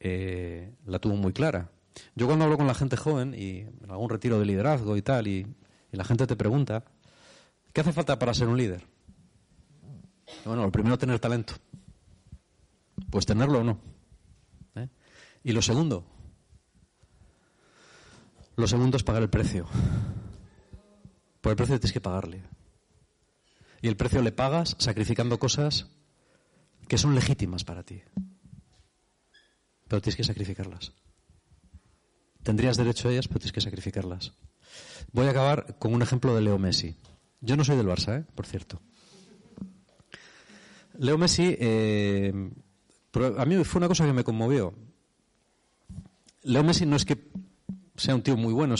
eh, 0.00 0.72
la 0.86 0.98
tuvo 0.98 1.16
muy 1.16 1.32
clara. 1.32 1.70
Yo 2.14 2.26
cuando 2.26 2.44
hablo 2.44 2.56
con 2.56 2.66
la 2.66 2.74
gente 2.74 2.96
joven 2.96 3.34
y 3.36 3.60
en 3.60 3.90
algún 3.90 4.08
retiro 4.08 4.38
de 4.38 4.46
liderazgo 4.46 4.96
y 4.96 5.02
tal, 5.02 5.26
y, 5.26 5.46
y 5.92 5.96
la 5.96 6.04
gente 6.04 6.26
te 6.26 6.36
pregunta, 6.36 6.84
¿qué 7.72 7.80
hace 7.80 7.92
falta 7.92 8.18
para 8.18 8.34
ser 8.34 8.48
un 8.48 8.56
líder? 8.56 8.86
Bueno, 10.44 10.62
lo 10.62 10.72
primero 10.72 10.98
tener 10.98 11.18
talento. 11.18 11.54
Pues 13.10 13.26
tenerlo 13.26 13.60
o 13.60 13.64
no. 13.64 13.93
Y 15.44 15.52
lo 15.52 15.62
segundo, 15.62 16.06
lo 18.56 18.66
segundo 18.66 18.96
es 18.96 19.02
pagar 19.02 19.22
el 19.22 19.30
precio. 19.30 19.66
Por 21.40 21.50
el 21.50 21.56
precio 21.56 21.78
tienes 21.78 21.92
que 21.92 22.00
pagarle. 22.00 22.42
Y 23.82 23.88
el 23.88 23.96
precio 23.96 24.22
le 24.22 24.32
pagas 24.32 24.76
sacrificando 24.78 25.38
cosas 25.38 25.90
que 26.88 26.96
son 26.96 27.14
legítimas 27.14 27.64
para 27.64 27.82
ti. 27.82 28.02
Pero 29.88 30.00
tienes 30.00 30.16
que 30.16 30.24
sacrificarlas. 30.24 30.92
Tendrías 32.42 32.78
derecho 32.78 33.08
a 33.08 33.12
ellas, 33.12 33.28
pero 33.28 33.40
tienes 33.40 33.52
que 33.52 33.60
sacrificarlas. 33.60 34.32
Voy 35.12 35.26
a 35.26 35.30
acabar 35.30 35.78
con 35.78 35.92
un 35.92 36.00
ejemplo 36.00 36.34
de 36.34 36.40
Leo 36.40 36.58
Messi. 36.58 36.96
Yo 37.40 37.56
no 37.56 37.64
soy 37.64 37.76
del 37.76 37.86
Barça, 37.86 38.20
¿eh? 38.20 38.24
por 38.34 38.46
cierto. 38.46 38.80
Leo 40.98 41.18
Messi, 41.18 41.56
eh, 41.58 42.32
a 43.36 43.44
mí 43.44 43.64
fue 43.64 43.80
una 43.80 43.88
cosa 43.88 44.06
que 44.06 44.12
me 44.12 44.24
conmovió. 44.24 44.74
Leo 46.44 46.62
Messi 46.62 46.86
no 46.86 46.96
es 46.96 47.04
que 47.04 47.30
sea 47.96 48.14
un 48.14 48.22
tío 48.22 48.36
muy 48.36 48.52
bueno, 48.52 48.74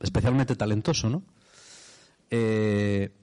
especialmente 0.00 0.56
talentoso, 0.56 1.08
¿no? 1.08 1.22
Eh, 2.30 3.14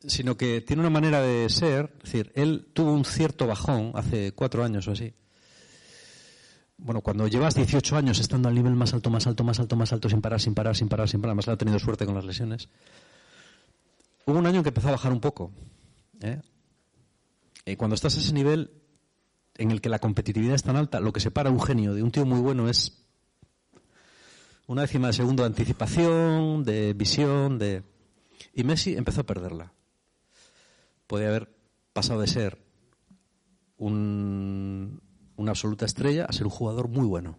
sino 0.00 0.36
que 0.36 0.60
tiene 0.60 0.80
una 0.80 0.90
manera 0.90 1.20
de 1.20 1.48
ser, 1.48 1.92
es 1.98 2.12
decir, 2.12 2.32
él 2.34 2.68
tuvo 2.72 2.92
un 2.92 3.04
cierto 3.04 3.46
bajón 3.46 3.92
hace 3.94 4.32
cuatro 4.32 4.64
años 4.64 4.86
o 4.88 4.92
así. 4.92 5.14
Bueno, 6.78 7.00
cuando 7.00 7.26
llevas 7.26 7.54
18 7.54 7.96
años 7.96 8.18
estando 8.18 8.48
al 8.48 8.54
nivel 8.54 8.74
más 8.74 8.92
alto, 8.92 9.10
más 9.10 9.26
alto, 9.26 9.42
más 9.44 9.58
alto, 9.58 9.76
más 9.76 9.92
alto, 9.92 10.08
sin 10.08 10.20
parar, 10.20 10.40
sin 10.40 10.54
parar, 10.54 10.76
sin 10.76 10.88
parar, 10.88 11.08
sin 11.08 11.20
parar, 11.20 11.30
además 11.30 11.48
ha 11.48 11.56
tenido 11.56 11.78
suerte 11.78 12.04
con 12.04 12.14
las 12.14 12.24
lesiones, 12.24 12.68
hubo 14.26 14.38
un 14.38 14.46
año 14.46 14.58
en 14.58 14.62
que 14.62 14.68
empezó 14.68 14.88
a 14.88 14.92
bajar 14.92 15.12
un 15.12 15.20
poco. 15.20 15.52
¿eh? 16.20 16.40
Eh, 17.64 17.76
cuando 17.76 17.94
estás 17.94 18.16
a 18.16 18.20
ese 18.20 18.32
nivel 18.32 18.70
en 19.58 19.70
el 19.70 19.80
que 19.80 19.88
la 19.88 19.98
competitividad 19.98 20.54
es 20.54 20.62
tan 20.62 20.76
alta, 20.76 21.00
lo 21.00 21.12
que 21.12 21.20
separa 21.20 21.50
un 21.50 21.60
genio 21.60 21.94
de 21.94 22.02
un 22.02 22.10
tío 22.10 22.26
muy 22.26 22.40
bueno 22.40 22.68
es 22.68 23.04
una 24.66 24.82
décima 24.82 25.08
de 25.08 25.12
segundo 25.12 25.42
de 25.42 25.48
anticipación, 25.48 26.64
de 26.64 26.92
visión, 26.92 27.58
de... 27.58 27.82
Y 28.52 28.64
Messi 28.64 28.96
empezó 28.96 29.20
a 29.20 29.26
perderla. 29.26 29.72
Podía 31.06 31.28
haber 31.28 31.48
pasado 31.92 32.20
de 32.20 32.26
ser 32.26 32.58
un, 33.78 35.00
una 35.36 35.50
absoluta 35.50 35.86
estrella 35.86 36.24
a 36.24 36.32
ser 36.32 36.44
un 36.44 36.50
jugador 36.50 36.88
muy 36.88 37.06
bueno. 37.06 37.38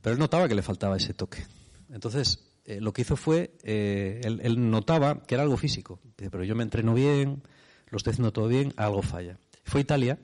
Pero 0.00 0.14
él 0.14 0.18
notaba 0.18 0.48
que 0.48 0.54
le 0.54 0.62
faltaba 0.62 0.96
ese 0.96 1.14
toque. 1.14 1.44
Entonces, 1.90 2.38
eh, 2.64 2.80
lo 2.80 2.92
que 2.92 3.02
hizo 3.02 3.16
fue, 3.16 3.56
eh, 3.62 4.20
él, 4.24 4.70
notaba 4.70 5.22
que 5.24 5.34
era 5.34 5.42
algo 5.42 5.56
físico. 5.56 6.00
Dice, 6.16 6.30
pero 6.30 6.44
yo 6.44 6.54
me 6.54 6.62
entreno 6.62 6.94
bien, 6.94 7.42
lo 7.90 7.98
estoy 7.98 8.12
haciendo 8.12 8.32
todo 8.32 8.48
bien, 8.48 8.72
algo 8.76 9.02
falla. 9.02 9.38
Fue 9.66 9.80
a 9.80 9.82
Italia 9.82 10.18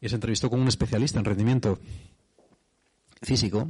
y 0.00 0.08
se 0.08 0.14
entrevistó 0.14 0.50
con 0.50 0.60
un 0.60 0.68
especialista 0.68 1.18
en 1.18 1.24
rendimiento 1.24 1.80
físico 3.22 3.68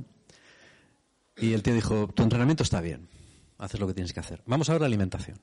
y 1.36 1.52
el 1.52 1.62
tío 1.62 1.74
dijo, 1.74 2.08
tu 2.08 2.24
entrenamiento 2.24 2.64
está 2.64 2.80
bien, 2.80 3.08
haces 3.56 3.78
lo 3.78 3.86
que 3.86 3.94
tienes 3.94 4.12
que 4.12 4.20
hacer. 4.20 4.42
Vamos 4.44 4.68
a 4.68 4.72
ver 4.72 4.80
la 4.80 4.88
alimentación. 4.88 5.38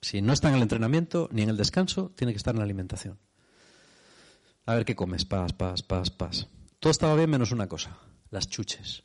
Si 0.00 0.22
no 0.22 0.32
está 0.32 0.48
en 0.48 0.54
el 0.54 0.62
entrenamiento 0.62 1.28
ni 1.32 1.42
en 1.42 1.50
el 1.50 1.56
descanso, 1.56 2.12
tiene 2.16 2.32
que 2.32 2.38
estar 2.38 2.54
en 2.54 2.60
la 2.60 2.64
alimentación. 2.64 3.18
A 4.64 4.74
ver 4.74 4.84
qué 4.84 4.94
comes, 4.94 5.24
pas, 5.24 5.52
pas, 5.52 5.82
pas, 5.82 6.10
pas. 6.10 6.46
Todo 6.78 6.92
estaba 6.92 7.16
bien 7.16 7.28
menos 7.28 7.50
una 7.50 7.66
cosa, 7.66 7.98
las 8.30 8.48
chuches. 8.48 9.02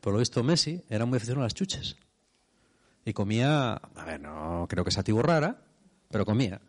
Por 0.00 0.12
lo 0.12 0.18
visto 0.18 0.42
Messi 0.42 0.82
era 0.90 1.06
muy 1.06 1.16
aficionado 1.16 1.42
a 1.42 1.46
las 1.46 1.54
chuches. 1.54 1.96
Y 3.04 3.12
comía, 3.12 3.74
a 3.74 4.04
ver, 4.04 4.20
no 4.20 4.66
creo 4.68 4.84
que 4.84 4.90
sea 4.90 5.04
rara, 5.22 5.62
pero 6.10 6.26
comía. 6.26 6.60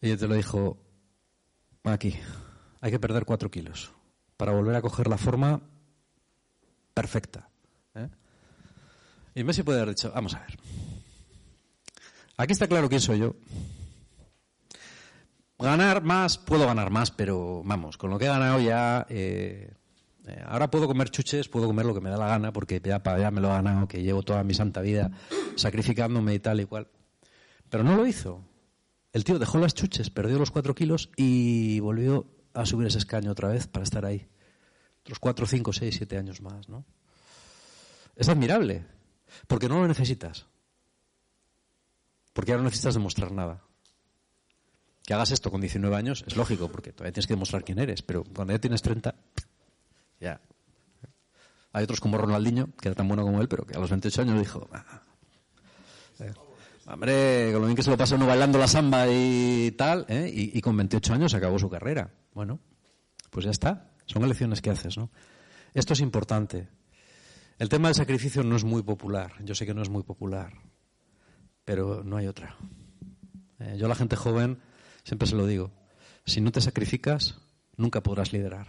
Él 0.00 0.18
te 0.18 0.28
lo 0.28 0.34
dijo, 0.34 0.78
aquí, 1.84 2.14
hay 2.80 2.90
que 2.90 2.98
perder 2.98 3.24
cuatro 3.24 3.50
kilos 3.50 3.92
para 4.36 4.52
volver 4.52 4.76
a 4.76 4.82
coger 4.82 5.08
la 5.08 5.18
forma 5.18 5.60
perfecta. 6.94 7.48
¿eh? 7.94 8.08
Y 9.34 9.44
Messi 9.44 9.62
puede 9.62 9.80
haber 9.80 9.94
dicho, 9.94 10.12
vamos 10.14 10.34
a 10.34 10.40
ver. 10.40 10.58
Aquí 12.36 12.52
está 12.52 12.66
claro 12.66 12.88
quién 12.88 13.00
soy 13.00 13.20
yo. 13.20 13.34
Ganar 15.58 16.02
más, 16.02 16.36
puedo 16.36 16.66
ganar 16.66 16.90
más, 16.90 17.10
pero 17.10 17.62
vamos, 17.64 17.96
con 17.96 18.10
lo 18.10 18.18
que 18.18 18.26
he 18.26 18.28
ganado 18.28 18.60
ya, 18.60 19.06
eh, 19.08 19.72
eh, 20.26 20.42
ahora 20.46 20.70
puedo 20.70 20.86
comer 20.86 21.08
chuches, 21.08 21.48
puedo 21.48 21.66
comer 21.66 21.86
lo 21.86 21.94
que 21.94 22.02
me 22.02 22.10
da 22.10 22.18
la 22.18 22.28
gana, 22.28 22.52
porque 22.52 22.80
ya, 22.84 23.02
ya 23.02 23.30
me 23.30 23.40
lo 23.40 23.48
he 23.48 23.52
ganado, 23.52 23.88
que 23.88 24.02
llevo 24.02 24.22
toda 24.22 24.44
mi 24.44 24.52
santa 24.52 24.82
vida 24.82 25.10
sacrificándome 25.56 26.34
y 26.34 26.40
tal 26.40 26.60
y 26.60 26.66
cual. 26.66 26.88
Pero 27.70 27.84
no 27.84 27.96
lo 27.96 28.06
hizo. 28.06 28.42
El 29.16 29.24
tío 29.24 29.38
dejó 29.38 29.56
las 29.56 29.72
chuches, 29.72 30.10
perdió 30.10 30.38
los 30.38 30.50
cuatro 30.50 30.74
kilos 30.74 31.08
y 31.16 31.80
volvió 31.80 32.26
a 32.52 32.66
subir 32.66 32.88
ese 32.88 32.98
escaño 32.98 33.32
otra 33.32 33.48
vez 33.48 33.66
para 33.66 33.82
estar 33.82 34.04
ahí 34.04 34.28
otros 35.00 35.18
cuatro, 35.18 35.46
cinco, 35.46 35.72
seis, 35.72 35.94
siete 35.96 36.18
años 36.18 36.42
más, 36.42 36.68
¿no? 36.68 36.84
Es 38.14 38.28
admirable, 38.28 38.84
porque 39.46 39.70
no 39.70 39.80
lo 39.80 39.88
necesitas. 39.88 40.44
Porque 42.34 42.52
ahora 42.52 42.64
no 42.64 42.68
necesitas 42.68 42.92
demostrar 42.92 43.32
nada. 43.32 43.62
Que 45.06 45.14
hagas 45.14 45.30
esto 45.30 45.50
con 45.50 45.62
19 45.62 45.96
años 45.96 46.22
es 46.26 46.36
lógico, 46.36 46.68
porque 46.68 46.92
todavía 46.92 47.14
tienes 47.14 47.26
que 47.26 47.32
demostrar 47.32 47.64
quién 47.64 47.78
eres, 47.78 48.02
pero 48.02 48.22
cuando 48.22 48.52
ya 48.52 48.58
tienes 48.58 48.82
30, 48.82 49.14
ya. 50.20 50.42
Hay 51.72 51.84
otros 51.84 52.00
como 52.00 52.18
Ronaldinho, 52.18 52.68
que 52.76 52.88
era 52.88 52.94
tan 52.94 53.08
bueno 53.08 53.22
como 53.22 53.40
él, 53.40 53.48
pero 53.48 53.64
que 53.64 53.78
a 53.78 53.80
los 53.80 53.88
28 53.88 54.20
años 54.20 54.38
dijo, 54.40 54.68
ah, 54.74 55.02
eh, 56.18 56.34
hombre, 56.86 57.50
con 57.52 57.60
lo 57.60 57.66
bien 57.66 57.76
que 57.76 57.82
se 57.82 57.90
lo 57.90 57.96
pasa 57.96 58.14
uno 58.14 58.26
bailando 58.26 58.58
la 58.58 58.68
samba 58.68 59.06
y 59.08 59.72
tal, 59.72 60.06
¿eh? 60.08 60.30
y, 60.32 60.60
con 60.60 60.76
28 60.76 61.14
años 61.14 61.34
acabó 61.34 61.58
su 61.58 61.68
carrera. 61.68 62.12
Bueno, 62.32 62.60
pues 63.30 63.44
ya 63.44 63.50
está. 63.50 63.92
Son 64.06 64.22
elecciones 64.22 64.62
que 64.62 64.70
haces, 64.70 64.96
¿no? 64.96 65.10
Esto 65.74 65.94
es 65.94 66.00
importante. 66.00 66.68
El 67.58 67.68
tema 67.68 67.88
del 67.88 67.94
sacrificio 67.94 68.42
no 68.42 68.56
es 68.56 68.64
muy 68.64 68.82
popular. 68.82 69.32
Yo 69.42 69.54
sé 69.54 69.66
que 69.66 69.74
no 69.74 69.82
es 69.82 69.88
muy 69.88 70.04
popular, 70.04 70.52
pero 71.64 72.04
no 72.04 72.16
hay 72.16 72.28
otra. 72.28 72.56
Eh, 73.58 73.76
yo 73.78 73.86
a 73.86 73.88
la 73.88 73.94
gente 73.94 74.14
joven 74.14 74.60
siempre 75.02 75.26
se 75.26 75.34
lo 75.34 75.46
digo. 75.46 75.72
Si 76.24 76.40
no 76.40 76.52
te 76.52 76.60
sacrificas, 76.60 77.40
nunca 77.76 78.02
podrás 78.02 78.32
liderar. 78.32 78.66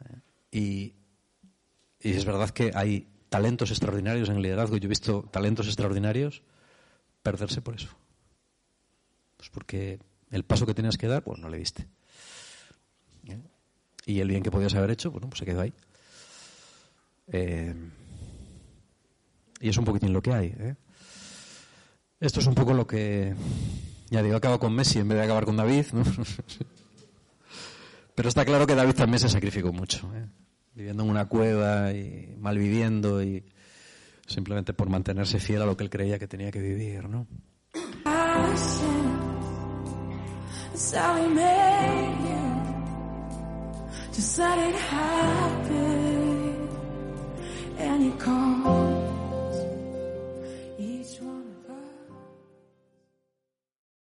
Eh, 0.00 0.20
y, 0.52 0.94
y 2.00 2.12
es 2.12 2.24
verdad 2.24 2.50
que 2.50 2.70
hay 2.74 3.13
talentos 3.34 3.72
extraordinarios 3.72 4.28
en 4.28 4.36
el 4.36 4.42
liderazgo. 4.42 4.76
Yo 4.76 4.86
he 4.86 4.88
visto 4.88 5.28
talentos 5.32 5.66
extraordinarios 5.66 6.44
perderse 7.20 7.60
por 7.60 7.74
eso. 7.74 7.88
Pues 9.36 9.50
porque 9.50 9.98
el 10.30 10.44
paso 10.44 10.66
que 10.66 10.74
tenías 10.74 10.96
que 10.96 11.08
dar, 11.08 11.24
pues 11.24 11.40
no 11.40 11.48
le 11.48 11.58
diste. 11.58 11.88
¿eh? 13.26 13.40
Y 14.06 14.20
el 14.20 14.28
bien 14.28 14.44
que 14.44 14.52
podías 14.52 14.76
haber 14.76 14.92
hecho, 14.92 15.10
bueno, 15.10 15.28
pues 15.28 15.40
se 15.40 15.46
quedó 15.46 15.62
ahí. 15.62 15.74
Eh, 17.26 17.74
y 19.58 19.68
es 19.68 19.76
un 19.78 19.84
poquitín 19.84 20.12
lo 20.12 20.22
que 20.22 20.32
hay. 20.32 20.54
¿eh? 20.56 20.76
Esto 22.20 22.38
es 22.38 22.46
un 22.46 22.54
poco 22.54 22.72
lo 22.72 22.86
que. 22.86 23.34
Ya 24.10 24.22
digo, 24.22 24.36
acabo 24.36 24.60
con 24.60 24.76
Messi 24.76 25.00
en 25.00 25.08
vez 25.08 25.18
de 25.18 25.24
acabar 25.24 25.44
con 25.44 25.56
David. 25.56 25.86
Pero 28.14 28.28
está 28.28 28.44
claro 28.44 28.64
que 28.64 28.76
David 28.76 28.94
también 28.94 29.18
se 29.18 29.28
sacrificó 29.28 29.72
mucho. 29.72 30.08
Viviendo 30.74 31.04
en 31.04 31.10
una 31.10 31.26
cueva 31.26 31.92
y 31.92 32.34
mal 32.38 32.58
viviendo 32.58 33.22
y 33.22 33.44
simplemente 34.26 34.72
por 34.72 34.88
mantenerse 34.88 35.38
fiel 35.38 35.62
a 35.62 35.66
lo 35.66 35.76
que 35.76 35.84
él 35.84 35.90
creía 35.90 36.18
que 36.18 36.26
tenía 36.26 36.50
que 36.50 36.60
vivir, 36.60 37.08
¿no? 37.08 37.26
And. 48.66 48.93